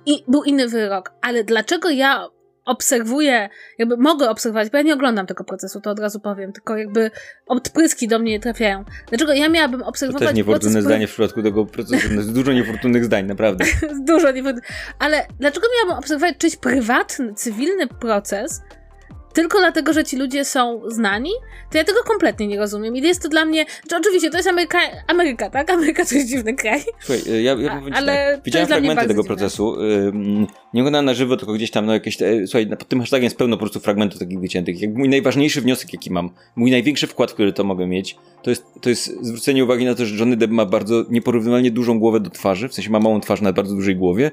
[0.07, 1.13] i był inny wyrok.
[1.21, 2.29] Ale dlaczego ja
[2.69, 3.49] obserwuję,
[3.79, 7.11] jakby mogę obserwować, bo ja nie oglądam tego procesu, to od razu powiem, tylko jakby
[7.47, 8.85] odpryski do mnie trafiają.
[9.09, 10.21] Dlaczego ja miałabym obserwować...
[10.21, 13.65] To też niefortunne zdanie w przypadku tego procesu, jest dużo niefortunnych zdań, naprawdę.
[14.13, 14.71] dużo niefortunnych.
[14.99, 18.63] Ale dlaczego miałabym obserwować czyjś prywatny, cywilny proces,
[19.39, 21.31] tylko dlatego, że ci ludzie są znani,
[21.71, 22.97] to ja tego kompletnie nie rozumiem.
[22.97, 23.67] I jest to dla mnie.
[23.83, 25.71] Znaczy, oczywiście, to jest Ameryka, Ameryka, tak?
[25.71, 26.83] Ameryka to jest dziwny kraj.
[27.01, 28.45] Słuchaj, ja, ja powiem ale tak.
[28.45, 29.37] Widziałem fragmenty tego dziwne.
[29.37, 29.77] procesu.
[30.75, 32.19] nie oglądałem na żywo, tylko gdzieś tam, no jakieś.
[32.47, 34.81] Słuchaj, pod tym hashtagiem jest pełno po prostu fragmentów takich wyciętych.
[34.81, 38.65] Jak mój najważniejszy wniosek, jaki mam, mój największy wkład, który to mogę mieć, to jest,
[38.81, 42.31] to jest zwrócenie uwagi na to, że Johnny Depp ma bardzo nieporównywalnie dużą głowę do
[42.31, 44.31] twarzy, w sensie ma małą twarz na bardzo dużej głowie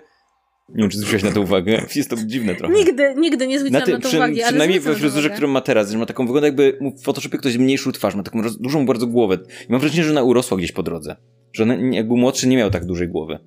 [0.69, 1.85] nie wiem, czy zwróciłeś na to uwagę.
[1.95, 2.73] Jest to dziwne trochę.
[2.73, 4.41] Nigdy, nigdy nie zwróciłam na, na to przy, uwagi.
[4.41, 7.91] Przynajmniej we fryzurze, którą ma teraz, że ma taką wygląda jakby w Photoshopie ktoś zmniejszył
[7.91, 9.37] twarz, ma taką roz, dużą bardzo głowę.
[9.69, 11.15] I mam wrażenie, że ona urosła gdzieś po drodze.
[11.53, 13.39] Że ona, jak był młodszy, nie miał tak dużej głowy.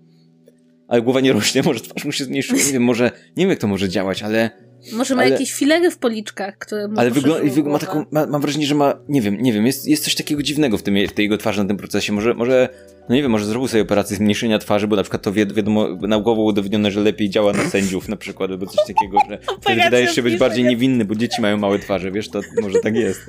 [0.88, 2.58] Ale głowa nie rośnie, może twarz mu się zmniejszyła.
[2.66, 4.50] Nie wiem, może, nie wiem jak to może działać, ale
[4.92, 8.40] może ma ale, jakieś filery w policzkach, które mu Ale wygląda, ma taką, ma, mam
[8.40, 11.12] wrażenie, że ma, nie wiem, nie wiem, jest, jest coś takiego dziwnego w, tym, w
[11.12, 12.12] tej jego twarzy na tym procesie.
[12.12, 12.68] Może, może
[13.08, 15.88] no nie wiem, może zrobił sobie operację zmniejszenia twarzy, bo na przykład to wi wiadomo,
[16.00, 20.14] naukowo udowodnione, że lepiej działa na sędziów na przykład, albo coś takiego, że wtedy wydajesz
[20.14, 23.20] się być bardziej niewinny, bo dzieci mają małe twarze, wiesz, to może tak jest.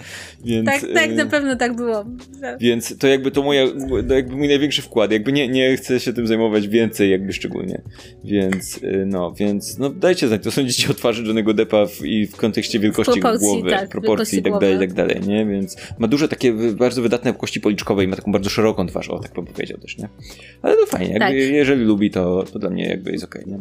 [0.46, 2.06] Więc, tak, tak, na y, pewno tak było.
[2.60, 3.68] Więc to jakby to moja,
[4.08, 7.82] to jakby mój największy wkład, jakby nie, nie chcę się tym zajmować więcej, jakby szczególnie.
[8.24, 12.28] Więc, y, no, więc, no dajcie znać, co sądzicie o twarzy Johnny'ego Deppa w, i
[12.28, 15.46] w kontekście wielkości proporcji, głowy, tak, proporcji i tak dalej, i tak dalej, nie?
[15.46, 19.20] Więc ma duże takie, bardzo wydatne kości policzkowe i ma taką bardzo szeroką twarz, o
[19.20, 20.10] tak bym powiedział też, nie?
[20.62, 21.34] Ale to fajnie, tak.
[21.34, 23.60] jeżeli lubi, to, to dla mnie jakby jest okej, okay, nie?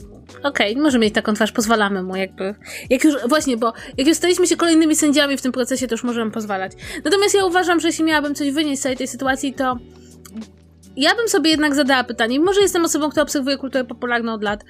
[0.49, 2.55] Okej, okay, może mieć taką twarz, pozwalamy mu jakby.
[2.91, 6.05] Jak już, właśnie, bo jak już staliśmy się kolejnymi sędziami w tym procesie, to już
[6.05, 6.73] możemy pozwalać.
[7.05, 9.79] Natomiast ja uważam, że jeśli miałabym coś wynieść z całej tej sytuacji, to
[10.97, 14.65] ja bym sobie jednak zadała pytanie, może jestem osobą, która obserwuje kulturę popularną od lat,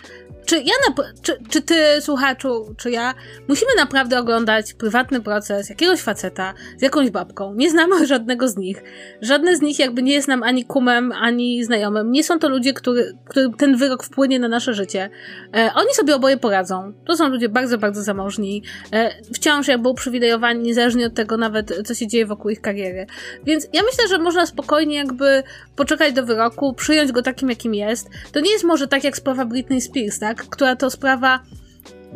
[0.49, 3.15] czy ja, czy, czy ty, słuchaczu, czy ja,
[3.49, 7.55] musimy naprawdę oglądać prywatny proces jakiegoś faceta z jakąś babką?
[7.55, 8.83] Nie znamy żadnego z nich.
[9.21, 12.13] Żadne z nich jakby nie jest nam ani kumem, ani znajomym.
[12.13, 15.11] Nie są to ludzie, który, którym ten wyrok wpłynie na nasze życie.
[15.57, 16.93] E, oni sobie oboje poradzą.
[17.07, 18.63] To są ludzie bardzo, bardzo zamożni.
[18.93, 23.07] E, wciąż jakby uprzywilejowani, niezależnie od tego nawet, co się dzieje wokół ich kariery.
[23.45, 25.43] Więc ja myślę, że można spokojnie jakby
[25.77, 28.09] poczekać do wyroku, przyjąć go takim, jakim jest.
[28.33, 30.38] To nie jest może tak jak sprawa Britney Spears, tak?
[30.51, 31.41] Która to sprawa,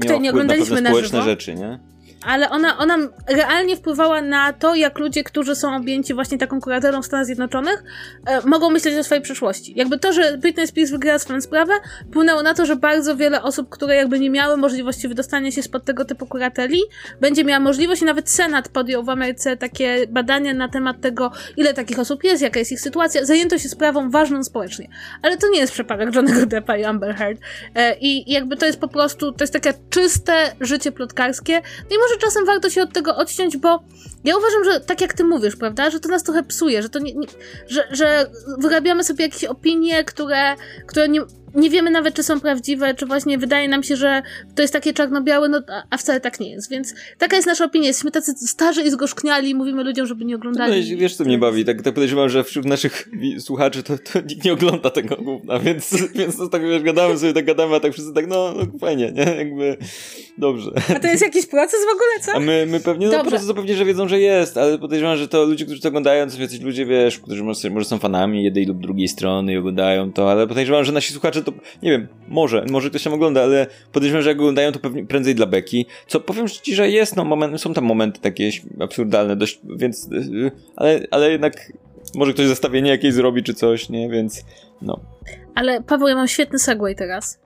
[0.01, 1.23] której nie oglądaliśmy na, na żywo.
[1.23, 1.79] rzeczy, nie?
[2.25, 2.99] Ale ona, ona
[3.29, 7.85] realnie wpływała na to, jak ludzie, którzy są objęci właśnie taką kuratorą w Stanach Zjednoczonych,
[8.27, 9.73] e, mogą myśleć o swojej przyszłości.
[9.77, 11.73] Jakby to, że Britney Spears wygrała swoją sprawę,
[12.11, 15.85] wpłynęło na to, że bardzo wiele osób, które jakby nie miały możliwości wydostania się spod
[15.85, 16.81] tego typu kurateli,
[17.20, 21.75] będzie miała możliwość i nawet Senat podjął w Ameryce takie badania na temat tego, ile
[21.75, 23.25] takich osób jest, jaka jest ich sytuacja.
[23.25, 24.89] Zajęto się sprawą ważną społecznie.
[25.23, 27.41] Ale to nie jest przypadek Johnnego Deppa i Amber Heard.
[27.75, 31.53] E, I jakby to jest po prostu, to jest takie czyste życie plotkarskie.
[31.91, 33.82] No i może czasem warto się od tego odciąć, bo
[34.24, 36.98] ja uważam, że tak jak ty mówisz, prawda, że to nas trochę psuje, że to
[36.98, 37.26] nie, nie
[37.68, 40.56] że, że wyrabiamy sobie jakieś opinie, które,
[40.86, 41.20] które nie,
[41.55, 44.22] nie wiemy nawet, czy są prawdziwe, czy właśnie wydaje nam się, że
[44.55, 46.70] to jest takie czarno-białe, no, a wcale tak nie jest.
[46.70, 47.86] Więc taka jest nasza opinia.
[47.86, 50.92] Jesteśmy tacy starzy i zgorzkniali i mówimy ludziom, żeby nie oglądali.
[50.92, 51.64] No, wiesz, co mnie bawi?
[51.64, 55.94] Tak, tak podejrzewam, że wśród naszych słuchaczy to, to nikt nie ogląda tego gówna, więc,
[56.14, 59.12] więc to tak wiesz, gadamy sobie, tak gadamy, a tak wszyscy tak, no, no fajnie,
[59.12, 59.36] nie?
[59.36, 59.76] Jakby
[60.38, 60.70] dobrze.
[60.96, 62.32] A to jest jakiś proces w ogóle, co?
[62.32, 65.28] A my, my pewnie, no proces to pewnie, że wiedzą, że jest, ale podejrzewam, że
[65.28, 68.44] to ludzie, którzy to oglądają, to są jacyś ludzie, wiesz, którzy może, może są fanami
[68.44, 72.09] jednej lub drugiej strony i oglądają to, ale podejrzewam, że nasi słuchacze to, nie wiem,
[72.28, 75.86] może, może ktoś tam ogląda, ale podejrzewam, że jak oglądają to pewnie prędzej dla beki.
[76.07, 80.51] Co powiem ci, że jest, no moment, są tam momenty takie absurdalne dość, więc, y,
[80.76, 81.72] ale, ale jednak
[82.14, 84.45] może ktoś zestawienie jakieś zrobi czy coś, nie, więc
[84.82, 85.01] no.
[85.55, 87.38] Ale Paweł, ja mam świetny segway teraz.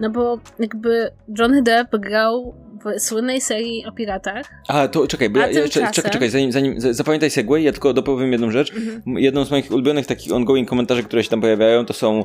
[0.00, 4.46] No bo jakby Johnny Depp grał w słynnej serii o piratach.
[4.68, 8.32] A, to czekaj, bo ja, ja, czekaj, czekaj, zanim, zanim zapamiętaj segway, ja tylko dopowiem
[8.32, 8.72] jedną rzecz.
[8.74, 9.18] Mhm.
[9.18, 12.24] Jedną z moich ulubionych takich ongoing komentarzy, które się tam pojawiają, to są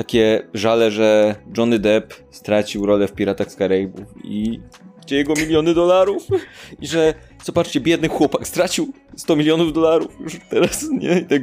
[0.00, 4.60] takie żale, że Johnny Depp stracił rolę w Piratach z Karaibów i
[5.02, 6.26] gdzie jego miliony dolarów
[6.80, 11.18] i że, zobaczcie, biedny chłopak stracił 100 milionów dolarów już teraz, nie?
[11.18, 11.42] I tak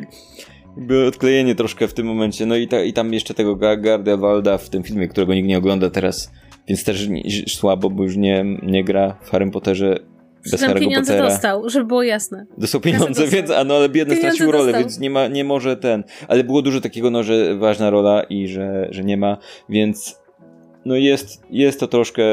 [0.77, 2.45] jakby odklejenie troszkę w tym momencie.
[2.45, 5.57] No i, ta, i tam jeszcze tego Gardia Walda w tym filmie, którego nikt nie
[5.57, 6.31] ogląda teraz,
[6.67, 7.09] więc też
[7.47, 9.99] słabo, bo już nie, nie gra w Harry Potterze
[10.51, 11.29] bez Harry'ego pieniądze Pottera.
[11.29, 12.45] dostał, żeby było jasne.
[12.57, 13.27] Dostał pieniądze, dostał.
[13.27, 14.81] więc, a no ale biedny pieniądze stracił rolę, dostał.
[14.81, 18.47] więc nie ma, nie może ten, ale było dużo takiego, no, że ważna rola i
[18.47, 19.37] że, że nie ma,
[19.69, 20.19] więc
[20.85, 22.23] no jest, jest to troszkę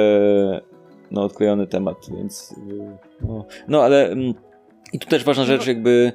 [1.11, 2.55] no odklejony temat, więc
[3.21, 4.35] no, no ale mm,
[4.93, 6.13] i tu też ważna rzecz, jakby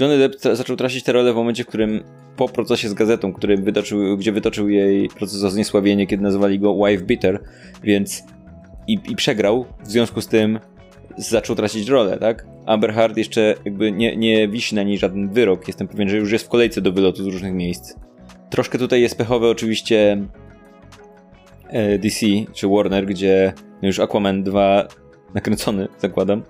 [0.00, 2.04] Johnny Depp zaczął tracić tę rolę w momencie, w którym
[2.36, 6.86] po procesie z gazetą, który wytoczył, gdzie wytoczył jej proces o zniesławienie, kiedy nazwali go
[6.86, 7.40] wife beater,
[7.82, 8.24] więc
[8.88, 10.58] i, i przegrał, w związku z tym
[11.16, 12.46] zaczął tracić rolę, tak?
[12.66, 15.68] Amber Heard jeszcze jakby nie, nie wisi na niej żaden wyrok.
[15.68, 17.94] Jestem pewien, że już jest w kolejce do wylotu z różnych miejsc.
[18.50, 20.26] Troszkę tutaj jest pechowe oczywiście
[21.68, 23.52] e, DC czy Warner, gdzie
[23.82, 24.88] no już Aquaman 2
[25.34, 26.42] nakręcony, zakładam.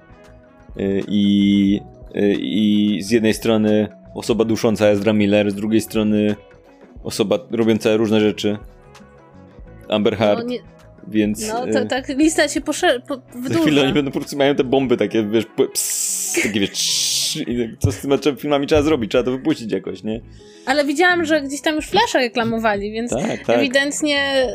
[0.76, 1.80] E, I,
[2.14, 6.36] e, I z jednej strony osoba dusząca Ezra Miller, z drugiej strony
[7.02, 8.59] osoba robiąca różne rzeczy.
[9.88, 10.40] Amber Heard.
[10.40, 10.59] No, nie,
[11.11, 11.48] więc...
[11.48, 14.64] No, to, tak lista się poszerza, po, Za chwilę oni będą po prostu mają te
[14.64, 19.30] bomby takie, wiesz, pss, takie wiesz, i co z tymi filmami trzeba zrobić, trzeba to
[19.30, 20.20] wypuścić jakoś, nie?
[20.66, 23.56] Ale widziałam, że gdzieś tam już Flasha reklamowali, więc tak, tak.
[23.56, 24.48] ewidentnie e,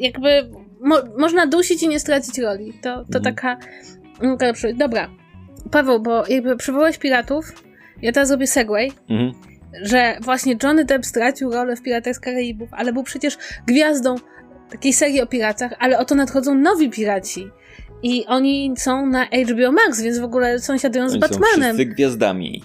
[0.00, 2.72] jakby mo można dusić i nie stracić roli.
[2.82, 3.24] To, to mhm.
[3.24, 3.58] taka...
[4.74, 5.10] Dobra,
[5.70, 7.52] Paweł, bo jakby przywołałeś piratów,
[8.02, 8.92] ja teraz zrobię segway.
[9.10, 9.32] Mhm.
[9.82, 14.16] Że właśnie Johnny Depp stracił rolę w Piratach z Karaibów, ale był przecież gwiazdą
[14.70, 17.50] takiej serii o piratach, ale oto nadchodzą nowi piraci.
[18.02, 21.52] I oni są na HBO Max, więc w ogóle sąsiadują z oni Batmanem.
[21.52, 22.62] Są wszyscy gwiazdami.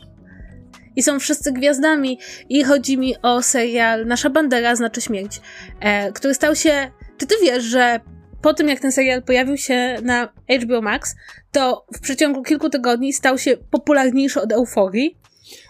[0.95, 2.19] I są wszyscy gwiazdami.
[2.49, 5.41] I chodzi mi o serial Nasza bandera znaczy śmierć,
[5.79, 6.91] e, który stał się.
[7.17, 7.99] Czy ty wiesz, że
[8.41, 10.29] po tym jak ten serial pojawił się na
[10.61, 11.15] HBO Max,
[11.51, 15.17] to w przeciągu kilku tygodni stał się popularniejszy od euforii?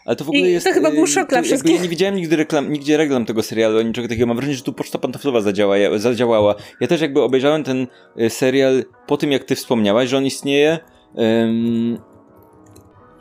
[0.05, 0.67] Ale to w ogóle I jest.
[0.67, 1.75] To chyba był szok dla wszystkich.
[1.75, 4.27] Ja nie widziałem nigdy reklam, nigdzie reklam tego serialu, ani niczego takiego.
[4.27, 6.55] Mam wrażenie, że tu poczta pantoflowa zadziała, zadziałała.
[6.79, 7.87] Ja też jakby obejrzałem ten
[8.17, 10.79] e, serial po tym, jak ty wspomniałaś, że on istnieje.
[11.13, 11.97] Um,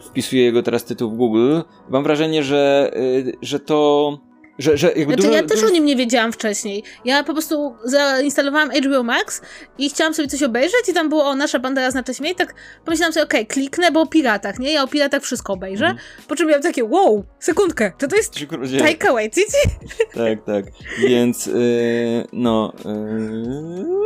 [0.07, 1.61] wpisuję jego teraz tytuł w Google.
[1.89, 5.67] Mam wrażenie, że, e, że to że, że jakby znaczy, dużo, ja też dużo...
[5.67, 6.83] o nim nie wiedziałam wcześniej.
[7.05, 9.41] Ja po prostu zainstalowałam HBO Max
[9.79, 13.13] i chciałam sobie coś obejrzeć i tam było o nasza bandera znaczy śmiej, tak pomyślałam
[13.13, 14.73] sobie, okej, okay, kliknę, bo o piratach, nie?
[14.73, 15.85] Ja o piratach wszystko obejrzę.
[15.87, 15.99] Mm.
[16.29, 18.35] Po czym miałam takie, wow, sekundkę, czy to jest
[18.79, 19.57] Taika Waititi?
[20.15, 20.65] Tak, tak.
[21.09, 21.55] Więc yy,
[22.33, 22.73] no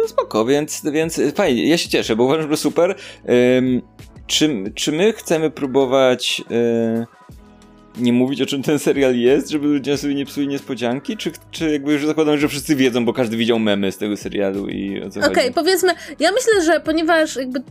[0.03, 2.97] yy, spoko, więc, więc fajnie, ja się cieszę, bo uważam, że super.
[3.25, 3.83] Yy,
[4.27, 7.07] czy, czy my chcemy próbować yy,
[7.99, 11.17] nie mówić o czym ten serial jest, żeby ludzie sobie nie psuli niespodzianki?
[11.17, 14.69] Czy, czy jakby już zakładam, że wszyscy wiedzą, bo każdy widział memy z tego serialu
[14.69, 17.63] i o co Okej, okay, powiedzmy, ja myślę, że ponieważ jakby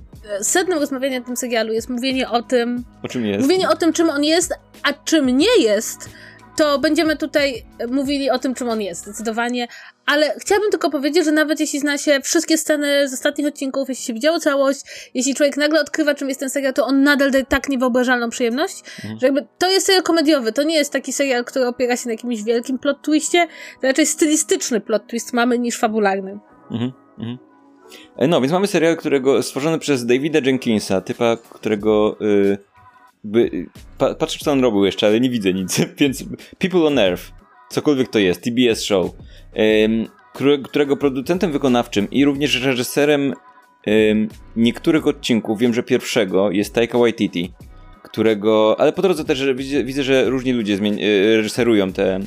[0.41, 2.83] sednem rozmawiania o tym serialu jest mówienie o tym...
[3.03, 3.41] O czym jest?
[3.41, 4.53] Mówienie o tym, czym on jest,
[4.83, 6.09] a czym nie jest,
[6.55, 9.67] to będziemy tutaj mówili o tym, czym on jest, zdecydowanie.
[10.05, 14.05] Ale chciałabym tylko powiedzieć, że nawet jeśli zna się wszystkie sceny z ostatnich odcinków, jeśli
[14.05, 14.79] się widziało całość,
[15.13, 18.79] jeśli człowiek nagle odkrywa, czym jest ten serial, to on nadal daje tak niewyobrażalną przyjemność,
[19.03, 19.19] mhm.
[19.19, 22.11] że jakby to jest serial komediowy, to nie jest taki serial, który opiera się na
[22.11, 23.47] jakimś wielkim plot twistie,
[23.81, 26.39] to raczej stylistyczny plot twist mamy niż fabularny.
[26.71, 26.91] Mhm.
[27.19, 27.37] Mhm.
[28.17, 32.17] E, no, więc mamy serial, którego stworzony przez Davida Jenkinsa, typa, którego...
[32.19, 32.57] Yy
[33.25, 33.65] by,
[33.97, 35.81] pa, patrzę, co on robił jeszcze, ale nie widzę nic.
[35.99, 36.23] Więc
[36.59, 37.31] People on Earth,
[37.69, 39.11] cokolwiek to jest, TBS Show,
[40.63, 43.33] którego producentem wykonawczym i również reżyserem
[44.55, 47.51] niektórych odcinków, wiem, że pierwszego, jest Taika Waititi,
[48.15, 52.19] którego, ale po drodze też widzę, widzę że różni ludzie zmień, e, reżyserują te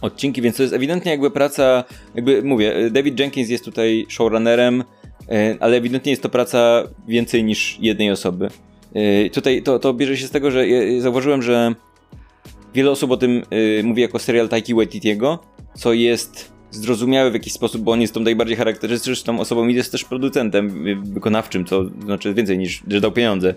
[0.00, 1.84] odcinki, więc to jest ewidentnie jakby praca,
[2.14, 4.84] jakby mówię, David Jenkins jest tutaj showrunnerem,
[5.28, 8.48] e, ale ewidentnie jest to praca więcej niż jednej osoby.
[8.94, 11.74] Yy, tutaj to, to bierze się z tego, że ja zauważyłem, że
[12.74, 13.42] wiele osób o tym
[13.82, 15.38] mówi jako serial Taiki Waititiego,
[15.74, 19.92] co jest zrozumiałe w jakiś sposób, bo on jest tą najbardziej charakterystyczną osobą i jest
[19.92, 23.54] też producentem wykonawczym, co znaczy więcej niż, że dał pieniądze.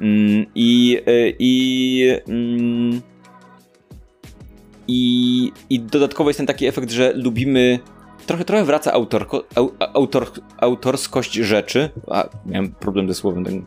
[0.00, 3.00] Mm, I, yy, i, mm,
[4.88, 7.78] i, i dodatkowo jest ten taki efekt, że lubimy
[8.26, 9.44] trochę, trochę wraca autorko,
[9.94, 10.26] autor,
[10.58, 11.90] autorskość rzeczy.
[12.10, 13.66] A, miałem problem ze słowem.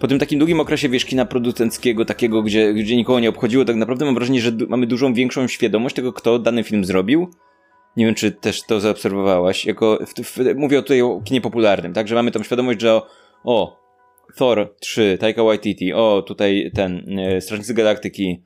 [0.00, 3.76] Po tym takim długim okresie wiesz, kina producenckiego, takiego, gdzie, gdzie nikogo nie obchodziło, tak
[3.76, 7.30] naprawdę mam wrażenie, że mamy dużą większą świadomość tego, kto dany film zrobił.
[7.96, 9.66] Nie wiem, czy też to zaobserwowałaś.
[9.66, 12.08] Jako, w, w, mówię tutaj o kinie popularnym, tak?
[12.08, 13.06] Że mamy tą świadomość, że o,
[13.44, 13.84] o
[14.36, 18.42] Thor 3, Taika Waititi, o, tutaj ten, e, Strażnicy Galaktyki,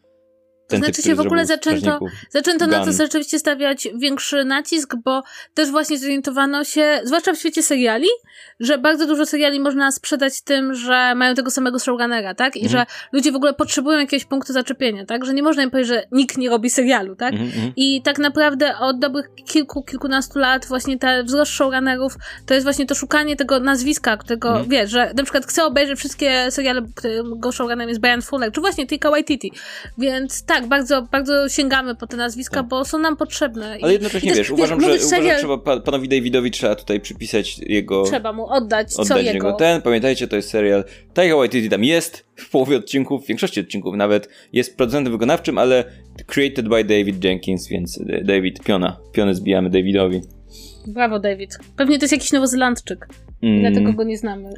[0.69, 2.01] to znaczy się w ogóle zaczęto,
[2.31, 5.23] zaczęto na to rzeczywiście stawiać większy nacisk, bo
[5.55, 8.09] też właśnie zorientowano się, zwłaszcza w świecie seriali,
[8.61, 12.57] że bardzo dużo seriali można sprzedać tym, że mają tego samego showrunnera, tak?
[12.57, 12.71] I mhm.
[12.73, 15.25] że ludzie w ogóle potrzebują jakiegoś punktu zaczepienia, tak?
[15.25, 17.33] Że nie można im powiedzieć, że nikt nie robi serialu, tak?
[17.33, 17.73] Mhm, mhm.
[17.77, 22.17] I tak naprawdę od dobrych kilku, kilkunastu lat właśnie ten wzrost showrunnerów
[22.47, 24.69] to jest właśnie to szukanie tego nazwiska, którego, mhm.
[24.69, 28.87] wiesz, że na przykład chcę obejrzeć wszystkie seriale, którego showrunnerem jest Brian Fuller, czy właśnie
[28.87, 29.53] Tika Waititi.
[29.99, 32.69] Więc tak, bardzo, bardzo sięgamy po te nazwiska, tak.
[32.69, 33.79] bo są nam potrzebne.
[33.83, 38.03] Ale jednocześnie, wiesz, uważam, że, uważam, trzeba panowi Davidowi trzeba tutaj przypisać jego...
[38.03, 39.53] Trzeba mu oddać, oddać co jego.
[39.53, 40.85] Ten, pamiętajcie, to jest serial.
[41.15, 44.29] Taika Waititi tam jest w połowie odcinków, w większości odcinków nawet.
[44.53, 45.85] Jest producentem wykonawczym, ale
[46.27, 48.97] created by David Jenkins, więc David, piona.
[49.13, 50.21] Piony zbijamy Davidowi.
[50.87, 51.59] Brawo, David.
[51.77, 53.09] Pewnie to jest jakiś nowozelandczyk.
[53.43, 53.61] Mm.
[53.61, 54.51] Dlatego go nie znamy.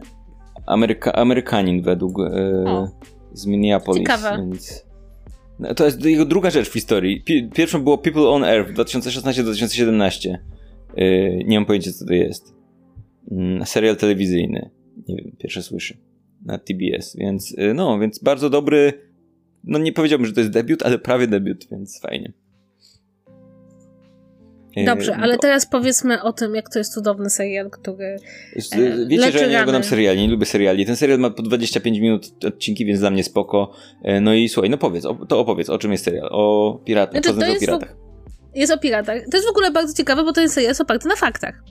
[0.66, 2.88] Ameryka, Amerykanin według e,
[3.32, 4.00] z Minneapolis.
[4.00, 4.36] Ciekawe.
[4.36, 4.89] Więc...
[5.76, 7.24] To jest jego druga rzecz w historii.
[7.54, 10.36] Pierwszą było People on Earth 2016-2017.
[10.96, 12.54] E, nie mam pojęcia, co to jest.
[13.30, 14.70] Mm, serial telewizyjny.
[15.08, 15.94] Nie wiem, pierwsze słyszę.
[16.44, 18.92] Na TBS, więc e, no, więc bardzo dobry.
[19.64, 22.32] No nie powiedziałbym, że to jest debiut, ale prawie debiut, więc fajnie.
[24.76, 28.16] Dobrze, ale teraz powiedzmy o tym, jak to jest cudowny serial, który.
[28.72, 30.86] E, wiecie, że ja nie oglądam seriali, nie lubię seriali.
[30.86, 33.72] Ten serial ma po 25 minut odcinki, więc dla mnie spoko.
[34.02, 36.28] E, no i słuchaj, no powiedz, to opowiedz, o czym jest serial?
[36.32, 37.96] O piratach, znaczy, to jest o piratach.
[37.96, 38.56] W...
[38.56, 39.22] Jest o piratach.
[39.30, 41.62] To jest w ogóle bardzo ciekawe, bo ten serial jest oparty na faktach.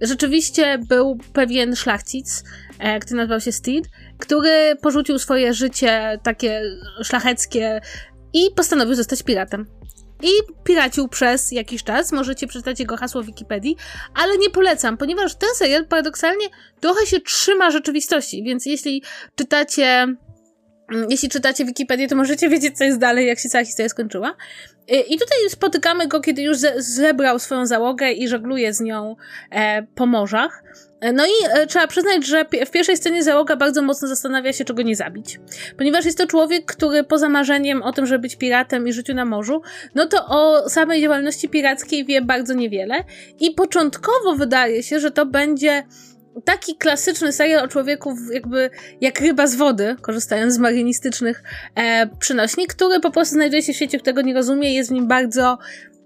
[0.00, 2.44] Rzeczywiście był pewien szlachcic,
[2.78, 3.88] e, który nazywał się Steed,
[4.18, 6.62] który porzucił swoje życie takie
[7.02, 7.80] szlacheckie
[8.32, 9.66] i postanowił zostać piratem
[10.22, 10.30] i
[10.64, 12.12] piracił przez jakiś czas.
[12.12, 13.76] Możecie przeczytać jego hasło w Wikipedii,
[14.14, 16.46] ale nie polecam, ponieważ ten serial paradoksalnie
[16.80, 19.02] trochę się trzyma rzeczywistości, więc jeśli
[19.36, 23.88] czytacie mm, jeśli czytacie Wikipedię, to możecie wiedzieć, co jest dalej, jak się cała historia
[23.88, 24.36] skończyła.
[24.88, 29.16] I tutaj spotykamy go, kiedy już zebrał swoją załogę i żegluje z nią
[29.50, 30.62] e, po morzach.
[31.14, 34.82] No i e, trzeba przyznać, że w pierwszej scenie załoga bardzo mocno zastanawia się, czego
[34.82, 35.40] nie zabić.
[35.76, 39.24] Ponieważ jest to człowiek, który poza marzeniem o tym, żeby być piratem i życiu na
[39.24, 39.62] morzu,
[39.94, 43.04] no to o samej działalności pirackiej wie bardzo niewiele.
[43.40, 45.82] I początkowo wydaje się, że to będzie
[46.44, 48.70] taki klasyczny serial o człowieku jakby
[49.00, 51.42] jak ryba z wody, korzystając z marynistycznych
[51.74, 54.92] e, przynośni, który po prostu znajduje się w świecie, którego nie rozumie i jest w
[54.92, 55.58] nim bardzo,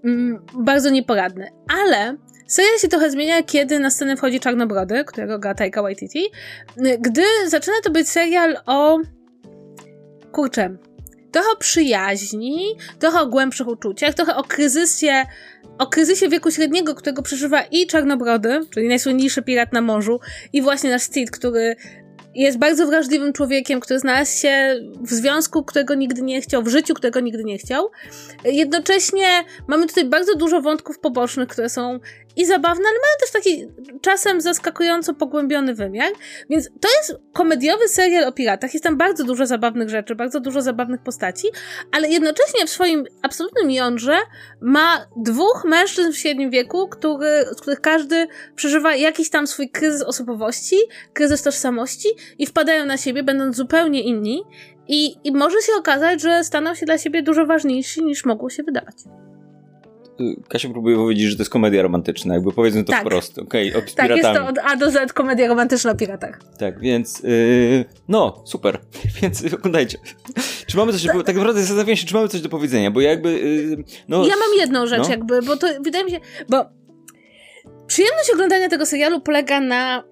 [0.03, 1.49] mm, bardzo nieporadny.
[1.83, 2.17] Ale
[2.47, 6.25] Serial się trochę zmienia, kiedy na scenę wchodzi Czarnobrody, którego gra Taika Waititi,
[6.99, 8.99] gdy zaczyna to być serial o...
[10.31, 10.77] kurczę...
[11.31, 15.25] Trochę o przyjaźni, trochę o głębszych uczuciach, trochę o kryzysie
[15.77, 20.19] o kryzysie wieku średniego, którego przeżywa i Czarnobrody, czyli najsłynniejszy pirat na morzu,
[20.53, 21.75] i właśnie nasz Steed, który
[22.35, 26.93] jest bardzo wrażliwym człowiekiem, który znalazł się w związku, którego nigdy nie chciał, w życiu,
[26.93, 27.91] którego nigdy nie chciał.
[28.45, 29.27] Jednocześnie
[29.67, 31.99] mamy tutaj bardzo dużo wątków pobocznych, które są
[32.35, 33.67] i zabawne, ale mają też taki
[34.01, 36.11] czasem zaskakująco pogłębiony wymiar.
[36.49, 38.73] Więc to jest komediowy serial o piratach.
[38.73, 41.47] Jest tam bardzo dużo zabawnych rzeczy, bardzo dużo zabawnych postaci,
[41.91, 44.17] ale jednocześnie w swoim absolutnym jądrze
[44.61, 50.01] ma dwóch mężczyzn w średnim wieku, który, z których każdy przeżywa jakiś tam swój kryzys
[50.01, 50.75] osobowości,
[51.13, 52.07] kryzys tożsamości
[52.39, 54.43] i wpadają na siebie, będąc zupełnie inni.
[54.87, 58.63] I, I może się okazać, że staną się dla siebie dużo ważniejsi niż mogło się
[58.63, 58.95] wydawać.
[60.49, 63.01] Kasia próbuje powiedzieć, że to jest komedia romantyczna, jakby powiedzmy to tak.
[63.01, 63.39] wprost.
[63.39, 64.17] Okay, tak, piratami.
[64.17, 66.39] jest to od A do Z komedia romantyczna o piratach.
[66.59, 68.79] Tak, więc yy, no, super,
[69.21, 69.97] więc oglądajcie.
[70.67, 73.83] Czy mamy coś, tak naprawdę zastanawiam się, czy mamy coś do powiedzenia, bo jakby, yy,
[74.07, 74.25] no...
[74.27, 75.09] Ja mam jedną rzecz no.
[75.09, 76.19] jakby, bo to wydaje mi się,
[76.49, 76.65] bo
[77.87, 80.03] przyjemność oglądania tego serialu polega na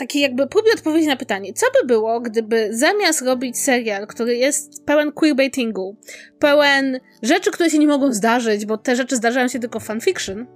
[0.00, 4.84] takiej jakby próbie odpowiedzi na pytanie, co by było, gdyby zamiast robić serial, który jest
[4.84, 5.96] pełen queerbaitingu,
[6.38, 10.46] pełen rzeczy, które się nie mogą zdarzyć, bo te rzeczy zdarzają się tylko w fanfiction,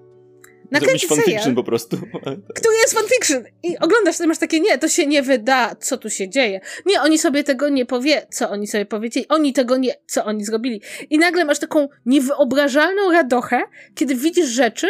[0.71, 1.97] nakręcić fanfiction serial, po prostu.
[2.59, 3.45] Który jest fanfiction.
[3.63, 6.61] I oglądasz, to masz takie, nie, to się nie wyda, co tu się dzieje.
[6.87, 9.29] Nie, oni sobie tego nie powie, co oni sobie powiedzieli.
[9.29, 10.81] Oni tego nie, co oni zrobili.
[11.11, 13.63] I nagle masz taką niewyobrażalną radochę,
[13.95, 14.87] kiedy widzisz rzeczy,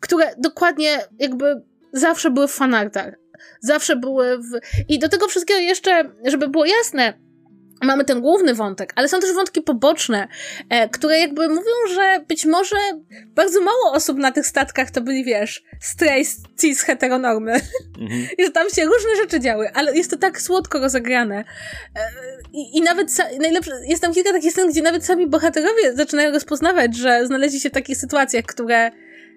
[0.00, 1.62] które dokładnie jakby
[1.92, 3.14] zawsze były w fanartach
[3.60, 4.60] zawsze były w...
[4.88, 7.14] I do tego wszystkiego jeszcze, żeby było jasne,
[7.82, 10.28] mamy ten główny wątek, ale są też wątki poboczne,
[10.70, 12.76] e, które jakby mówią, że być może
[13.34, 17.52] bardzo mało osób na tych statkach to byli, wiesz, strays, cis, heteronormy.
[18.00, 18.28] Mhm.
[18.38, 21.36] I że tam się różne rzeczy działy, ale jest to tak słodko rozegrane.
[21.36, 21.44] E,
[22.52, 26.96] i, I nawet najlepsze, jest tam kilka takich scen, gdzie nawet sami bohaterowie zaczynają rozpoznawać,
[26.96, 28.90] że znaleźli się w takich sytuacjach, które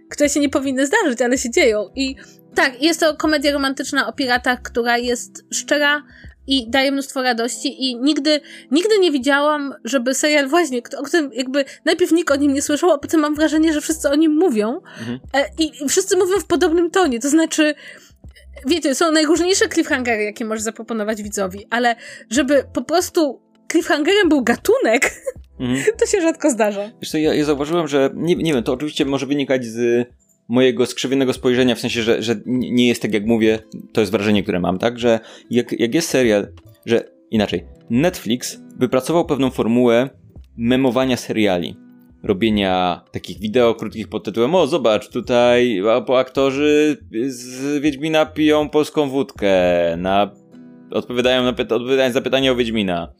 [0.09, 1.89] które się nie powinny zdarzyć, ale się dzieją.
[1.95, 2.15] I
[2.55, 6.03] tak, jest to komedia romantyczna o piratach, która jest szczera
[6.47, 11.65] i daje mnóstwo radości i nigdy, nigdy nie widziałam, żeby serial właśnie, o którym jakby
[11.85, 14.81] najpierw nikt o nim nie słyszał, a potem mam wrażenie, że wszyscy o nim mówią
[14.99, 15.19] mhm.
[15.34, 17.76] E, i wszyscy mówią w podobnym tonie, to znaczy
[18.67, 21.95] wiecie, są najróżniejsze cliffhangery, jakie możesz zaproponować widzowi, ale
[22.30, 25.11] żeby po prostu cliffhangerem był gatunek,
[25.59, 25.97] mhm.
[25.99, 26.91] to się rzadko zdarza.
[27.01, 30.07] Wiesz co, ja, ja zauważyłem, że nie, nie wiem, to oczywiście może wynikać z
[30.49, 33.59] mojego skrzywionego spojrzenia, w sensie, że, że nie jest tak jak mówię,
[33.93, 35.19] to jest wrażenie, które mam, tak, że
[35.49, 36.47] jak, jak jest serial,
[36.85, 40.09] że inaczej, Netflix wypracował pewną formułę
[40.57, 41.76] memowania seriali.
[42.23, 46.97] Robienia takich wideo krótkich pod tytułem O, zobacz, tutaj po aktorzy
[47.27, 49.53] z Wiedźmina piją polską wódkę,
[49.97, 50.31] na,
[50.91, 53.13] odpowiadają na odpowiadając na pytanie o Wiedźmina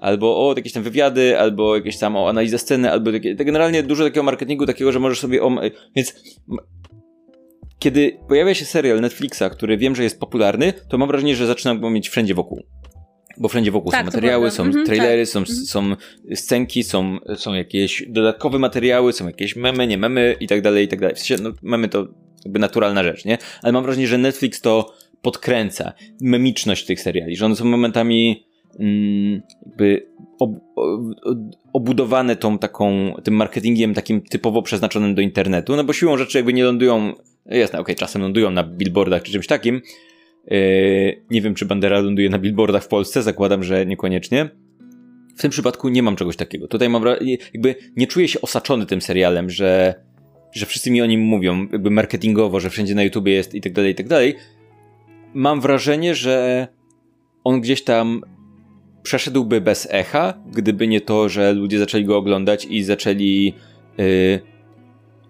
[0.00, 4.04] albo o jakieś tam wywiady, albo jakieś tam o analizę sceny, albo takie, generalnie dużo
[4.04, 5.56] takiego marketingu takiego, że możesz sobie, o,
[5.96, 6.14] więc
[7.78, 11.80] kiedy pojawia się serial Netflixa, który wiem, że jest popularny, to mam wrażenie, że zaczynam
[11.80, 12.62] go mieć wszędzie wokół.
[13.38, 15.28] Bo wszędzie wokół tak, są materiały, są mhm, trailery, tak.
[15.28, 15.56] są, mhm.
[15.66, 15.96] są
[16.34, 20.88] scenki, są, są jakieś dodatkowe materiały, są jakieś memy, nie memy i tak dalej, i
[20.88, 21.16] tak dalej.
[21.16, 22.06] W sensie, no, memy to
[22.44, 23.38] jakby naturalna rzecz, nie?
[23.62, 28.46] Ale mam wrażenie, że Netflix to podkręca memiczność tych seriali, że one są momentami
[28.80, 29.42] mm,
[29.76, 30.06] jakby
[30.38, 30.50] ob,
[31.72, 36.52] obudowane tą taką, tym marketingiem takim typowo przeznaczonym do internetu, no bo siłą rzeczy jakby
[36.52, 37.12] nie lądują,
[37.46, 39.80] jasne, okej, okay, czasem lądują na billboardach czy czymś takim,
[40.46, 44.50] yy, nie wiem czy Bandera ląduje na billboardach w Polsce, zakładam, że niekoniecznie,
[45.36, 46.68] w tym przypadku nie mam czegoś takiego.
[46.68, 47.04] Tutaj mam,
[47.54, 49.94] jakby nie czuję się osaczony tym serialem, że,
[50.52, 53.72] że wszyscy mi o nim mówią, jakby marketingowo, że wszędzie na YouTubie jest i tak
[53.72, 54.34] dalej, i tak dalej.
[55.34, 56.68] Mam wrażenie, że
[57.44, 58.22] on gdzieś tam
[59.06, 63.54] przeszedłby bez echa, gdyby nie to, że ludzie zaczęli go oglądać i zaczęli.
[63.98, 64.40] Yy,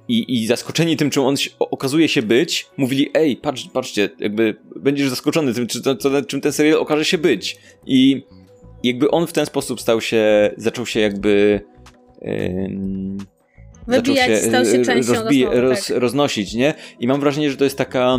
[0.08, 4.56] i, I zaskoczeni tym, czym on się, okazuje się być, mówili: Ej, patrz, patrzcie, jakby
[4.76, 7.56] będziesz zaskoczony tym, czy, to, to, czym ten serial okaże się być.
[7.86, 8.22] I
[8.82, 11.60] jakby on w ten sposób stał się, zaczął się jakby.
[12.22, 12.70] Yy,
[13.86, 15.96] Wybijać, się, stał się częścią rozbij, rozmowy, roz, tak.
[15.96, 16.74] roznosić, nie?
[17.00, 18.18] I mam wrażenie, że to jest taka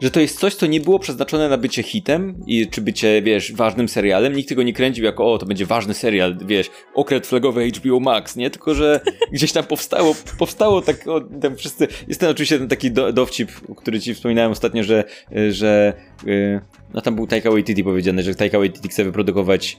[0.00, 3.52] że to jest coś, co nie było przeznaczone na bycie hitem i czy bycie, wiesz,
[3.52, 4.32] ważnym serialem.
[4.32, 8.36] Nikt tego nie kręcił jako, o, to będzie ważny serial, wiesz, okret flagowy HBO Max,
[8.36, 8.50] nie?
[8.50, 9.00] Tylko, że
[9.32, 13.52] gdzieś tam powstało, powstało tak, o, tam wszyscy, jest ten oczywiście ten taki do, dowcip,
[13.76, 15.04] który ci wspominałem ostatnio, że,
[15.50, 15.92] że,
[16.26, 16.60] yy,
[16.94, 19.78] no tam był Taika Waititi powiedziane, że Taika Waititi chce wyprodukować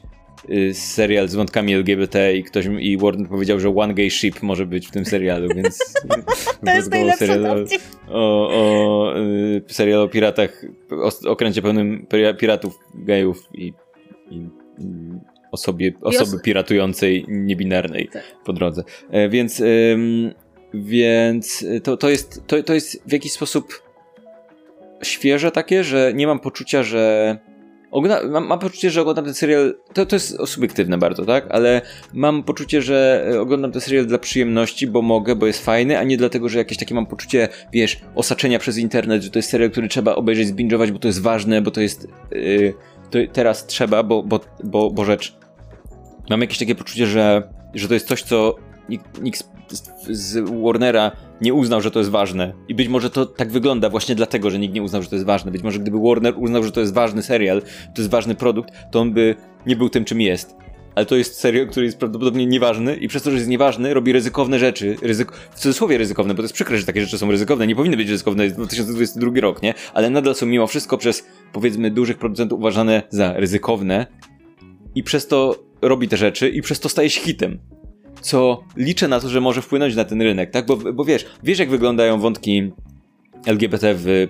[0.73, 4.87] serial z wątkami LGBT i ktoś i Warner powiedział, że One Gay Ship może być
[4.87, 5.93] w tym serialu, więc
[6.65, 7.65] to jest najlepszy serial
[8.09, 12.07] o, o, y, serial o piratach, o okręcie pełnym
[12.39, 13.73] piratów, gejów i,
[14.31, 14.45] i
[15.51, 18.23] osobie, osoby piratującej niebinarnej tak.
[18.45, 18.83] po drodze.
[19.09, 20.33] E, więc ym,
[20.73, 23.83] więc to, to, jest, to, to jest w jakiś sposób
[25.03, 27.37] świeże takie, że nie mam poczucia, że
[28.29, 31.45] Mam, mam, poczucie, że oglądam ten serial, to, to jest subiektywne bardzo, tak?
[31.49, 31.81] Ale
[32.13, 36.03] mam poczucie, że e, oglądam ten serial dla przyjemności, bo mogę, bo jest fajny, a
[36.03, 39.71] nie dlatego, że jakieś takie mam poczucie, wiesz, osaczenia przez internet, że to jest serial,
[39.71, 42.73] który trzeba obejrzeć, zbingować, bo to jest ważne, bo to jest, yy,
[43.09, 45.37] to teraz trzeba, bo, bo, bo, bo rzecz.
[46.29, 48.55] Mam jakieś takie poczucie, że, że to jest coś, co
[48.89, 49.43] nikt, nikt
[50.09, 51.11] z Warnera
[51.41, 52.53] nie uznał, że to jest ważne.
[52.67, 55.25] I być może to tak wygląda właśnie dlatego, że nikt nie uznał, że to jest
[55.25, 55.51] ważne.
[55.51, 57.61] Być może gdyby Warner uznał, że to jest ważny serial,
[57.95, 59.35] to jest ważny produkt, to on by
[59.65, 60.55] nie był tym, czym jest.
[60.95, 64.13] Ale to jest serial, który jest prawdopodobnie nieważny i przez to, że jest nieważny, robi
[64.13, 64.95] ryzykowne rzeczy.
[65.01, 65.31] Ryzyk...
[65.31, 67.67] W cudzysłowie ryzykowne, bo to jest przykre, że takie rzeczy są ryzykowne.
[67.67, 69.73] Nie powinny być ryzykowne, jest 2022 rok, nie?
[69.93, 74.07] Ale nadal są mimo wszystko przez, powiedzmy, dużych producentów uważane za ryzykowne
[74.95, 77.59] i przez to robi te rzeczy i przez to staje się hitem
[78.21, 80.65] co liczę na to, że może wpłynąć na ten rynek, tak?
[80.65, 82.71] Bo, bo wiesz, wiesz jak wyglądają wątki
[83.45, 84.27] LGBT w e,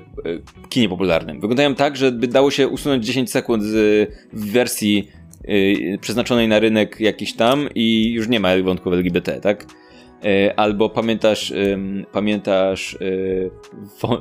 [0.69, 1.41] kinie popularnym.
[1.41, 5.07] Wyglądają tak, że by dało się usunąć 10 sekund z, wersji
[5.49, 9.65] y, przeznaczonej na rynek jakiś tam i już nie ma wątków LGBT, tak?
[10.25, 11.53] Y, albo pamiętasz,
[12.11, 12.97] pamiętasz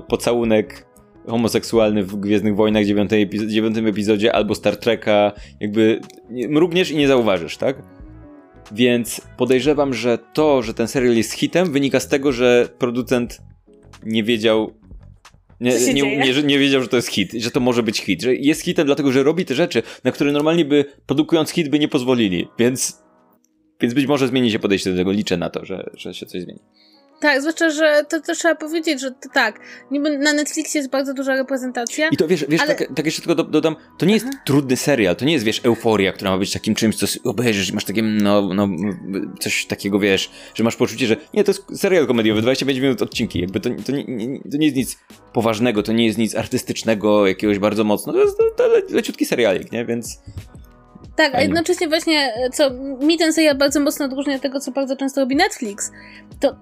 [0.09, 0.87] pocałunek
[1.27, 3.11] homoseksualny w Gwiezdnych Wojnach 9
[3.47, 7.83] dziewiątym epizodzie albo Star Treka, jakby mrugniesz i nie zauważysz, tak?
[8.73, 13.41] Więc podejrzewam, że to, że ten serial jest hitem, wynika z tego, że producent
[14.05, 14.75] nie wiedział.
[15.61, 18.23] Nie, nie, nie, nie, wiedział, że to jest hit, że to może być hit.
[18.23, 21.79] Że jest hitem, dlatego że robi te rzeczy, na które normalnie by produkując hit by
[21.79, 22.49] nie pozwolili.
[22.59, 23.03] Więc,
[23.81, 25.13] więc być może zmieni się podejście do tego.
[25.13, 26.61] Liczę na to, że, że się coś zmieni.
[27.21, 29.61] Tak, zwłaszcza, że to, to trzeba powiedzieć, że to tak,
[29.91, 32.09] niby na Netflixie jest bardzo duża reprezentacja.
[32.09, 32.75] I to wiesz, wiesz ale...
[32.75, 34.39] tak, tak, jeszcze tylko dodam, to nie jest Aha.
[34.45, 37.75] trudny serial, to nie jest, wiesz, euforia, która ma być takim czymś, co obejrzysz i
[37.75, 38.69] masz takie, no, no,
[39.41, 43.41] coś takiego, wiesz, że masz poczucie, że nie, to jest serial komediowy, 25 minut odcinki,
[43.41, 44.99] jakby to, to, nie, nie, to nie jest nic
[45.33, 49.27] poważnego, to nie jest nic artystycznego, jakiegoś bardzo mocno, to jest to, to le, leciutki
[49.27, 50.21] serialik, nie, więc...
[51.17, 52.71] Tak, a jednocześnie właśnie, co
[53.01, 55.93] mi ten serial bardzo mocno odróżnia od tego, co bardzo często robi Netflix,
[56.41, 56.57] to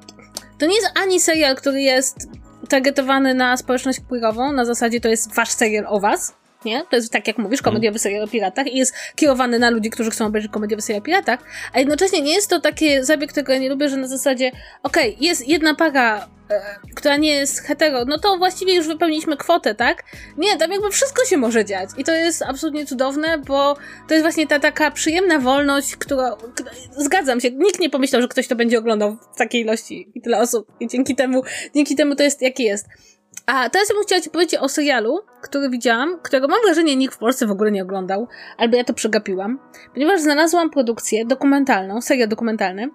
[0.59, 2.29] to nie jest ani serial, który jest
[2.69, 6.35] targetowany na społeczność queerową, na zasadzie to jest wasz serial o was,
[6.65, 6.85] nie?
[6.91, 7.73] To jest tak jak mówisz, mhm.
[7.73, 11.05] komediowy serial o piratach i jest kierowany na ludzi, którzy chcą obejrzeć komediowy serial o
[11.05, 11.41] piratach,
[11.73, 14.51] a jednocześnie nie jest to taki zabieg, którego ja nie lubię, że na zasadzie
[14.83, 19.37] okej, okay, jest jedna para E, która nie jest hetero, no to właściwie już wypełniliśmy
[19.37, 20.05] kwotę, tak?
[20.39, 21.91] Nie, tam jakby wszystko się może dziać.
[21.99, 23.77] I to jest absolutnie cudowne, bo
[24.09, 26.37] to jest właśnie ta taka przyjemna wolność, która.
[26.97, 30.39] Zgadzam się, nikt nie pomyślał, że ktoś to będzie oglądał w takiej ilości i tyle
[30.39, 30.67] osób.
[30.81, 31.43] I dzięki temu,
[31.75, 32.87] dzięki temu to jest jaki jest.
[33.47, 37.15] A teraz ja bym chciała ci powiedzieć o serialu, który widziałam, którego mam wrażenie nikt
[37.15, 39.59] w Polsce w ogóle nie oglądał, albo ja to przegapiłam,
[39.95, 42.91] ponieważ znalazłam produkcję dokumentalną, serial dokumentalny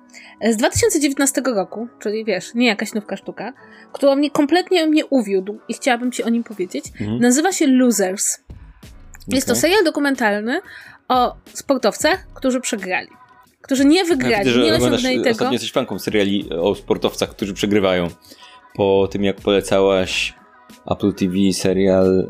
[0.51, 3.53] z 2019 roku, czyli wiesz, nie jakaś nówka sztuka,
[3.93, 6.85] która mnie kompletnie mnie uwiódł i chciałabym ci o nim powiedzieć.
[7.01, 7.19] Mhm.
[7.19, 8.37] Nazywa się Losers.
[9.27, 9.55] Jest okay.
[9.55, 10.61] to serial dokumentalny
[11.07, 13.09] o sportowcach, którzy przegrali.
[13.61, 15.31] Którzy nie wygrali, ja nie osiągnęli tego.
[15.31, 18.07] Ostatnio jesteś fanką seriali o sportowcach, którzy przegrywają.
[18.75, 20.38] Po tym, jak polecałaś
[20.89, 22.29] Apple TV serial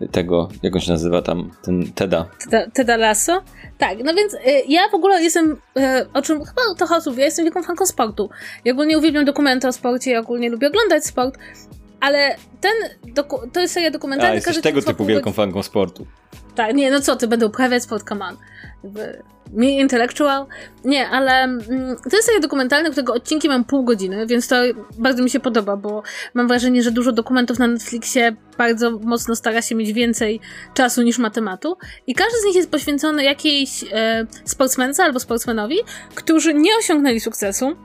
[0.00, 2.26] y, tego, jak on się nazywa tam, ten Teda.
[2.44, 3.42] Teda, Teda Lasso?
[3.78, 4.38] Tak, no więc y,
[4.68, 8.30] ja w ogóle jestem, y, o czym chyba to osób, ja jestem wielką fanką sportu.
[8.64, 11.38] Ja ogólnie uwielbiam dokumenty o sporcie, ja ogólnie lubię oglądać sport,
[12.00, 12.72] ale ten,
[13.52, 14.32] to jest seria dokumentalna.
[14.32, 16.06] A, jesteś tego typu wielką fanką sportu.
[16.54, 18.36] Tak, nie, no co, ty będę uprawiać sport, come on.
[19.54, 20.46] Me intellectual.
[20.84, 24.56] Nie, ale mm, to jest seria dokumentalna, którego odcinki mam pół godziny, więc to
[24.98, 26.02] bardzo mi się podoba, bo
[26.34, 30.40] mam wrażenie, że dużo dokumentów na Netflixie bardzo mocno stara się mieć więcej
[30.74, 31.76] czasu niż ma tematu.
[32.06, 35.76] I każdy z nich jest poświęcony jakiejś e, sportsmence albo sportsmenowi,
[36.14, 37.76] którzy nie osiągnęli sukcesu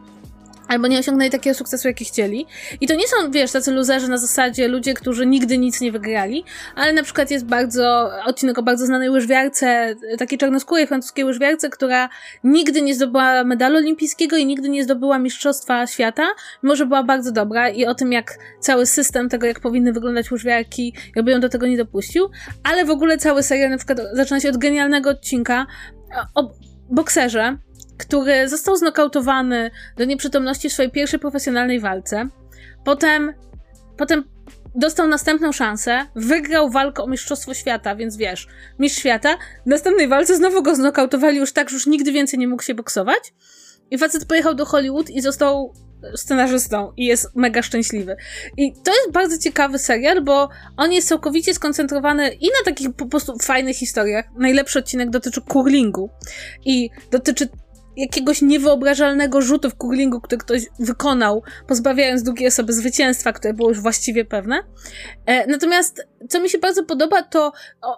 [0.69, 2.45] albo nie osiągnęli takiego sukcesu, jaki chcieli.
[2.81, 6.43] I to nie są, wiesz, tacy luzerzy na zasadzie ludzie, którzy nigdy nic nie wygrali,
[6.75, 12.09] ale na przykład jest bardzo, odcinek o bardzo znanej łyżwiarce, takiej czarnoskórej francuskiej łyżwiarce, która
[12.43, 16.27] nigdy nie zdobyła medalu olimpijskiego i nigdy nie zdobyła Mistrzostwa Świata,
[16.63, 20.31] mimo że była bardzo dobra i o tym, jak cały system tego, jak powinny wyglądać
[20.31, 22.29] łyżwiarki, jakby ją do tego nie dopuścił,
[22.63, 25.65] ale w ogóle cały serial na przykład zaczyna się od genialnego odcinka
[26.35, 26.51] o
[26.89, 27.57] bokserze,
[27.99, 32.27] który został znokautowany do nieprzytomności w swojej pierwszej profesjonalnej walce.
[32.85, 33.33] Potem,
[33.97, 34.23] potem
[34.75, 38.47] dostał następną szansę, wygrał walkę o Mistrzostwo Świata, więc wiesz,
[38.79, 39.37] Mistrz Świata.
[39.65, 42.73] W następnej walce znowu go znokautowali już tak, że już nigdy więcej nie mógł się
[42.73, 43.33] boksować.
[43.91, 45.73] I facet pojechał do Hollywood i został
[46.15, 48.15] scenarzystą i jest mega szczęśliwy.
[48.57, 53.05] I to jest bardzo ciekawy serial, bo on jest całkowicie skoncentrowany i na takich po
[53.05, 54.25] prostu fajnych historiach.
[54.37, 56.09] Najlepszy odcinek dotyczy curlingu
[56.65, 57.49] i dotyczy
[57.99, 63.79] jakiegoś niewyobrażalnego rzutu w curlingu, który ktoś wykonał, pozbawiając drugiej osoby zwycięstwa, które było już
[63.79, 64.63] właściwie pewne.
[65.25, 67.51] E, natomiast, co mi się bardzo podoba, to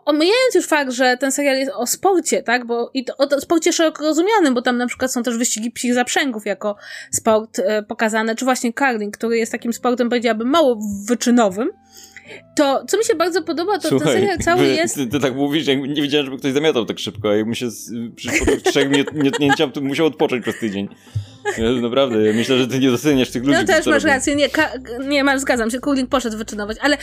[0.06, 3.74] omijając już fakt, że ten serial jest o sporcie, tak, bo i to, o sporcie
[3.74, 6.76] szeroko rozumianym, bo tam na przykład są też wyścigi psich zaprzęgów jako
[7.12, 11.70] sport e, pokazane, czy właśnie curling, który jest takim sportem, powiedziałabym, mało wyczynowym,
[12.56, 14.96] to, co mi się bardzo podoba, to Słuchaj, ten serial cały jest...
[14.96, 17.56] Ty, ty, tak mówisz, jak nie wiedziałem, żeby ktoś zamiatał tak szybko, a jak mu
[17.56, 17.68] się
[18.16, 18.30] przy
[18.64, 20.88] trzech mietnięciach, to musiał odpocząć przez tydzień.
[21.58, 23.58] Ja, naprawdę, myślę, że ty nie doceniasz tych ludzi.
[23.60, 24.50] No też masz rację, nie,
[25.08, 26.98] nie masz, zgadzam się, Kurling poszedł wyczynować, ale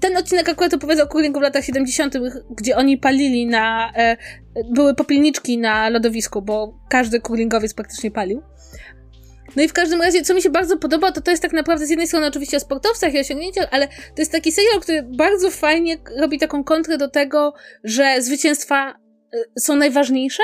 [0.00, 2.14] ten odcinek akurat opowiada o Kurlingu w latach 70.,
[2.50, 3.92] gdzie oni palili na...
[3.96, 4.16] E,
[4.74, 8.42] były popilniczki na lodowisku, bo każdy kurlingowiec praktycznie palił.
[9.56, 11.86] No i w każdym razie, co mi się bardzo podoba, to to jest tak naprawdę
[11.86, 15.50] z jednej strony oczywiście o sportowcach i osiągnięciach, ale to jest taki serial, który bardzo
[15.50, 17.54] fajnie robi taką kontrę do tego,
[17.84, 18.94] że zwycięstwa
[19.34, 20.42] y, są najważniejsze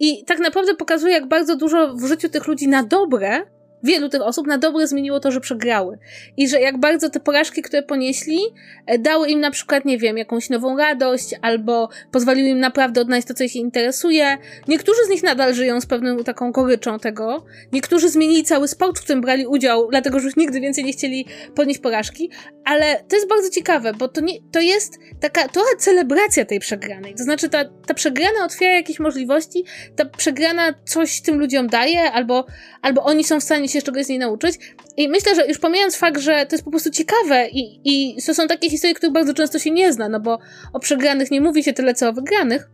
[0.00, 3.42] i tak naprawdę pokazuje, jak bardzo dużo w życiu tych ludzi na dobre
[3.82, 5.98] wielu tych osób na dobre zmieniło to, że przegrały.
[6.36, 8.38] I że jak bardzo te porażki, które ponieśli,
[8.86, 13.28] e, dały im na przykład, nie wiem, jakąś nową radość, albo pozwoliły im naprawdę odnaleźć
[13.28, 14.38] to, co ich interesuje.
[14.68, 17.44] Niektórzy z nich nadal żyją z pewną taką goryczą tego.
[17.72, 21.26] Niektórzy zmienili cały sport, w którym brali udział, dlatego że już nigdy więcej nie chcieli
[21.54, 22.30] podnieść porażki.
[22.64, 27.14] Ale to jest bardzo ciekawe, bo to, nie, to jest taka trochę celebracja tej przegranej.
[27.14, 29.64] To znaczy, ta, ta przegrana otwiera jakieś możliwości,
[29.96, 32.46] ta przegrana coś tym ludziom daje, albo,
[32.82, 34.58] albo oni są w stanie się czegoś z niej nauczyć.
[34.96, 38.34] I myślę, że już pomijając fakt, że to jest po prostu ciekawe i, i to
[38.34, 40.38] są takie historie, których bardzo często się nie zna, no bo
[40.72, 42.70] o przegranych nie mówi się tyle, co o wygranych,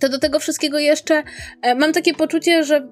[0.00, 1.22] to do tego wszystkiego jeszcze
[1.62, 2.82] e, mam takie poczucie, że e,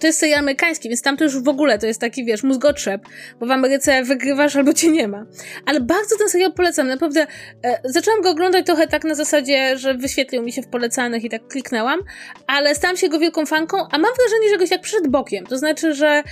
[0.00, 3.02] to jest serial amerykański, więc tam to już w ogóle to jest taki, wiesz, mózgotrzep,
[3.40, 5.26] bo w Ameryce wygrywasz albo cię nie ma.
[5.66, 7.26] Ale bardzo ten serial polecam, naprawdę.
[7.64, 11.30] E, zaczęłam go oglądać trochę tak na zasadzie, że wyświetlił mi się w polecanych i
[11.30, 12.00] tak kliknęłam,
[12.46, 15.46] ale stałam się go wielką fanką, a mam wrażenie, że goś jak przyszedł bokiem.
[15.46, 16.22] To znaczy, że e,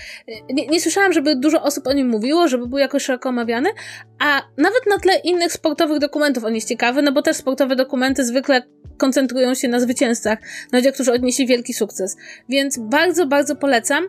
[0.53, 3.71] nie, nie słyszałam, żeby dużo osób o nim mówiło, żeby był jakoś szeroko omawiany,
[4.19, 8.25] a nawet na tle innych sportowych dokumentów on jest ciekawy, no bo też sportowe dokumenty
[8.25, 8.63] zwykle
[8.97, 10.39] koncentrują się na zwycięzcach,
[10.73, 12.17] na ludziach, którzy odnieśli wielki sukces.
[12.49, 14.05] Więc bardzo, bardzo polecam.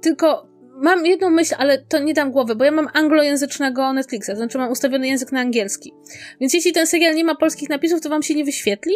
[0.00, 4.36] Tylko mam jedną myśl, ale to nie dam głowy, bo ja mam anglojęzycznego Netflixa, to
[4.36, 5.92] znaczy mam ustawiony język na angielski.
[6.40, 8.94] Więc jeśli ten serial nie ma polskich napisów, to wam się nie wyświetli,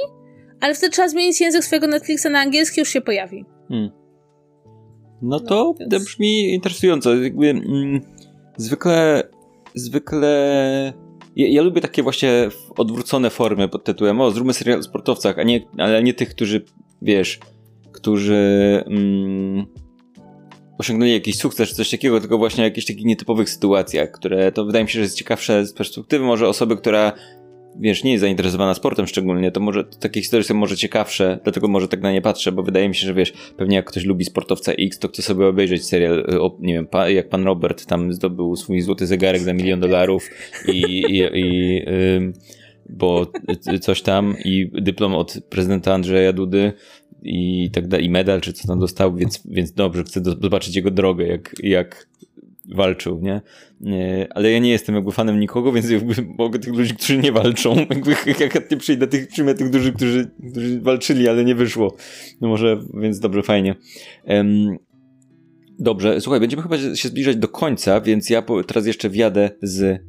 [0.61, 3.45] ale wtedy trzeba zmienić język swojego Netflixa na angielski, już się pojawi.
[3.69, 3.91] Hmm.
[5.23, 6.05] No to no, więc...
[6.05, 7.15] brzmi interesująco.
[7.15, 8.01] Jakby, mm,
[8.57, 9.23] zwykle,
[9.75, 10.93] zwykle
[11.39, 15.43] ja, ja, lubię takie właśnie odwrócone formy pod tytułem o, zróbmy serial o sportowcach, a
[15.43, 16.65] nie, ale nie tych, którzy,
[17.03, 17.39] wiesz,
[17.93, 18.35] którzy
[18.87, 19.67] mm,
[20.79, 24.65] osiągnęli jakiś sukces czy coś takiego, tylko właśnie o jakichś takich nietypowych sytuacjach, które to
[24.65, 27.13] wydaje mi się, że jest ciekawsze z perspektywy może osoby, która
[27.79, 31.89] wiesz, nie jest zainteresowana sportem szczególnie, to może takie historie są może ciekawsze, dlatego może
[31.89, 34.73] tak na nie patrzę, bo wydaje mi się, że wiesz, pewnie jak ktoś lubi sportowca
[34.73, 38.57] X, to chce sobie obejrzeć serial, o, nie wiem, pa, jak pan Robert tam zdobył
[38.57, 40.31] swój złoty zegarek za milion dolarów
[40.69, 41.83] i, i, i
[42.89, 43.33] bo
[43.81, 46.73] coś tam i dyplom od prezydenta Andrzeja Dudy
[47.23, 50.77] i tak dalej, i medal, czy co tam dostał, więc, więc dobrze, chcę do, zobaczyć
[50.77, 52.07] jego drogę, jak, jak
[52.75, 53.41] walczył, nie?
[54.31, 57.77] Ale ja nie jestem jakby fanem nikogo, więc jakby mogę tych ludzi, którzy nie walczą,
[57.91, 61.97] jakby jak nie przyjdę tych, przyjmę tych dużych, którzy, którzy walczyli, ale nie wyszło.
[62.41, 63.75] No może, więc dobrze, fajnie.
[64.25, 64.77] Um,
[65.79, 70.03] dobrze, słuchaj, będziemy chyba się zbliżać do końca, więc ja teraz jeszcze wjadę z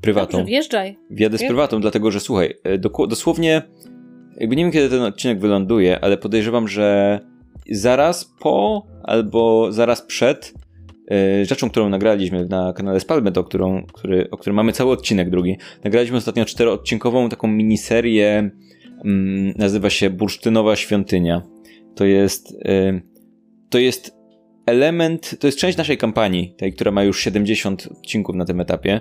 [0.00, 0.38] prywatą.
[0.38, 0.98] Dobrze, wjeżdżaj.
[1.10, 3.62] Wjadę z prywatą, dlatego że słuchaj, e, dosłownie
[4.36, 7.20] jakby nie wiem kiedy ten odcinek wyląduje, ale podejrzewam, że
[7.70, 10.63] zaraz po albo zaraz przed E,
[11.42, 15.56] rzeczą, którą nagraliśmy na kanale Spalmet, o, którą, który, o którym mamy cały odcinek drugi.
[15.84, 18.50] Nagraliśmy ostatnio czteroodcinkową taką miniserię,
[19.04, 21.42] mm, nazywa się Bursztynowa Świątynia.
[21.94, 23.00] To jest, e,
[23.70, 24.16] to jest
[24.66, 29.00] element, to jest część naszej kampanii, tej, która ma już 70 odcinków na tym etapie.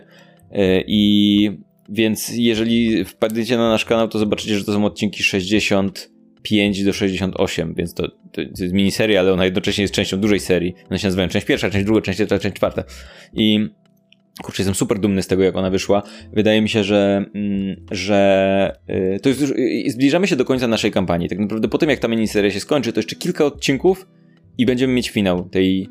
[0.52, 1.52] E, I
[1.90, 6.13] więc jeżeli wpadniecie na nasz kanał, to zobaczycie, że to są odcinki 60,
[6.44, 10.74] 5 do 68, więc to, to jest miniseria, ale ona jednocześnie jest częścią dużej serii.
[10.90, 12.84] One się nazywają część pierwsza, część druga, część trzecia, część czwarta.
[13.34, 13.70] I
[14.44, 16.04] kurczę, jestem super dumny z tego, jak ona wyszła.
[16.34, 19.54] Wydaje mi się, że, mm, że y, to jest już,
[19.88, 21.30] zbliżamy się do końca naszej kampanii.
[21.30, 24.08] Tak naprawdę po tym, jak ta miniseria się skończy, to jeszcze kilka odcinków
[24.58, 25.90] i będziemy mieć finał tej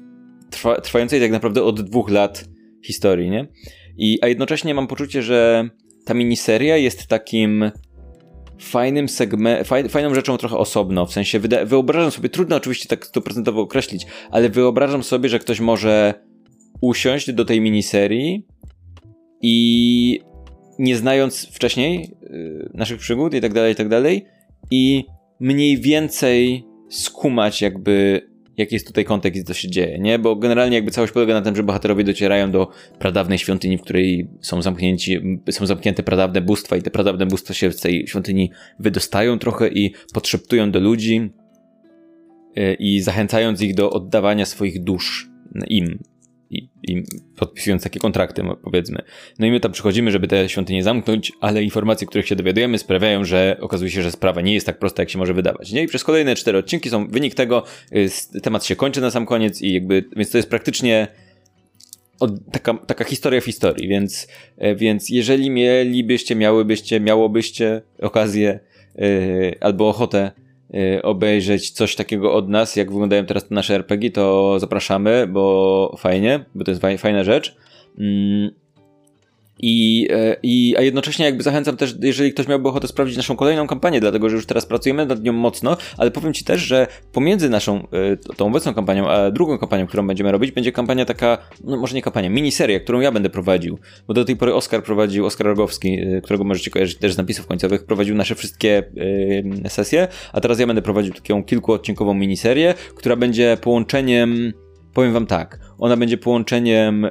[0.50, 2.48] trwa, trwającej tak naprawdę od dwóch lat
[2.84, 3.46] historii, nie?
[3.96, 5.68] I, a jednocześnie mam poczucie, że
[6.04, 7.70] ta miniseria jest takim
[8.62, 13.60] fajnym segmentem, faj, fajną rzeczą trochę osobno, w sensie wyobrażam sobie, trudno oczywiście tak stuprocentowo
[13.60, 16.14] określić, ale wyobrażam sobie, że ktoś może
[16.80, 18.46] usiąść do tej miniserii
[19.42, 20.20] i
[20.78, 24.24] nie znając wcześniej yy, naszych przygód i tak dalej, i tak dalej
[24.70, 25.04] i
[25.40, 28.26] mniej więcej skumać jakby
[28.62, 30.18] jaki jest tutaj kontekst, co się dzieje, nie?
[30.18, 32.68] Bo generalnie jakby całość polega na tym, że bohaterowie docierają do
[32.98, 37.72] pradawnej świątyni, w której są zamknięci, są zamknięte pradawne bóstwa i te pradawne bóstwa się
[37.72, 41.30] z tej świątyni wydostają trochę i podszeptują do ludzi
[42.56, 45.28] e, i zachęcając ich do oddawania swoich dusz
[45.68, 45.98] im,
[46.82, 47.02] i,
[47.36, 49.02] podpisując takie kontrakty, powiedzmy.
[49.38, 53.24] No i my tam przychodzimy, żeby te świątynie zamknąć, ale informacje, których się dowiadujemy, sprawiają,
[53.24, 55.72] że okazuje się, że sprawa nie jest tak prosta, jak się może wydawać.
[55.72, 55.82] Nie?
[55.82, 59.62] I przez kolejne cztery odcinki są wynik tego, y, temat się kończy na sam koniec
[59.62, 61.08] i jakby, więc to jest praktycznie
[62.20, 64.28] od, taka, taka historia w historii, więc,
[64.58, 68.60] e, więc jeżeli mielibyście, miałybyście, miałobyście okazję
[68.94, 70.32] yy, albo ochotę
[71.02, 76.44] obejrzeć coś takiego od nas, jak wyglądają teraz te nasze RPG, to zapraszamy, bo fajnie,
[76.54, 77.56] bo to jest fajna rzecz.
[79.62, 83.66] I, e, i, a jednocześnie jakby zachęcam też, jeżeli ktoś miałby ochotę sprawdzić naszą kolejną
[83.66, 87.50] kampanię, dlatego że już teraz pracujemy nad nią mocno, ale powiem Ci też, że pomiędzy
[87.50, 91.76] naszą, e, tą obecną kampanią, a drugą kampanią, którą będziemy robić, będzie kampania taka, no
[91.76, 93.78] może nie kampania, miniseria, którą ja będę prowadził,
[94.08, 97.46] bo do tej pory Oskar prowadził, Oskar Rogowski, e, którego możecie kojarzyć też z napisów
[97.46, 98.82] końcowych, prowadził nasze wszystkie
[99.68, 104.52] sesje, a teraz ja będę prowadził taką kilkuodcinkową miniserię, która będzie połączeniem,
[104.94, 107.06] powiem Wam tak, ona będzie połączeniem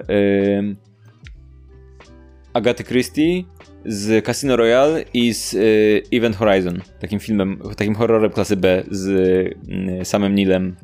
[2.54, 3.44] Agaty Christie
[3.86, 9.08] z Casino Royale i z y, Event Horizon, takim filmem, takim horrorem klasy B z
[9.08, 9.56] y,
[10.04, 10.76] samym Nilem.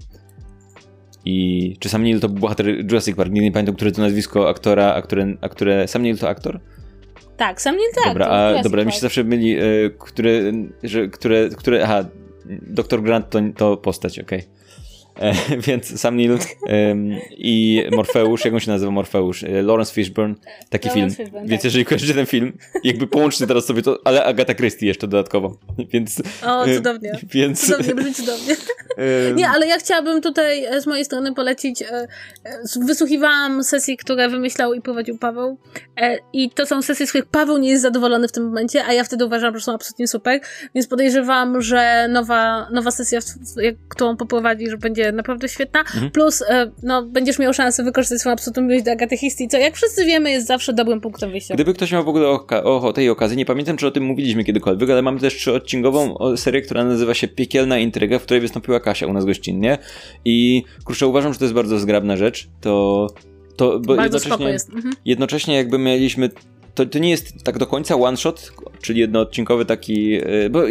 [1.26, 3.32] I czy sam Neil to był bohater Jurassic Park?
[3.32, 6.60] Nie, nie pamiętam, które to nazwisko aktora, a które, a które sam Neil to aktor?
[7.38, 8.08] Tak, sam Neil tak.
[8.08, 10.32] Dobra, a, dobra mi się zawsze myli, y, które,
[10.84, 12.06] że, które, które, aha,
[12.62, 13.02] Dr.
[13.04, 14.40] Grant to, to postać, okej.
[14.40, 14.57] Okay.
[15.20, 15.34] E,
[15.68, 16.38] więc Sam Neill
[17.32, 19.44] i Morfeusz, jak on się nazywa Morfeusz?
[19.44, 20.36] E, Lawrence Fishburne,
[20.70, 21.28] taki Lawrence film.
[21.28, 21.66] Fishburne, więc tak.
[21.66, 25.58] jeżeli kojarzycie ten film, jakby połączcie teraz sobie to, ale Agata Christie jeszcze dodatkowo,
[25.94, 26.22] więc...
[26.46, 27.12] O, cudownie.
[27.24, 27.66] Więc...
[27.66, 28.56] Cudownie, brzmi cudownie.
[29.36, 31.84] Nie, ale ja chciałabym tutaj e, z mojej strony polecić,
[32.86, 35.58] wysłuchiwałam sesji, które wymyślał i prowadził Paweł
[36.34, 39.04] i to są sesje, z których Paweł nie jest zadowolony w tym momencie, a ja
[39.04, 40.40] wtedy uważam, że są absolutnie super,
[40.76, 43.20] więc podejrzewam, że nowa, nowa sesja,
[43.90, 45.80] którą poprowadzi, że będzie naprawdę świetna.
[45.80, 46.12] Mhm.
[46.12, 49.76] Plus, e, no, będziesz miał szansę wykorzystać swoją absolutną miłość do Agaty Christie, co jak
[49.76, 51.54] wszyscy wiemy jest zawsze dobrym punktem wyjścia.
[51.54, 54.04] Gdyby ktoś miał w ogóle o, o, o tej okazji, nie pamiętam czy o tym
[54.04, 58.80] mówiliśmy kiedykolwiek, ale mamy też trzyodcinkową serię, która nazywa się Piekielna Intryga, w której wystąpiła
[58.80, 59.78] Kasia u nas gościnnie
[60.26, 63.08] i kurczę, uważam, że to jest bardzo zgrabna rzecz, to
[63.58, 64.70] to, bo bardzo jednocześnie, jest.
[64.70, 64.94] Mhm.
[65.06, 66.30] jednocześnie jakby mieliśmy
[66.78, 68.52] to, to nie jest tak do końca one shot,
[68.82, 70.64] czyli jednoodcinkowy taki, e, bo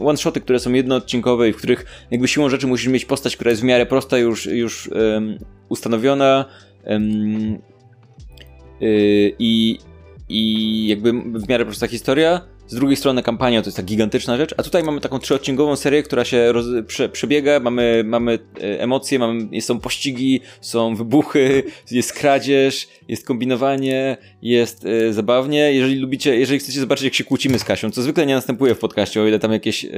[0.00, 3.62] one-shoty, które są jednoodcinkowe i w których jakby siłą rzeczy musisz mieć postać, która jest
[3.62, 6.44] w miarę prosta, już, już um, ustanowiona
[6.84, 7.58] um,
[9.38, 9.78] i,
[10.28, 14.54] i jakby w miarę prosta historia, z drugiej strony kampania to jest ta gigantyczna rzecz,
[14.56, 19.18] a tutaj mamy taką trzyodcinkową serię, która się roz, prze, przebiega, mamy, mamy e, emocje,
[19.18, 25.72] mamy, są pościgi, są wybuchy, jest kradzież, jest kombinowanie, jest e, zabawnie.
[25.72, 28.78] Jeżeli lubicie, jeżeli chcecie zobaczyć jak się kłócimy z Kasią, co zwykle nie następuje w
[28.78, 29.84] podcaście, o ile tam jakieś...
[29.84, 29.88] E,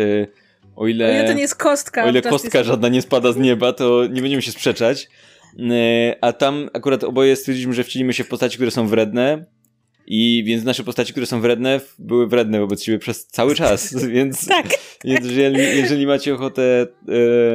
[0.77, 2.05] o ile, o ile to nie jest kostka.
[2.05, 5.09] O ile kostka żadna nie spada z nieba, to nie będziemy się sprzeczać.
[6.20, 9.45] A tam akurat oboje stwierdziliśmy, że wcielimy się w postaci, które są wredne,
[10.10, 14.47] i więc nasze postaci, które są wredne, były wredne wobec siebie przez cały czas, więc,
[14.47, 14.66] tak.
[15.05, 16.86] więc jeżeli, jeżeli macie ochotę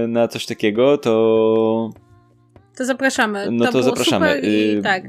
[0.04, 1.90] e, na coś takiego, to...
[2.76, 3.48] To zapraszamy.
[3.52, 4.42] No to, to zapraszamy.
[4.44, 5.04] I, tak.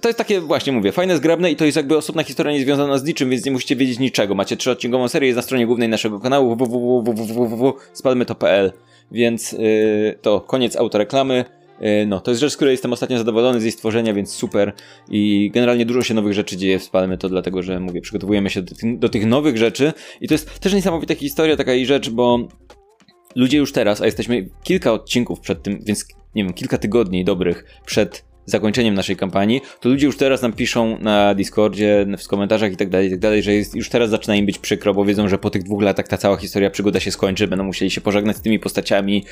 [0.00, 3.04] To jest takie, właśnie mówię, fajne, zgrabne i to jest jakby osobna historia niezwiązana z
[3.04, 4.34] niczym, więc nie musicie wiedzieć niczego.
[4.34, 8.72] Macie trzyodcinkową serię, jest na stronie głównej naszego kanału www.spadmyto.pl
[9.10, 11.44] więc yy, to koniec autoreklamy.
[11.80, 14.72] E, no, to jest rzecz, z której jestem ostatnio zadowolony z jej stworzenia, więc super.
[15.10, 18.62] I generalnie dużo się nowych rzeczy dzieje w Spalmy, to dlatego, że mówię, przygotowujemy się
[18.62, 19.92] do, tych, do tych nowych rzeczy.
[20.20, 22.48] I to jest też niesamowita historia, taka i rzecz, bo
[23.36, 27.64] ludzie już teraz, a jesteśmy kilka odcinków przed tym, więc nie wiem, kilka tygodni dobrych
[27.86, 32.76] przed zakończeniem naszej kampanii, to ludzie już teraz nam piszą na Discordzie, w komentarzach i
[32.76, 35.28] tak dalej, i tak dalej, że jest, już teraz zaczyna im być przykro, bo wiedzą,
[35.28, 38.36] że po tych dwóch latach ta cała historia przygoda się skończy, będą musieli się pożegnać
[38.36, 39.24] z tymi postaciami,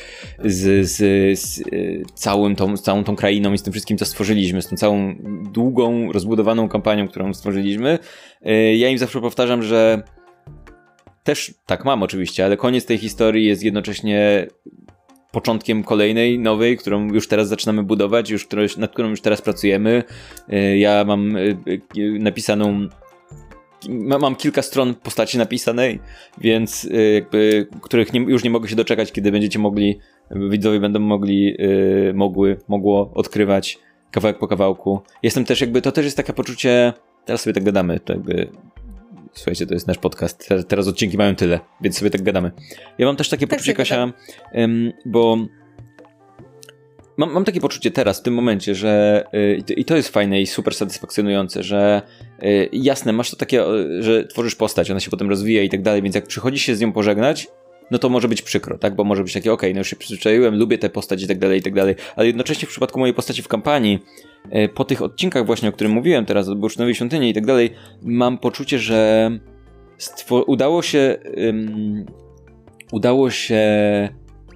[0.44, 0.96] z, z,
[1.40, 4.68] z, y, całym tą, z całą tą krainą i z tym wszystkim, co stworzyliśmy, z
[4.68, 5.14] tą całą
[5.52, 7.98] długą, rozbudowaną kampanią, którą stworzyliśmy.
[8.46, 10.02] Y, ja im zawsze powtarzam, że
[11.24, 14.46] też tak mam oczywiście, ale koniec tej historii jest jednocześnie
[15.36, 20.02] początkiem kolejnej, nowej, którą już teraz zaczynamy budować, już, nad którą już teraz pracujemy.
[20.52, 21.58] Y, ja mam y,
[21.98, 22.88] y, napisaną
[24.20, 26.00] mam kilka stron postaci napisanej,
[26.38, 29.98] więc jakby, których nie, już nie mogę się doczekać, kiedy będziecie mogli,
[30.30, 31.56] widzowie będą mogli,
[32.14, 33.78] mogły, mogło odkrywać
[34.10, 35.00] kawałek po kawałku.
[35.22, 36.92] Jestem też jakby, to też jest takie poczucie,
[37.24, 38.48] teraz sobie tak gadamy, to jakby
[39.36, 40.48] Słuchajcie, to jest nasz podcast.
[40.68, 42.50] Teraz odcinki mają tyle, więc sobie tak gadamy.
[42.98, 44.12] Ja mam też takie tak poczucie, Kasia,
[45.04, 45.38] bo
[47.16, 50.46] mam, mam takie poczucie teraz, w tym momencie, że y, i to jest fajne i
[50.46, 52.02] super satysfakcjonujące, że
[52.42, 53.64] y, jasne, masz to takie,
[54.00, 56.80] że tworzysz postać, ona się potem rozwija i tak dalej, więc jak przychodzi się z
[56.80, 57.48] nią pożegnać,
[57.90, 58.94] no to może być przykro, tak?
[58.94, 61.58] Bo może być takie, okay, no już się przyzwyczaiłem, lubię tę postać i tak dalej,
[61.58, 61.94] i tak dalej.
[62.16, 63.98] Ale jednocześnie w przypadku mojej postaci w kampanii,
[64.50, 67.70] e, po tych odcinkach właśnie, o którym mówiłem teraz, od Bursztynowej Świątyni i tak dalej,
[68.02, 69.30] mam poczucie, że
[70.46, 72.06] udało się um,
[72.92, 73.62] udało się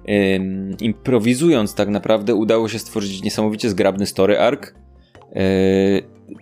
[0.07, 4.73] um, improwizując tak naprawdę, udało się stworzyć niesamowicie zgrabny story arc,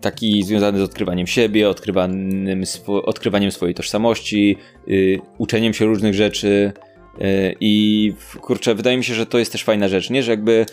[0.02, 4.58] taki związany z odkrywaniem siebie, odkrywaniem, swo odkrywaniem swojej tożsamości,
[4.88, 6.72] yy, uczeniem się różnych rzeczy.
[7.20, 10.24] Yy, I kurczę, wydaje mi się, że to jest też fajna rzecz, nie?
[10.24, 10.66] Że jakby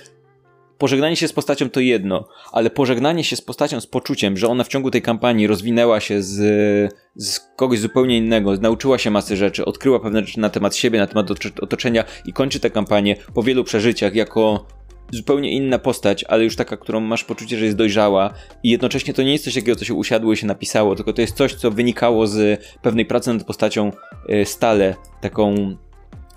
[0.78, 4.64] pożegnanie się z postacią to jedno, ale pożegnanie się z postacią z poczuciem, że ona
[4.64, 9.64] w ciągu tej kampanii rozwinęła się z, z kogoś zupełnie innego, nauczyła się masy rzeczy,
[9.64, 11.30] odkryła pewne rzeczy na temat siebie, na temat
[11.60, 14.66] otoczenia i kończy tę kampanię po wielu przeżyciach jako
[15.12, 18.31] zupełnie inna postać, ale już taka, którą masz poczucie, że jest dojrzała
[18.62, 21.20] i jednocześnie to nie jest coś takiego, co się usiadło i się napisało, tylko to
[21.20, 23.93] jest coś, co wynikało z pewnej pracy nad postacią
[24.28, 25.77] e, stale, taką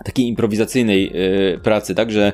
[0.06, 2.34] takiej improwizacyjnej e, pracy, tak, że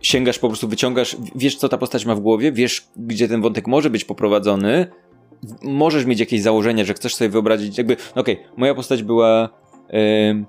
[0.00, 3.66] sięgasz po prostu, wyciągasz, wiesz co ta postać ma w głowie, wiesz gdzie ten wątek
[3.66, 4.86] może być poprowadzony,
[5.62, 9.48] możesz mieć jakieś założenia, że chcesz sobie wyobrazić, jakby, no okej, okay, moja postać była
[9.92, 10.44] yy,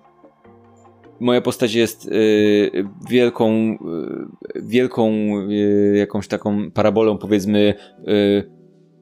[1.20, 3.74] moja postać jest y, wielką,
[4.56, 5.12] y, wielką
[5.50, 7.74] y, jakąś taką parabolą, powiedzmy,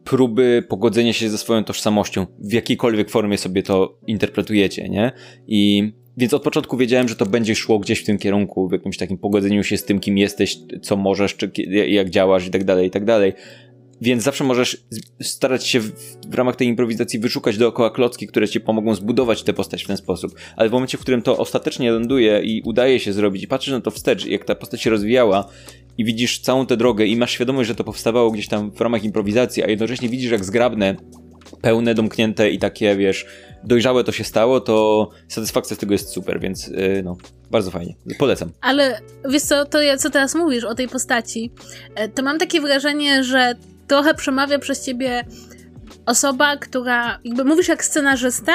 [0.04, 5.12] próby pogodzenia się ze swoją tożsamością, w jakiejkolwiek formie sobie to interpretujecie, nie?
[5.48, 8.98] I więc od początku wiedziałem, że to będzie szło gdzieś w tym kierunku, w jakimś
[8.98, 11.52] takim pogodzeniu się z tym, kim jesteś, co możesz, czy
[11.88, 13.34] jak działasz i tak dalej, i tak dalej.
[14.02, 14.84] Więc zawsze możesz
[15.22, 15.92] starać się w,
[16.28, 19.98] w, ramach tej improwizacji wyszukać dookoła klocki, które ci pomogą zbudować tę postać w ten
[19.98, 20.36] sposób.
[20.56, 23.82] Ale w momencie, w którym to ostatecznie ląduje i udaje się zrobić, i patrzysz na
[23.82, 25.50] to wstecz, jak ta postać się rozwijała,
[25.98, 29.04] i widzisz całą tę drogę, i masz świadomość, że to powstawało gdzieś tam w ramach
[29.04, 30.96] improwizacji, a jednocześnie widzisz, jak zgrabne,
[31.62, 33.26] pełne, domknięte i takie, wiesz,
[33.64, 37.18] dojrzałe to się stało, to satysfakcja z tego jest super, więc yy, no,
[37.52, 37.96] bardzo fajnie.
[38.20, 38.52] Polecam.
[38.62, 39.00] Ale
[39.30, 41.52] wiesz co, to co teraz mówisz o tej postaci,
[41.96, 43.56] e, to mam takie wrażenie, że
[43.92, 45.26] trochę przemawia przez ciebie
[46.06, 48.54] osoba, która jakby mówisz jak scenarzysta,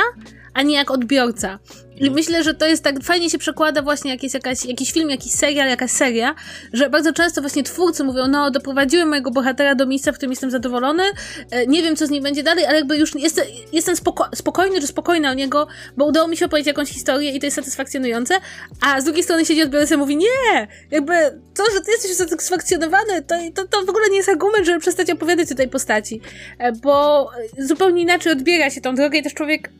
[0.56, 1.58] a nie jak odbiorca.
[1.96, 5.10] I myślę, że to jest tak, fajnie się przekłada właśnie jak jest jakaś, jakiś film,
[5.10, 6.34] jakiś serial, jakaś seria,
[6.72, 10.50] że bardzo często właśnie twórcy mówią, no doprowadziłem mojego bohatera do miejsca, w którym jestem
[10.50, 11.02] zadowolony,
[11.50, 14.80] e, nie wiem co z nim będzie dalej, ale jakby już jestem, jestem spoko spokojny
[14.80, 15.66] czy spokojna o niego,
[15.96, 18.34] bo udało mi się opowiedzieć jakąś historię i to jest satysfakcjonujące,
[18.80, 21.14] a z drugiej strony siedzi odbiorca i mówi, nie, jakby
[21.54, 25.10] to, że ty jesteś usatysfakcjonowany, to, to, to w ogóle nie jest argument, żeby przestać
[25.10, 26.20] opowiadać o tej postaci,
[26.58, 29.70] e, bo zupełnie inaczej odbiera się tą drogę i też człowiek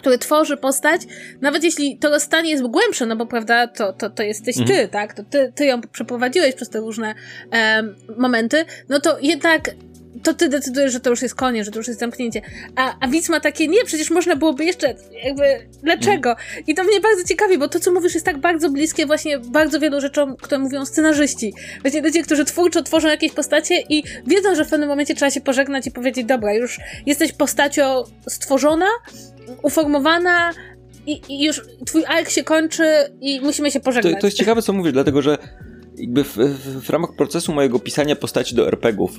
[0.00, 1.00] który tworzy postać,
[1.40, 4.78] nawet jeśli to rozstanie jest głębsze, no bo prawda, to, to, to jesteś mhm.
[4.78, 5.14] ty, tak?
[5.14, 7.14] To ty, ty ją przeprowadziłeś przez te różne
[7.52, 9.70] um, momenty, no to jednak
[10.22, 12.42] to ty decydujesz, że to już jest koniec, że to już jest zamknięcie.
[12.76, 14.94] A, a widz ma takie, nie, przecież można byłoby jeszcze,
[15.24, 15.44] jakby,
[15.82, 16.36] dlaczego?
[16.66, 19.80] I to mnie bardzo ciekawi, bo to, co mówisz, jest tak bardzo bliskie właśnie bardzo
[19.80, 21.54] wielu rzeczom, które mówią scenarzyści.
[21.82, 25.40] Właśnie ludzie, którzy twórczo tworzą jakieś postacie i wiedzą, że w pewnym momencie trzeba się
[25.40, 28.86] pożegnać i powiedzieć, dobra, już jesteś postacią stworzona,
[29.62, 30.52] uformowana,
[31.06, 32.84] i, i już twój ark się kończy
[33.20, 34.14] i musimy się pożegnać.
[34.14, 35.38] To, to jest ciekawe, co mówisz, dlatego że
[36.00, 39.18] jakby w, w, w, ramach procesu mojego pisania postaci do RPGów,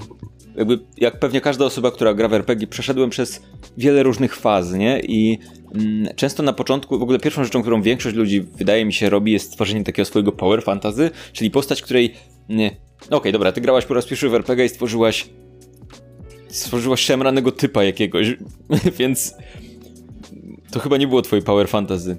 [0.55, 3.41] jakby jak pewnie każda osoba, która gra w RPG, przeszedłem przez
[3.77, 4.99] wiele różnych faz, nie?
[4.99, 5.39] I
[5.75, 9.31] mm, często na początku, w ogóle pierwszą rzeczą, którą większość ludzi wydaje mi się robi,
[9.31, 12.13] jest stworzenie takiego swojego power fantasy, czyli postać, której
[12.49, 12.67] nie.
[12.67, 15.29] Okej, okay, dobra, ty grałaś po raz pierwszy w RPG i stworzyłaś
[16.47, 18.27] stworzyłaś szemranego typa jakiegoś,
[18.99, 19.35] więc
[20.71, 22.17] to chyba nie było twoje power fantasy.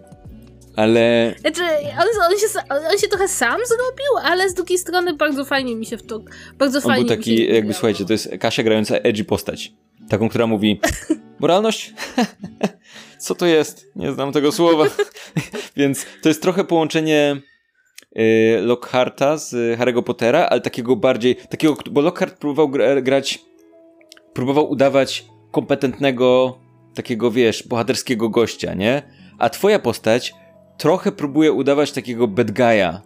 [0.77, 1.35] Ale.
[1.41, 1.63] Znaczy,
[1.93, 2.47] on, on, się,
[2.93, 6.21] on się trochę sam zrobił, ale z drugiej strony bardzo fajnie mi się w to.
[6.59, 7.07] Bardzo on fajnie.
[7.07, 9.73] był taki, jakby słuchajcie, to jest Kasia grająca edgy postać.
[10.09, 10.81] Taką, która mówi:
[11.39, 11.95] Moralność?
[13.19, 13.87] Co to jest?
[13.97, 14.85] Nie znam tego słowa.
[15.77, 17.37] Więc to jest trochę połączenie
[18.19, 21.37] y, Lockharta z Harry'ego Pottera, ale takiego bardziej.
[21.37, 23.39] takiego, Bo Lockhart próbował gra, grać.
[24.33, 26.59] Próbował udawać kompetentnego,
[26.95, 29.03] takiego wiesz, bohaterskiego gościa, nie?
[29.39, 30.35] A twoja postać
[30.79, 32.99] trochę próbuje udawać takiego bad guy'a,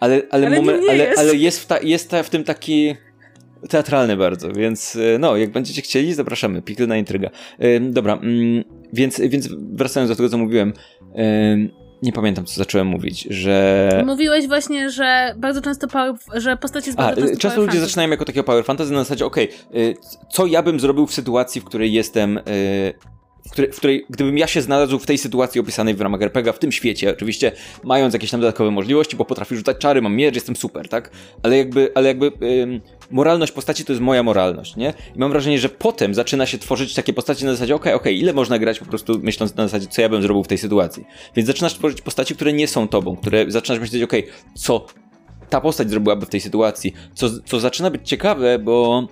[0.00, 1.18] ale, ale, ale, moment, ale, jest.
[1.18, 2.94] ale jest, w ta, jest ta, w tym taki
[3.68, 6.62] teatralny bardzo, więc e, no, jak będziecie chcieli, zapraszamy.
[6.62, 7.30] Piekielna intryga.
[7.80, 10.72] dobra, mm, więc, więc wracając do tego, co mówiłem,
[12.02, 14.02] nie pamiętam, co zacząłem mówić, że...
[14.06, 17.80] Mówiłeś właśnie, że bardzo często power, że postać jest bardzo A, często ludzie fantasy.
[17.80, 19.94] zaczynają jako takiego power fantasy na zasadzie, okej, okay,
[20.30, 22.40] co ja bym zrobił w sytuacji, w której jestem
[23.48, 26.72] w której, gdybym ja się znalazł w tej sytuacji opisanej w ramach RPG, w tym
[26.72, 27.52] świecie, oczywiście
[27.84, 31.10] mając jakieś tam dodatkowe możliwości, bo potrafię rzucać czary, mam miecz, jestem super, tak?
[31.42, 32.80] Ale jakby, ale jakby ym,
[33.10, 34.94] moralność postaci to jest moja moralność, nie?
[35.16, 38.12] I mam wrażenie, że potem zaczyna się tworzyć takie postacie na zasadzie, okej, okay, okej,
[38.12, 40.58] okay, ile można grać po prostu myśląc na zasadzie, co ja bym zrobił w tej
[40.58, 41.04] sytuacji.
[41.36, 44.86] Więc zaczynasz tworzyć postaci, które nie są tobą, które zaczynasz myśleć, okej, okay, co
[45.50, 49.06] ta postać zrobiłaby w tej sytuacji, co, co zaczyna być ciekawe, bo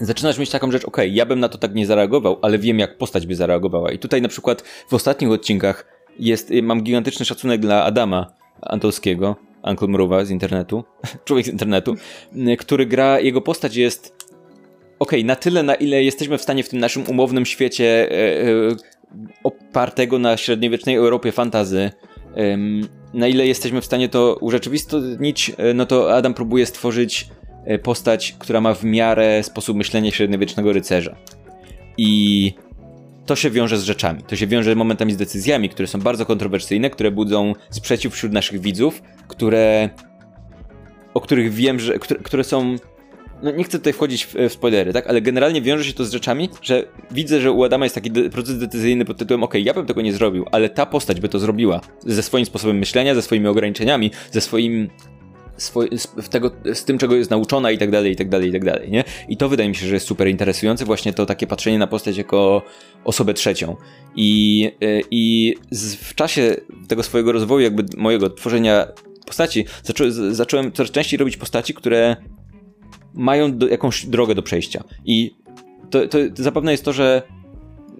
[0.00, 2.98] zaczynasz mieć taką rzecz, okay, ja bym na to tak nie zareagował, ale wiem jak
[2.98, 3.92] postać by zareagowała.
[3.92, 5.86] I tutaj na przykład w ostatnich odcinkach
[6.18, 8.32] jest, y, mam gigantyczny szacunek dla Adama
[8.62, 10.84] Antolskiego, Uncle Mruwa z internetu,
[11.24, 11.96] człowiek z internetu,
[12.36, 14.14] y, który gra, jego postać jest
[14.98, 18.08] okej, okay, na tyle na ile jesteśmy w stanie w tym naszym umownym świecie
[18.44, 18.76] yy,
[19.44, 21.90] opartego na średniowiecznej Europie fantazy,
[23.14, 27.41] na ile jesteśmy w stanie to urzeczywistnić, no to Adam próbuje stworzyć E,
[27.82, 31.16] postać, która ma w miarę sposób myślenia średniowiecznego rycerza.
[31.98, 32.52] I
[33.26, 34.22] to się wiąże z rzeczami.
[34.22, 38.60] To się wiąże momentami z decyzjami, które są bardzo kontrowersyjne, które budzą sprzeciw wśród naszych
[38.60, 39.90] widzów, które.
[41.14, 41.98] o których wiem, że.
[41.98, 42.76] które, które są.
[43.42, 45.06] No nie chcę tutaj wchodzić w, w, spoilery, tak?
[45.06, 48.30] Ale generalnie wiąże się to z rzeczami, że widzę, że u Adama jest taki de
[48.30, 51.38] proces decyzyjny pod tytułem: OK, ja bym tego nie zrobił, ale ta postać by to
[51.38, 51.80] zrobiła.
[52.06, 54.90] Ze swoim sposobem myślenia, ze swoimi ograniczeniami, ze swoim
[55.56, 58.64] z, tego, z tym, czego jest nauczona i tak dalej, i tak dalej, i tak
[58.64, 59.04] dalej, nie?
[59.28, 62.16] I to wydaje mi się, że jest super interesujące, właśnie to takie patrzenie na postać
[62.16, 62.62] jako
[63.04, 63.76] osobę trzecią.
[64.16, 65.54] I, y, i
[66.02, 66.56] w czasie
[66.88, 68.86] tego swojego rozwoju, jakby mojego tworzenia
[69.26, 72.16] postaci, zaczą, zacząłem coraz częściej robić postaci, które
[73.14, 74.84] mają do, jakąś drogę do przejścia.
[75.04, 75.34] I
[75.90, 77.22] to, to, to zapewne jest to, że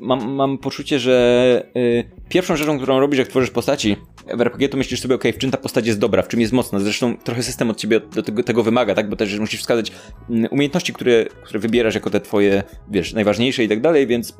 [0.02, 3.96] mam, mam poczucie, że y, pierwszą rzeczą, którą robisz, jak tworzysz postaci
[4.34, 6.52] w RPG, to myślisz sobie, ok, w czym ta postać jest dobra, w czym jest
[6.52, 6.80] mocna.
[6.80, 9.08] Zresztą trochę system od ciebie do tego, tego wymaga, tak?
[9.08, 9.92] Bo też musisz wskazać
[10.30, 14.36] mm, umiejętności, które, które wybierasz jako te twoje, wiesz, najważniejsze i tak dalej, więc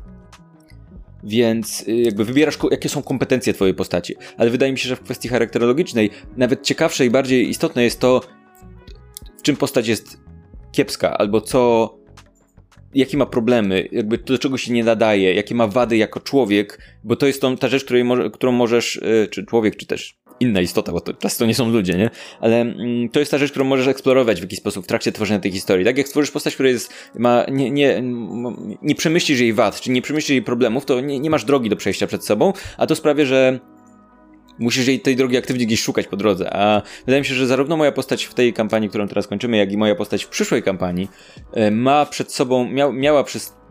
[1.25, 4.15] więc y, jakby wybierasz, jakie są kompetencje twojej postaci.
[4.37, 8.21] Ale wydaje mi się, że w kwestii charakterologicznej nawet ciekawsze i bardziej istotne jest to,
[9.39, 10.21] w czym postać jest
[10.73, 12.02] kiepska, albo co
[12.95, 17.17] jakie ma problemy, jakby do czego się nie nadaje, jakie ma wady jako człowiek, bo
[17.17, 20.61] to jest tą, ta rzecz, której może, którą możesz, e, czy człowiek, czy też inna
[20.61, 22.11] istota, bo to często to nie są ludzie, nie?
[22.41, 25.41] Ale mm, to jest ta rzecz, którą możesz eksplorować w jakiś sposób w trakcie tworzenia
[25.41, 25.85] tej historii.
[25.85, 28.03] Tak jak stworzysz postać, która jest, ma, nie, nie,
[28.83, 31.77] nie przemyślisz jej wad, czy nie przemyślisz jej problemów, to nie, nie masz drogi do
[31.77, 33.61] przejścia przed sobą, a to sprawia, że
[34.59, 36.57] musisz jej tej drogi aktywnie gdzieś szukać po drodze.
[36.57, 39.73] A wydaje mi się, że zarówno moja postać w tej kampanii, którą teraz kończymy, jak
[39.73, 41.09] i moja postać w przyszłej kampanii
[41.53, 43.25] e, ma przed sobą, mia, miała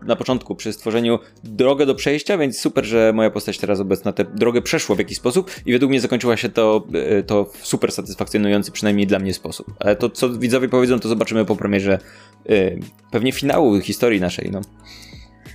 [0.06, 4.26] na początku przy stworzeniu drogę do przejścia, więc super, że moja postać teraz obecna tę
[4.26, 7.92] drogę przeszła w jakiś sposób i według mnie zakończyła się to, e, to w super
[7.92, 9.74] satysfakcjonujący, przynajmniej dla mnie sposób.
[9.80, 12.00] Ale to, co widzowie powiedzą, to zobaczymy po premierze
[12.46, 12.80] yy,
[13.12, 14.62] pewnie finału historii naszej, no.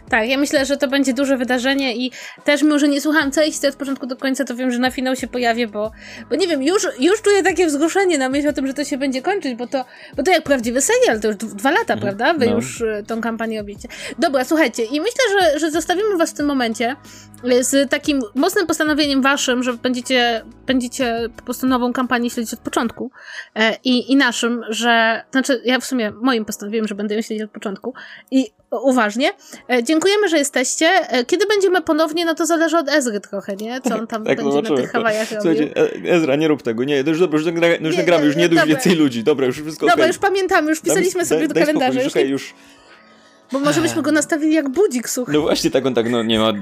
[0.09, 2.13] Tak, ja myślę, że to będzie duże wydarzenie i
[2.45, 4.91] też mimo, że nie słuchałam całej historii od początku do końca, to wiem, że na
[4.91, 5.93] finał się pojawię, bo,
[6.31, 8.99] bo nie wiem, już, już czuję takie wzruszenie na myśl o tym, że to się
[8.99, 9.85] będzie kończyć, bo to,
[10.17, 12.35] bo to jak prawdziwy serial, to już dwa lata, mm, prawda?
[12.35, 12.55] Wy no.
[12.55, 13.89] już y, tą kampanię robicie.
[14.19, 16.97] Dobra, słuchajcie, i myślę, że, że zostawimy was w tym momencie
[17.45, 22.61] y, z takim mocnym postanowieniem waszym, że będziecie, będziecie po prostu nową kampanię śledzić od
[22.61, 23.11] początku
[23.55, 27.45] e, i, i naszym, że, znaczy ja w sumie moim postanowieniem, że będę ją śledzić
[27.45, 27.95] od początku
[28.31, 29.31] i uważnie.
[29.71, 30.87] E, dziękujemy, że jesteście.
[30.87, 33.81] E, kiedy będziemy ponownie, no to zależy od Ezry trochę, nie?
[33.81, 35.63] Co on tam tak, będzie na tych Hawajach robił.
[36.07, 38.49] E, Ezra, nie rób tego, nie, już dobra, już, nagra, już nie, nagramy, już nie
[38.49, 40.09] duś więcej ludzi, dobra, już wszystko Dobra, okay.
[40.09, 42.01] już pamiętamy, już pisaliśmy daj, sobie do kalendarza.
[42.01, 42.55] Spokój, już, już...
[43.53, 45.33] Bo może byśmy go nastawili jak budzik suchy.
[45.33, 46.53] No właśnie, tak on tak, no nie ma,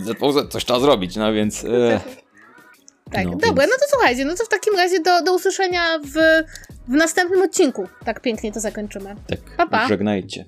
[0.51, 1.65] coś trzeba zrobić, no więc...
[1.65, 2.01] E...
[3.13, 6.45] Tak, no, dobra, no to słuchajcie, no to w takim razie do, do usłyszenia w,
[6.89, 7.89] w następnym odcinku.
[8.05, 9.17] Tak pięknie to zakończymy.
[9.27, 9.89] Tak, pa, pa.
[9.89, 10.45] żegnajcie.